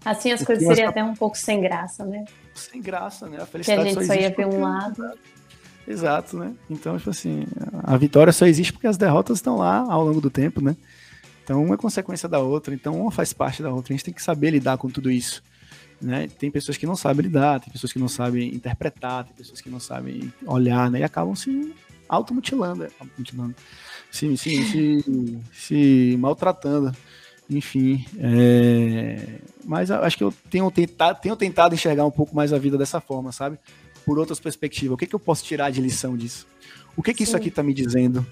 Assim 0.06 0.32
as 0.32 0.44
coisas 0.44 0.66
seriam 0.66 0.90
até 0.90 1.04
um 1.04 1.14
pouco 1.14 1.38
sem 1.38 1.60
graça, 1.60 2.06
né? 2.06 2.24
Sem 2.56 2.82
graça, 2.82 3.28
né? 3.28 3.42
A 3.42 3.46
felicidade 3.46 3.82
que 3.82 3.90
a 3.90 3.94
gente 3.94 4.08
só, 4.08 4.14
só 4.14 4.20
ia 4.20 4.30
ver 4.30 4.48
um 4.48 4.62
lado. 4.62 5.04
Exato, 5.86 6.38
né? 6.38 6.54
Então, 6.70 6.98
tipo 6.98 7.10
assim, 7.10 7.46
a 7.84 7.96
vitória 7.98 8.32
só 8.32 8.46
existe 8.46 8.74
porque 8.74 8.88
as 8.88 8.98
derrotas 8.98 9.38
estão 9.38 9.58
lá 9.58 9.86
ao 9.90 10.04
longo 10.06 10.22
do 10.22 10.30
tempo, 10.30 10.62
né? 10.62 10.76
Então, 11.44 11.64
uma 11.64 11.76
é 11.76 11.78
consequência 11.78 12.28
da 12.28 12.40
outra, 12.40 12.74
então 12.74 13.00
uma 13.00 13.12
faz 13.12 13.32
parte 13.32 13.64
da 13.64 13.72
outra. 13.72 13.94
A 13.94 13.96
gente 13.96 14.04
tem 14.04 14.14
que 14.14 14.22
saber 14.22 14.52
lidar 14.52 14.78
com 14.78 14.90
tudo 14.90 15.10
isso. 15.10 15.42
Né? 16.02 16.28
Tem 16.28 16.52
pessoas 16.52 16.78
que 16.78 16.86
não 16.86 16.96
sabem 16.96 17.24
lidar, 17.24 17.60
tem 17.60 17.72
pessoas 17.72 17.92
que 17.92 18.00
não 18.00 18.08
sabem 18.08 18.54
interpretar, 18.54 19.26
tem 19.26 19.34
pessoas 19.36 19.62
que 19.62 19.70
não 19.70 19.80
sabem 19.80 20.32
olhar, 20.46 20.92
né? 20.92 21.00
E 21.00 21.04
acabam 21.04 21.36
se 21.36 21.74
automutilando, 22.08 22.84
é, 22.84 22.90
automutilando 23.00 23.56
se, 24.12 24.38
se, 24.38 24.64
se, 24.64 25.40
se 25.52 26.18
maltratando. 26.20 26.96
Enfim, 27.50 28.06
é... 28.20 29.40
mas 29.64 29.90
acho 29.90 30.18
que 30.18 30.24
eu 30.24 30.34
tenho 30.50 30.70
tentado, 30.70 31.22
tenho 31.22 31.36
tentado 31.36 31.74
enxergar 31.74 32.06
um 32.06 32.12
pouco 32.12 32.36
mais 32.36 32.52
a 32.52 32.58
vida 32.58 32.78
dessa 32.78 33.00
forma, 33.00 33.32
sabe? 33.32 33.58
Por 34.06 34.20
outras 34.20 34.40
perspectivas. 34.40 34.96
O 34.96 34.98
que, 34.98 35.08
que 35.08 35.16
eu 35.16 35.20
posso 35.20 35.46
tirar 35.46 35.70
de 35.72 35.82
lição 35.82 36.18
disso? 36.18 36.46
O 36.96 37.02
que, 37.02 37.14
que 37.14 37.24
isso 37.24 37.38
aqui 37.38 37.48
está 37.48 37.64
me 37.64 37.74
dizendo? 37.74 38.26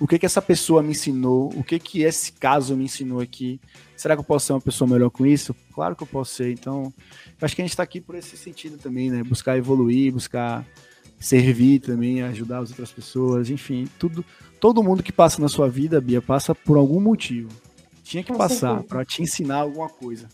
O 0.00 0.06
que 0.06 0.18
que 0.18 0.26
essa 0.26 0.40
pessoa 0.40 0.82
me 0.82 0.90
ensinou, 0.90 1.52
o 1.56 1.64
que 1.64 1.78
que 1.78 2.02
esse 2.02 2.32
caso 2.32 2.76
me 2.76 2.84
ensinou 2.84 3.20
aqui. 3.20 3.60
Será 3.96 4.14
que 4.14 4.20
eu 4.20 4.24
posso 4.24 4.46
ser 4.46 4.52
uma 4.52 4.60
pessoa 4.60 4.88
melhor 4.88 5.10
com 5.10 5.26
isso? 5.26 5.54
Claro 5.74 5.96
que 5.96 6.02
eu 6.02 6.06
posso 6.06 6.34
ser. 6.34 6.52
Então, 6.52 6.92
acho 7.40 7.56
que 7.56 7.62
a 7.62 7.64
gente 7.64 7.72
está 7.72 7.82
aqui 7.82 8.00
por 8.00 8.14
esse 8.14 8.36
sentido 8.36 8.78
também, 8.78 9.10
né? 9.10 9.22
Buscar 9.24 9.58
evoluir, 9.58 10.12
buscar 10.12 10.64
servir 11.18 11.80
também, 11.80 12.22
ajudar 12.22 12.60
as 12.60 12.70
outras 12.70 12.92
pessoas, 12.92 13.50
enfim, 13.50 13.88
tudo. 13.98 14.24
Todo 14.60 14.82
mundo 14.82 15.02
que 15.02 15.12
passa 15.12 15.40
na 15.40 15.48
sua 15.48 15.68
vida, 15.68 16.00
Bia, 16.00 16.22
passa 16.22 16.54
por 16.54 16.76
algum 16.76 17.00
motivo. 17.00 17.48
Tinha 18.04 18.22
que 18.22 18.32
passar 18.32 18.82
para 18.84 19.04
te 19.04 19.22
ensinar 19.22 19.56
alguma 19.56 19.88
coisa. 19.88 20.28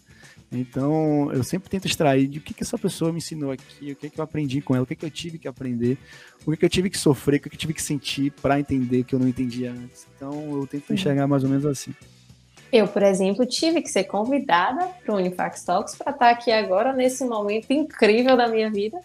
Então, 0.59 1.31
eu 1.33 1.43
sempre 1.43 1.69
tento 1.69 1.87
extrair 1.87 2.27
de 2.27 2.39
o 2.39 2.41
que, 2.41 2.55
que 2.55 2.63
essa 2.63 2.79
pessoa 2.79 3.13
me 3.13 3.19
ensinou 3.19 3.51
aqui, 3.51 3.93
o 3.93 3.97
que, 3.97 4.11
que 4.11 4.19
eu 4.19 4.25
aprendi 4.25 4.61
com 4.61 4.75
ela, 4.75 4.85
o 4.85 4.87
que, 4.87 4.97
que 4.97 5.05
eu 5.05 5.11
tive 5.11 5.39
que 5.39 5.49
aprender, 5.49 5.99
o 6.47 6.51
que, 6.51 6.57
que 6.57 6.65
eu 6.65 6.69
tive 6.69 6.91
que 6.91 6.99
sofrer, 6.99 7.37
o 7.37 7.41
que, 7.41 7.51
que 7.51 7.57
eu 7.57 7.61
tive 7.61 7.75
que 7.75 7.83
sentir 7.83 8.31
para 8.31 8.59
entender 8.59 9.05
que 9.05 9.15
eu 9.15 9.19
não 9.19 9.29
entendia 9.29 9.73
antes. 9.73 10.07
Então, 10.17 10.33
eu 10.53 10.67
tento 10.67 10.93
enxergar 10.93 11.27
mais 11.27 11.45
ou 11.45 11.51
menos 11.51 11.67
assim. 11.67 11.95
Eu, 12.73 12.89
por 12.89 13.03
exemplo, 13.03 13.47
tive 13.47 13.83
que 13.83 13.89
ser 13.89 14.05
convidada 14.05 14.87
para 15.05 15.15
o 15.15 15.19
Unifax 15.19 15.63
Talks 15.65 15.95
para 15.95 16.13
estar 16.13 16.31
aqui 16.31 16.51
agora, 16.51 16.93
nesse 16.93 17.25
momento 17.25 17.73
incrível 17.73 18.37
da 18.37 18.49
minha 18.49 18.71
vida. 18.71 18.99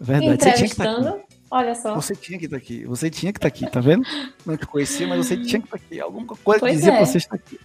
Verdade, 0.00 0.34
entrevistando. 0.34 1.10
Você 1.10 1.36
Olha 1.50 1.74
só. 1.74 1.94
Você 1.94 2.14
tinha 2.14 2.38
que 2.38 2.46
estar 2.46 2.56
aqui. 2.56 2.84
Você 2.84 3.08
tinha 3.08 3.32
que 3.32 3.38
estar 3.38 3.48
aqui, 3.48 3.70
tá 3.70 3.80
vendo? 3.80 4.04
Não 4.44 4.56
te 4.56 4.66
conhecia, 4.66 5.06
mas 5.06 5.26
você 5.26 5.36
tinha 5.36 5.60
que 5.60 5.66
estar 5.66 5.76
aqui. 5.76 6.00
Alguma 6.00 6.26
coisa 6.26 6.60
pois 6.60 6.76
dizia 6.76 6.92
é. 6.92 7.04
você 7.04 7.18
estar 7.18 7.36
aqui. 7.36 7.58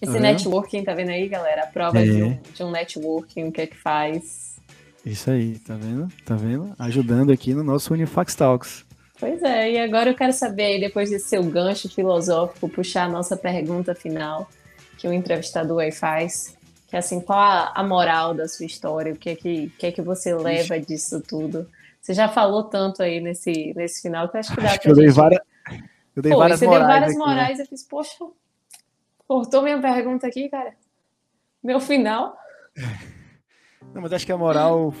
Esse 0.00 0.12
uhum. 0.12 0.20
networking, 0.20 0.84
tá 0.84 0.94
vendo 0.94 1.10
aí, 1.10 1.28
galera? 1.28 1.64
A 1.64 1.66
prova 1.66 1.98
é. 1.98 2.04
de, 2.04 2.22
um, 2.22 2.38
de 2.54 2.62
um 2.62 2.70
networking, 2.70 3.48
o 3.48 3.52
que 3.52 3.62
é 3.62 3.66
que 3.66 3.76
faz. 3.76 4.56
Isso 5.04 5.30
aí, 5.30 5.58
tá 5.58 5.74
vendo? 5.74 6.08
Tá 6.24 6.36
vendo? 6.36 6.74
Ajudando 6.78 7.32
aqui 7.32 7.54
no 7.54 7.64
nosso 7.64 7.92
Unifax 7.92 8.34
Talks. 8.34 8.86
Pois 9.18 9.42
é, 9.42 9.72
e 9.72 9.78
agora 9.78 10.10
eu 10.10 10.14
quero 10.14 10.32
saber 10.32 10.64
aí, 10.64 10.80
depois 10.80 11.10
desse 11.10 11.28
seu 11.28 11.42
gancho 11.42 11.88
filosófico, 11.88 12.68
puxar 12.68 13.04
a 13.04 13.08
nossa 13.08 13.36
pergunta 13.36 13.94
final 13.94 14.48
que 14.96 15.08
o 15.08 15.12
entrevistador 15.12 15.80
aí 15.80 15.92
faz. 15.92 16.56
Que 16.86 16.96
é 16.96 17.00
assim, 17.00 17.20
qual 17.20 17.38
a, 17.38 17.72
a 17.74 17.82
moral 17.82 18.32
da 18.32 18.46
sua 18.46 18.64
história? 18.64 19.12
O 19.12 19.16
que 19.16 19.30
é 19.30 19.34
que, 19.34 19.72
que, 19.78 19.86
é 19.86 19.92
que 19.92 20.00
você 20.00 20.34
leva 20.34 20.78
disso 20.78 21.20
tudo? 21.20 21.68
Você 22.00 22.14
já 22.14 22.28
falou 22.28 22.64
tanto 22.64 23.02
aí 23.02 23.20
nesse, 23.20 23.74
nesse 23.74 24.00
final 24.00 24.28
que 24.28 24.36
eu 24.36 24.40
acho 24.40 24.54
que 24.54 24.60
dá 24.60 24.70
acho 24.70 24.80
pra 24.80 24.90
eu 24.90 24.94
gente... 24.94 25.04
Dei 25.04 25.12
várias, 25.12 25.40
eu 26.16 26.22
dei 26.22 26.32
Pô, 26.32 26.38
várias 26.38 26.58
você 26.58 26.66
morais 26.66 26.80
deu 26.80 26.88
várias 26.88 27.10
aqui, 27.10 27.18
morais, 27.18 27.58
né? 27.58 27.64
eu 27.64 27.68
fiz, 27.68 27.82
poxa, 27.82 28.24
Cortou 29.28 29.60
minha 29.60 29.78
pergunta 29.78 30.26
aqui, 30.26 30.48
cara. 30.48 30.74
Meu 31.62 31.78
final. 31.78 32.34
Não, 33.92 34.00
mas 34.00 34.12
acho 34.14 34.24
que 34.24 34.32
a 34.32 34.38
moral, 34.38 34.92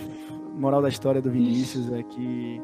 moral 0.54 0.82
da 0.82 0.88
história 0.90 1.22
do 1.22 1.30
Vinícius 1.30 1.90
é 1.90 2.02
que 2.02 2.60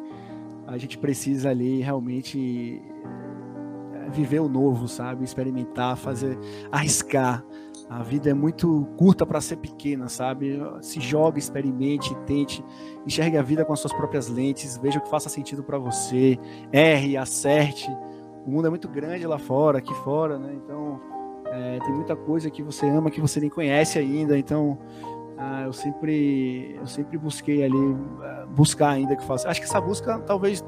a 0.66 0.76
gente 0.76 0.98
precisa 0.98 1.48
ali 1.48 1.80
realmente 1.80 2.82
é, 3.94 4.10
viver 4.10 4.40
o 4.40 4.48
novo, 4.48 4.86
sabe? 4.86 5.24
Experimentar, 5.24 5.96
fazer, 5.96 6.38
arriscar. 6.70 7.42
A 7.88 8.02
vida 8.02 8.30
é 8.30 8.34
muito 8.34 8.86
curta 8.98 9.24
para 9.24 9.40
ser 9.40 9.56
pequena, 9.56 10.08
sabe? 10.08 10.58
Se 10.82 11.00
joga, 11.00 11.38
experimente, 11.38 12.14
tente, 12.26 12.62
enxergue 13.06 13.38
a 13.38 13.42
vida 13.42 13.64
com 13.64 13.72
as 13.72 13.80
suas 13.80 13.92
próprias 13.92 14.28
lentes, 14.28 14.76
veja 14.78 14.98
o 14.98 15.02
que 15.02 15.08
faça 15.08 15.28
sentido 15.30 15.62
para 15.62 15.78
você, 15.78 16.38
erre, 16.72 17.16
acerte. 17.16 17.90
O 18.46 18.50
mundo 18.50 18.66
é 18.66 18.70
muito 18.70 18.88
grande 18.88 19.26
lá 19.26 19.38
fora, 19.38 19.78
aqui 19.78 19.94
fora, 19.96 20.38
né? 20.38 20.54
Então, 20.54 21.13
é, 21.54 21.78
tem 21.78 21.94
muita 21.94 22.16
coisa 22.16 22.50
que 22.50 22.62
você 22.62 22.88
ama 22.88 23.10
que 23.10 23.20
você 23.20 23.38
nem 23.38 23.48
conhece 23.48 23.98
ainda. 23.98 24.36
Então, 24.36 24.76
ah, 25.38 25.62
eu 25.64 25.72
sempre, 25.72 26.76
eu 26.80 26.86
sempre 26.86 27.16
busquei 27.16 27.62
ali 27.64 27.96
ah, 28.22 28.46
buscar 28.48 28.90
ainda 28.90 29.14
que 29.14 29.24
faça. 29.24 29.48
Acho 29.48 29.60
que 29.60 29.66
essa 29.66 29.80
busca 29.80 30.18
talvez 30.20 30.64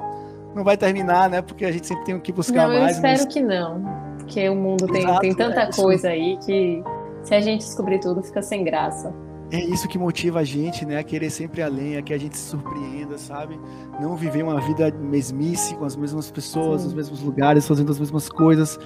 não 0.54 0.62
vai 0.62 0.76
terminar, 0.76 1.28
né? 1.28 1.42
Porque 1.42 1.64
a 1.64 1.72
gente 1.72 1.86
sempre 1.86 2.04
tem 2.04 2.20
que 2.20 2.32
buscar 2.32 2.68
não, 2.68 2.78
mais. 2.78 2.92
Eu 2.92 2.96
espero 2.96 3.24
mas... 3.24 3.34
que 3.34 3.42
não, 3.42 3.84
porque 4.18 4.48
o 4.48 4.54
mundo 4.54 4.86
tem, 4.86 5.02
Exato, 5.02 5.20
tem 5.20 5.34
tanta 5.34 5.60
é 5.62 5.72
coisa 5.72 6.08
aí 6.08 6.38
que 6.44 6.82
se 7.24 7.34
a 7.34 7.40
gente 7.40 7.62
descobrir 7.62 7.98
tudo 7.98 8.22
fica 8.22 8.40
sem 8.40 8.62
graça. 8.62 9.12
É 9.50 9.60
isso 9.60 9.86
que 9.86 9.96
motiva 9.96 10.40
a 10.40 10.44
gente, 10.44 10.84
né? 10.84 10.98
A 10.98 11.04
querer 11.04 11.30
sempre 11.30 11.62
além, 11.62 11.96
a 11.96 12.02
que 12.02 12.12
a 12.12 12.18
gente 12.18 12.36
se 12.36 12.50
surpreenda, 12.50 13.16
sabe? 13.16 13.58
Não 14.00 14.16
viver 14.16 14.42
uma 14.42 14.60
vida 14.60 14.90
mesmice 14.90 15.76
com 15.76 15.84
as 15.84 15.94
mesmas 15.94 16.32
pessoas, 16.32 16.80
Sim. 16.80 16.88
nos 16.88 16.94
mesmos 16.94 17.22
lugares, 17.22 17.66
fazendo 17.66 17.92
as 17.92 17.98
mesmas 18.00 18.28
coisas. 18.28 18.76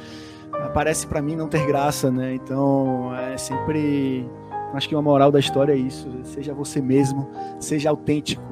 Parece 0.68 1.06
para 1.06 1.20
mim 1.20 1.34
não 1.34 1.48
ter 1.48 1.66
graça, 1.66 2.10
né? 2.10 2.34
Então, 2.34 3.14
é 3.14 3.36
sempre 3.36 4.28
Acho 4.72 4.88
que 4.88 4.94
uma 4.94 5.02
moral 5.02 5.32
da 5.32 5.38
história 5.38 5.72
é 5.72 5.76
isso: 5.76 6.08
seja 6.24 6.54
você 6.54 6.80
mesmo, 6.80 7.28
seja 7.58 7.90
autêntico, 7.90 8.42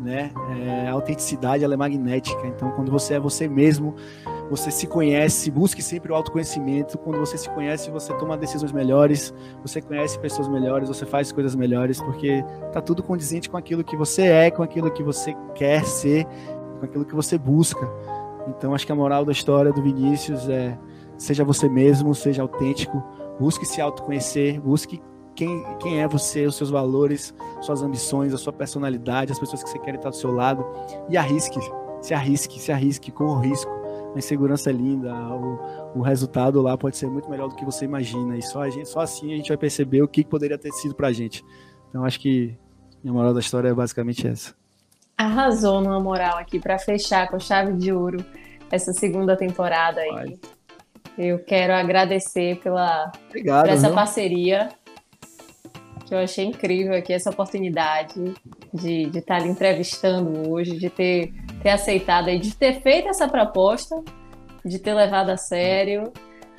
né? 0.00 0.30
É, 0.60 0.88
a 0.88 0.92
autenticidade 0.92 1.64
ela 1.64 1.74
é 1.74 1.76
magnética. 1.76 2.46
Então, 2.46 2.70
quando 2.72 2.92
você 2.92 3.14
é 3.14 3.20
você 3.20 3.48
mesmo, 3.48 3.94
você 4.48 4.70
se 4.70 4.86
conhece, 4.86 5.50
busque 5.50 5.82
sempre 5.82 6.12
o 6.12 6.14
autoconhecimento. 6.14 6.96
Quando 6.98 7.18
você 7.18 7.36
se 7.36 7.50
conhece, 7.50 7.90
você 7.90 8.14
toma 8.14 8.36
decisões 8.36 8.72
melhores, 8.72 9.34
você 9.62 9.80
conhece 9.80 10.18
pessoas 10.18 10.48
melhores, 10.48 10.88
você 10.88 11.04
faz 11.04 11.32
coisas 11.32 11.54
melhores, 11.56 12.00
porque 12.00 12.44
tá 12.72 12.80
tudo 12.80 13.02
condizente 13.02 13.50
com 13.50 13.56
aquilo 13.56 13.82
que 13.82 13.96
você 13.96 14.22
é, 14.22 14.50
com 14.50 14.62
aquilo 14.62 14.90
que 14.92 15.02
você 15.02 15.34
quer 15.54 15.84
ser, 15.84 16.24
com 16.78 16.84
aquilo 16.84 17.04
que 17.04 17.14
você 17.14 17.36
busca. 17.36 17.88
Então, 18.46 18.74
acho 18.74 18.86
que 18.86 18.92
a 18.92 18.94
moral 18.94 19.24
da 19.24 19.32
história 19.32 19.72
do 19.72 19.82
Vinícius 19.82 20.48
é 20.48 20.78
seja 21.16 21.44
você 21.44 21.68
mesmo, 21.68 22.14
seja 22.14 22.42
autêntico, 22.42 23.02
busque 23.38 23.64
se 23.66 23.80
autoconhecer, 23.80 24.60
busque 24.60 25.00
quem, 25.34 25.64
quem 25.78 26.00
é 26.00 26.08
você, 26.08 26.46
os 26.46 26.54
seus 26.54 26.70
valores, 26.70 27.34
suas 27.60 27.82
ambições, 27.82 28.32
a 28.32 28.38
sua 28.38 28.52
personalidade, 28.52 29.32
as 29.32 29.38
pessoas 29.38 29.62
que 29.62 29.70
você 29.70 29.78
quer 29.78 29.94
estar 29.96 30.10
do 30.10 30.16
seu 30.16 30.32
lado. 30.32 30.64
E 31.08 31.16
arrisque, 31.16 31.58
se 32.00 32.14
arrisque, 32.14 32.60
se 32.60 32.70
arrisque, 32.70 33.10
com 33.10 33.24
o 33.24 33.40
risco. 33.40 33.70
A 34.14 34.18
insegurança 34.18 34.70
é 34.70 34.72
linda, 34.72 35.12
o, 35.12 35.98
o 35.98 36.02
resultado 36.02 36.62
lá 36.62 36.78
pode 36.78 36.96
ser 36.96 37.08
muito 37.08 37.28
melhor 37.28 37.48
do 37.48 37.56
que 37.56 37.64
você 37.64 37.84
imagina. 37.84 38.36
E 38.36 38.42
só, 38.42 38.62
a 38.62 38.70
gente, 38.70 38.88
só 38.88 39.00
assim 39.00 39.32
a 39.32 39.36
gente 39.36 39.48
vai 39.48 39.56
perceber 39.56 40.02
o 40.02 40.08
que 40.08 40.24
poderia 40.24 40.56
ter 40.56 40.70
sido 40.72 40.94
pra 40.94 41.12
gente. 41.12 41.44
Então 41.88 42.04
acho 42.04 42.20
que 42.20 42.56
a 43.04 43.12
moral 43.12 43.34
da 43.34 43.40
história 43.40 43.68
é 43.68 43.74
basicamente 43.74 44.26
essa. 44.26 44.54
Arrasou 45.16 45.80
numa 45.80 46.00
moral 46.00 46.38
aqui 46.38 46.60
para 46.60 46.78
fechar 46.78 47.28
com 47.28 47.38
chave 47.38 47.72
de 47.72 47.92
ouro 47.92 48.24
essa 48.70 48.92
segunda 48.92 49.36
temporada 49.36 50.00
aí. 50.00 50.10
Vai. 50.10 50.38
Eu 51.16 51.38
quero 51.38 51.72
agradecer 51.72 52.58
pela 52.60 53.12
Obrigado, 53.28 53.66
por 53.66 53.72
essa 53.72 53.86
viu? 53.86 53.94
parceria 53.94 54.68
que 56.04 56.14
eu 56.14 56.18
achei 56.18 56.44
incrível 56.44 56.94
aqui 56.94 57.12
essa 57.12 57.30
oportunidade 57.30 58.34
de, 58.72 59.06
de 59.06 59.18
estar 59.18 59.38
lhe 59.38 59.48
entrevistando 59.48 60.50
hoje, 60.50 60.76
de 60.76 60.90
ter, 60.90 61.32
ter 61.62 61.70
aceitado 61.70 62.28
e 62.28 62.38
de 62.38 62.54
ter 62.54 62.82
feito 62.82 63.08
essa 63.08 63.26
proposta, 63.26 64.02
de 64.64 64.78
ter 64.78 64.92
levado 64.92 65.30
a 65.30 65.36
sério, 65.36 66.12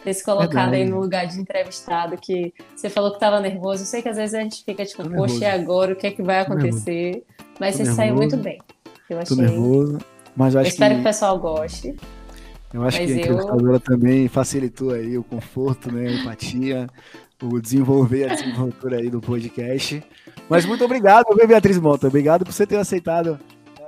ter 0.03 0.13
se 0.13 0.23
colocado 0.23 0.71
Verdade. 0.71 0.75
aí 0.77 0.85
no 0.89 0.99
lugar 0.99 1.27
de 1.27 1.39
entrevistado, 1.39 2.17
que 2.17 2.53
você 2.75 2.89
falou 2.89 3.11
que 3.11 3.17
estava 3.17 3.39
nervoso. 3.39 3.83
Eu 3.83 3.87
sei 3.87 4.01
que 4.01 4.09
às 4.09 4.17
vezes 4.17 4.33
a 4.33 4.41
gente 4.41 4.63
fica 4.63 4.85
tipo, 4.85 5.07
poxa, 5.09 5.43
e 5.43 5.45
agora? 5.45 5.93
O 5.93 5.95
que 5.95 6.07
é 6.07 6.11
que 6.11 6.23
vai 6.23 6.39
acontecer? 6.39 7.23
Mas 7.59 7.77
Tô 7.77 7.83
você 7.83 7.83
nervoso. 7.83 7.95
saiu 7.95 8.15
muito 8.15 8.37
bem. 8.37 8.59
Eu 9.09 9.19
achei. 9.19 9.35
Tô 9.35 9.41
nervoso. 9.41 9.99
Mas 10.35 10.53
eu, 10.53 10.61
acho 10.61 10.69
eu 10.69 10.73
espero 10.73 10.95
que... 10.95 11.01
que 11.01 11.01
o 11.01 11.03
pessoal 11.03 11.39
goste. 11.39 11.95
Eu 12.75 12.83
acho 12.83 12.99
Mas 12.99 13.07
que 13.09 13.13
a 13.13 13.21
entrevistadora 13.21 13.75
eu... 13.77 13.79
também 13.79 14.27
facilitou 14.27 14.91
aí 14.91 15.17
o 15.17 15.23
conforto, 15.23 15.89
né, 15.89 16.09
a 16.09 16.11
empatia 16.11 16.87
o 17.43 17.59
desenvolver 17.59 18.31
a 18.31 18.35
desenvoltura 18.35 18.97
aí 18.97 19.09
do 19.09 19.21
podcast. 19.21 20.03
Mas 20.49 20.65
muito 20.65 20.83
obrigado, 20.83 21.25
Beatriz 21.47 21.77
Monta? 21.77 22.07
Obrigado 22.07 22.45
por 22.45 22.53
você 22.53 22.65
ter 22.65 22.77
aceitado 22.77 23.39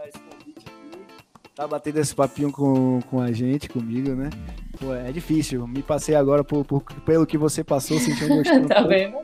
esse 0.05 0.19
convite 0.19 0.59
aqui. 0.59 1.51
Tá 1.55 1.67
batendo 1.67 1.99
esse 1.99 2.13
papinho 2.13 2.51
com, 2.51 3.01
com 3.09 3.19
a 3.19 3.31
gente, 3.31 3.69
comigo, 3.69 4.13
né? 4.13 4.29
Pô, 4.79 4.93
é 4.93 5.11
difícil. 5.11 5.67
Me 5.67 5.81
passei 5.81 6.15
agora 6.15 6.43
por, 6.43 6.65
por 6.65 6.83
pelo 7.05 7.25
que 7.25 7.37
você 7.37 7.63
passou, 7.63 7.99
senti 7.99 8.25
um 8.25 8.37
gostinho. 8.37 8.67
tá 8.69 8.81
vendo? 8.81 9.17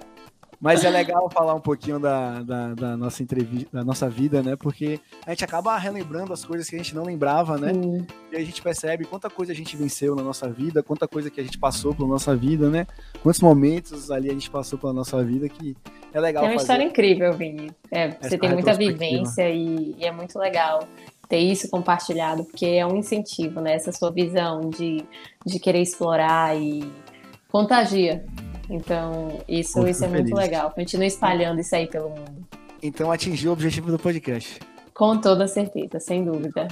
Mas 0.63 0.85
é 0.85 0.89
legal 0.89 1.29
falar 1.29 1.53
um 1.53 1.59
pouquinho 1.59 1.99
da, 1.99 2.41
da, 2.41 2.73
da, 2.73 2.95
nossa 2.95 3.21
entrevista, 3.21 3.67
da 3.73 3.83
nossa 3.83 4.09
vida, 4.09 4.41
né? 4.41 4.55
Porque 4.55 4.97
a 5.27 5.31
gente 5.31 5.43
acaba 5.43 5.77
relembrando 5.77 6.31
as 6.31 6.45
coisas 6.45 6.69
que 6.69 6.75
a 6.75 6.77
gente 6.77 6.95
não 6.95 7.03
lembrava, 7.03 7.57
né? 7.57 7.73
Sim. 7.73 8.07
E 8.31 8.37
a 8.37 8.39
gente 8.39 8.61
percebe 8.61 9.03
quanta 9.03 9.29
coisa 9.29 9.51
a 9.51 9.55
gente 9.55 9.75
venceu 9.75 10.15
na 10.15 10.23
nossa 10.23 10.49
vida, 10.49 10.81
quanta 10.81 11.05
coisa 11.05 11.29
que 11.29 11.41
a 11.41 11.43
gente 11.43 11.57
passou 11.57 11.93
pela 11.93 12.07
nossa 12.07 12.33
vida, 12.33 12.69
né? 12.69 12.87
Quantos 13.21 13.41
momentos 13.41 14.09
ali 14.09 14.29
a 14.29 14.33
gente 14.33 14.49
passou 14.49 14.79
pela 14.79 14.93
nossa 14.93 15.21
vida 15.21 15.49
que 15.49 15.75
é 16.13 16.19
legal. 16.21 16.45
É 16.45 16.47
uma 16.47 16.53
fazer. 16.53 16.63
história 16.63 16.83
incrível, 16.85 17.33
Vini. 17.33 17.69
É, 17.91 18.11
você 18.11 18.37
tem 18.37 18.49
muita 18.49 18.73
vivência 18.73 19.49
e, 19.49 19.97
e 19.99 20.05
é 20.05 20.13
muito 20.13 20.39
legal 20.39 20.87
ter 21.27 21.39
isso 21.39 21.69
compartilhado, 21.69 22.45
porque 22.45 22.67
é 22.67 22.87
um 22.87 22.95
incentivo, 22.95 23.59
né? 23.59 23.73
Essa 23.73 23.91
sua 23.91 24.11
visão 24.11 24.69
de, 24.69 25.03
de 25.45 25.59
querer 25.59 25.81
explorar 25.81 26.55
e 26.55 26.89
contagia 27.51 28.23
então, 28.73 29.39
isso, 29.47 29.77
muito 29.77 29.91
isso 29.91 30.03
é 30.03 30.07
muito 30.07 30.35
legal. 30.35 30.71
Continue 30.71 31.05
espalhando 31.05 31.61
isso 31.61 31.75
aí 31.75 31.85
pelo 31.85 32.09
mundo. 32.09 32.47
Então, 32.81 33.11
atingiu 33.11 33.51
o 33.51 33.53
objetivo 33.53 33.91
do 33.91 33.99
podcast. 33.99 34.59
Com 34.95 35.21
toda 35.21 35.47
certeza, 35.47 35.99
sem 35.99 36.25
dúvida. 36.25 36.67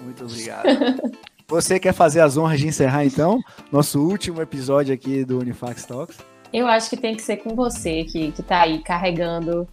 Muito 0.00 0.24
obrigado. 0.24 0.64
Você 1.46 1.78
quer 1.78 1.92
fazer 1.92 2.20
as 2.20 2.38
honras 2.38 2.58
de 2.58 2.66
encerrar, 2.66 3.04
então, 3.04 3.38
nosso 3.70 4.00
último 4.00 4.40
episódio 4.40 4.94
aqui 4.94 5.22
do 5.22 5.38
Unifax 5.38 5.84
Talks? 5.84 6.16
Eu 6.50 6.66
acho 6.66 6.88
que 6.88 6.96
tem 6.96 7.14
que 7.14 7.20
ser 7.20 7.36
com 7.36 7.54
você, 7.54 8.04
que, 8.04 8.32
que 8.32 8.42
tá 8.42 8.62
aí 8.62 8.78
carregando 8.82 9.68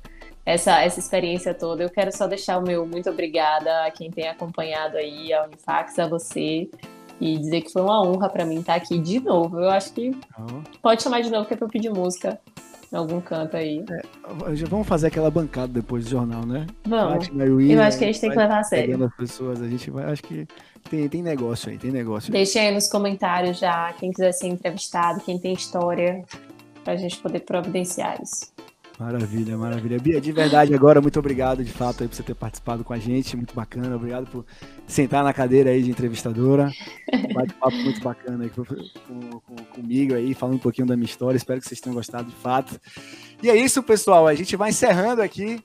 essa, 0.45 0.82
essa 0.82 0.99
experiência 0.99 1.53
toda. 1.53 1.84
Eu 1.84 1.89
quero 1.89 2.11
só 2.11 2.28
deixar 2.28 2.57
o 2.57 2.61
meu 2.61 2.86
muito 2.86 3.09
obrigada 3.09 3.86
a 3.86 3.91
quem 3.91 4.11
tem 4.11 4.28
acompanhado 4.28 4.97
aí 4.97 5.32
a 5.32 5.45
Unifax, 5.45 5.97
a 5.97 6.07
você 6.07 6.69
e 7.22 7.38
dizer 7.38 7.61
que 7.61 7.72
foi 7.72 7.84
uma 7.84 8.01
honra 8.03 8.28
para 8.28 8.43
mim 8.43 8.59
estar 8.59 8.74
aqui 8.74 8.97
de 8.97 9.19
novo. 9.19 9.59
Eu 9.59 9.69
acho 9.69 9.93
que 9.93 10.11
oh. 10.39 10.61
pode 10.82 11.03
chamar 11.03 11.22
de 11.22 11.30
novo 11.30 11.47
que 11.47 11.53
é 11.53 11.57
pra 11.57 11.67
eu 11.67 11.69
pedir 11.69 11.91
música 11.91 12.39
em 12.91 12.95
algum 12.97 13.22
canto 13.22 13.55
aí. 13.55 13.86
É, 13.89 14.01
vamos 14.67 14.88
fazer 14.88 15.07
aquela 15.07 15.30
bancada 15.30 15.67
depois 15.72 16.05
do 16.05 16.09
jornal, 16.09 16.45
né? 16.45 16.65
Vamos. 16.84 17.30
eu 17.30 17.82
acho 17.82 17.97
que 17.99 18.03
a 18.03 18.07
gente 18.07 18.19
tem 18.19 18.32
que 18.32 18.36
levar 18.36 18.59
a 18.59 18.63
sério. 18.63 19.05
As 19.05 19.15
pessoas, 19.15 19.61
a 19.61 19.67
gente 19.67 19.91
vai, 19.91 20.05
acho 20.11 20.24
que 20.24 20.47
tem, 20.89 21.07
tem 21.07 21.22
negócio 21.22 21.69
aí, 21.69 21.78
tem 21.78 21.91
negócio. 21.91 22.32
Deixe 22.32 22.57
aí 22.57 22.74
nos 22.74 22.88
comentários 22.88 23.59
já 23.59 23.93
quem 23.93 24.11
quiser 24.11 24.32
ser 24.32 24.47
entrevistado, 24.47 25.22
quem 25.22 25.38
tem 25.38 25.53
história, 25.53 26.26
pra 26.84 26.95
gente 26.95 27.17
poder 27.17 27.41
providenciar 27.41 28.19
isso. 28.22 28.51
Maravilha, 29.02 29.58
maravilha. 29.58 29.97
Bia, 29.97 30.22
de 30.22 30.32
verdade, 30.32 30.76
agora, 30.76 31.02
muito 31.02 31.18
obrigado 31.18 31.64
de 31.64 31.72
fato 31.72 32.04
aí 32.04 32.08
por 32.08 32.16
você 32.16 32.22
ter 32.22 32.36
participado 32.36 32.84
com 32.84 32.93
a 32.93 32.99
gente, 32.99 33.36
muito 33.36 33.56
bacana. 33.56 33.95
Obrigado 33.95 34.28
por 34.28 34.45
sentar 34.86 35.24
na 35.24 35.34
cadeira 35.34 35.72
aí 35.72 35.82
de 35.82 35.89
entrevistadora. 35.89 36.70
Um 37.12 37.34
bate-papo 37.34 37.76
muito 37.78 37.99
bacana 37.99 38.43
aí 38.43 38.52
com, 38.52 38.64
com, 39.39 39.56
comigo 39.74 40.14
aí, 40.14 40.36
falando 40.36 40.58
um 40.58 40.60
pouquinho 40.60 40.88
da 40.88 40.95
minha 40.95 41.08
história. 41.08 41.36
Espero 41.36 41.60
que 41.60 41.68
vocês 41.68 41.82
tenham 41.82 41.95
gostado 41.95 42.30
de 42.30 42.36
fato. 42.36 42.80
E 43.41 43.49
é 43.49 43.56
isso, 43.56 43.82
pessoal. 43.82 44.28
A 44.28 44.36
gente 44.36 44.56
vai 44.56 44.70
encerrando 44.70 45.24
aqui 45.24 45.60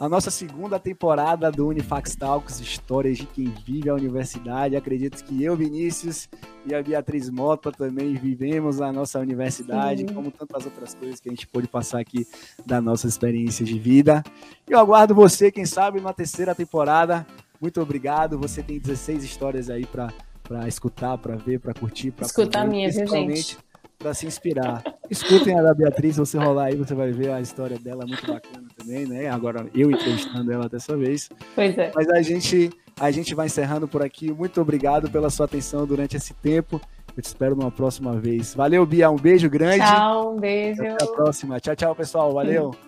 a 0.00 0.08
nossa 0.08 0.30
segunda 0.30 0.78
temporada 0.78 1.50
do 1.50 1.66
Unifax 1.66 2.14
Talks, 2.14 2.60
histórias 2.60 3.18
de 3.18 3.26
quem 3.26 3.52
vive 3.66 3.90
a 3.90 3.94
universidade. 3.94 4.76
Acredito 4.76 5.24
que 5.24 5.42
eu, 5.42 5.56
Vinícius, 5.56 6.28
e 6.64 6.74
a 6.74 6.82
Beatriz 6.82 7.28
Mota 7.28 7.72
também 7.72 8.14
vivemos 8.14 8.80
a 8.80 8.92
nossa 8.92 9.18
universidade, 9.18 10.02
Sim. 10.06 10.14
como 10.14 10.30
tantas 10.30 10.64
outras 10.64 10.94
coisas 10.94 11.18
que 11.18 11.28
a 11.28 11.32
gente 11.32 11.46
pôde 11.48 11.66
passar 11.66 11.98
aqui 11.98 12.26
da 12.64 12.80
nossa 12.80 13.08
experiência 13.08 13.64
de 13.64 13.78
vida. 13.78 14.22
Eu 14.68 14.78
aguardo 14.78 15.14
você, 15.14 15.50
quem 15.50 15.66
sabe, 15.66 16.00
na 16.00 16.12
terceira 16.12 16.54
temporada. 16.54 17.26
Muito 17.60 17.80
obrigado. 17.80 18.38
Você 18.38 18.62
tem 18.62 18.78
16 18.78 19.24
histórias 19.24 19.68
aí 19.68 19.84
para 19.84 20.68
escutar, 20.68 21.18
para 21.18 21.34
ver, 21.34 21.58
para 21.58 21.74
curtir, 21.74 22.12
para 22.12 22.24
escutar 22.24 22.60
a 22.62 22.66
minha, 22.66 22.88
viu, 22.88 23.06
gente? 23.06 23.58
Para 23.98 24.14
se 24.14 24.26
inspirar. 24.26 24.82
Escutem 25.10 25.58
a 25.58 25.62
da 25.62 25.74
Beatriz, 25.74 26.14
se 26.14 26.20
você 26.20 26.38
rolar 26.38 26.66
aí, 26.66 26.76
você 26.76 26.94
vai 26.94 27.10
ver 27.10 27.32
a 27.32 27.40
história 27.40 27.78
dela 27.78 28.06
muito 28.06 28.26
bacana 28.26 28.68
também, 28.76 29.06
né? 29.06 29.28
Agora 29.28 29.66
eu 29.74 29.90
entrevistando 29.90 30.52
ela 30.52 30.68
dessa 30.68 30.96
vez. 30.96 31.28
Pois 31.54 31.76
é. 31.76 31.90
Mas 31.94 32.08
a 32.10 32.22
gente, 32.22 32.70
a 32.98 33.10
gente 33.10 33.34
vai 33.34 33.46
encerrando 33.46 33.88
por 33.88 34.02
aqui. 34.02 34.32
Muito 34.32 34.60
obrigado 34.60 35.10
pela 35.10 35.30
sua 35.30 35.46
atenção 35.46 35.86
durante 35.86 36.16
esse 36.16 36.32
tempo 36.34 36.80
Eu 37.16 37.22
te 37.22 37.26
espero 37.26 37.56
numa 37.56 37.70
próxima 37.70 38.14
vez. 38.16 38.54
Valeu, 38.54 38.86
Bia. 38.86 39.10
Um 39.10 39.16
beijo 39.16 39.50
grande. 39.50 39.84
Tchau, 39.84 40.34
um 40.34 40.38
beijo. 40.38 40.82
Até 40.82 41.04
a 41.04 41.08
próxima. 41.08 41.58
Tchau, 41.58 41.74
tchau, 41.74 41.94
pessoal. 41.94 42.32
Valeu. 42.32 42.87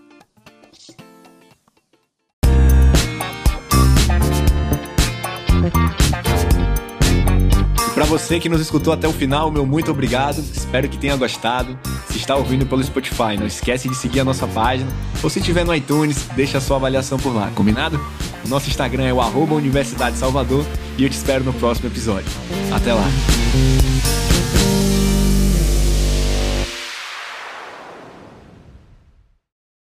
Para 8.01 8.09
você 8.09 8.41
que 8.41 8.49
nos 8.49 8.63
escutou 8.63 8.95
até 8.95 9.07
o 9.07 9.13
final, 9.13 9.51
meu 9.51 9.67
muito 9.67 9.91
obrigado. 9.91 10.39
Espero 10.39 10.89
que 10.89 10.97
tenha 10.97 11.15
gostado. 11.17 11.79
Se 12.11 12.17
está 12.17 12.35
ouvindo 12.35 12.65
pelo 12.65 12.83
Spotify, 12.83 13.37
não 13.39 13.47
esquece 13.47 13.91
de 13.91 13.95
seguir 13.95 14.21
a 14.21 14.25
nossa 14.25 14.47
página. 14.47 14.91
Ou 15.23 15.29
se 15.29 15.39
estiver 15.39 15.67
no 15.67 15.75
iTunes, 15.75 16.27
deixa 16.35 16.57
a 16.57 16.63
sua 16.63 16.77
avaliação 16.79 17.19
por 17.19 17.35
lá, 17.35 17.53
combinado? 17.55 18.01
O 18.43 18.49
nosso 18.49 18.71
Instagram 18.71 19.05
é 19.05 19.13
o 19.13 19.55
Universidade 19.55 20.17
Salvador 20.17 20.65
e 20.97 21.05
eu 21.05 21.11
te 21.11 21.13
espero 21.13 21.45
no 21.45 21.53
próximo 21.53 21.89
episódio. 21.89 22.31
Até 22.73 22.95
lá! 22.95 23.05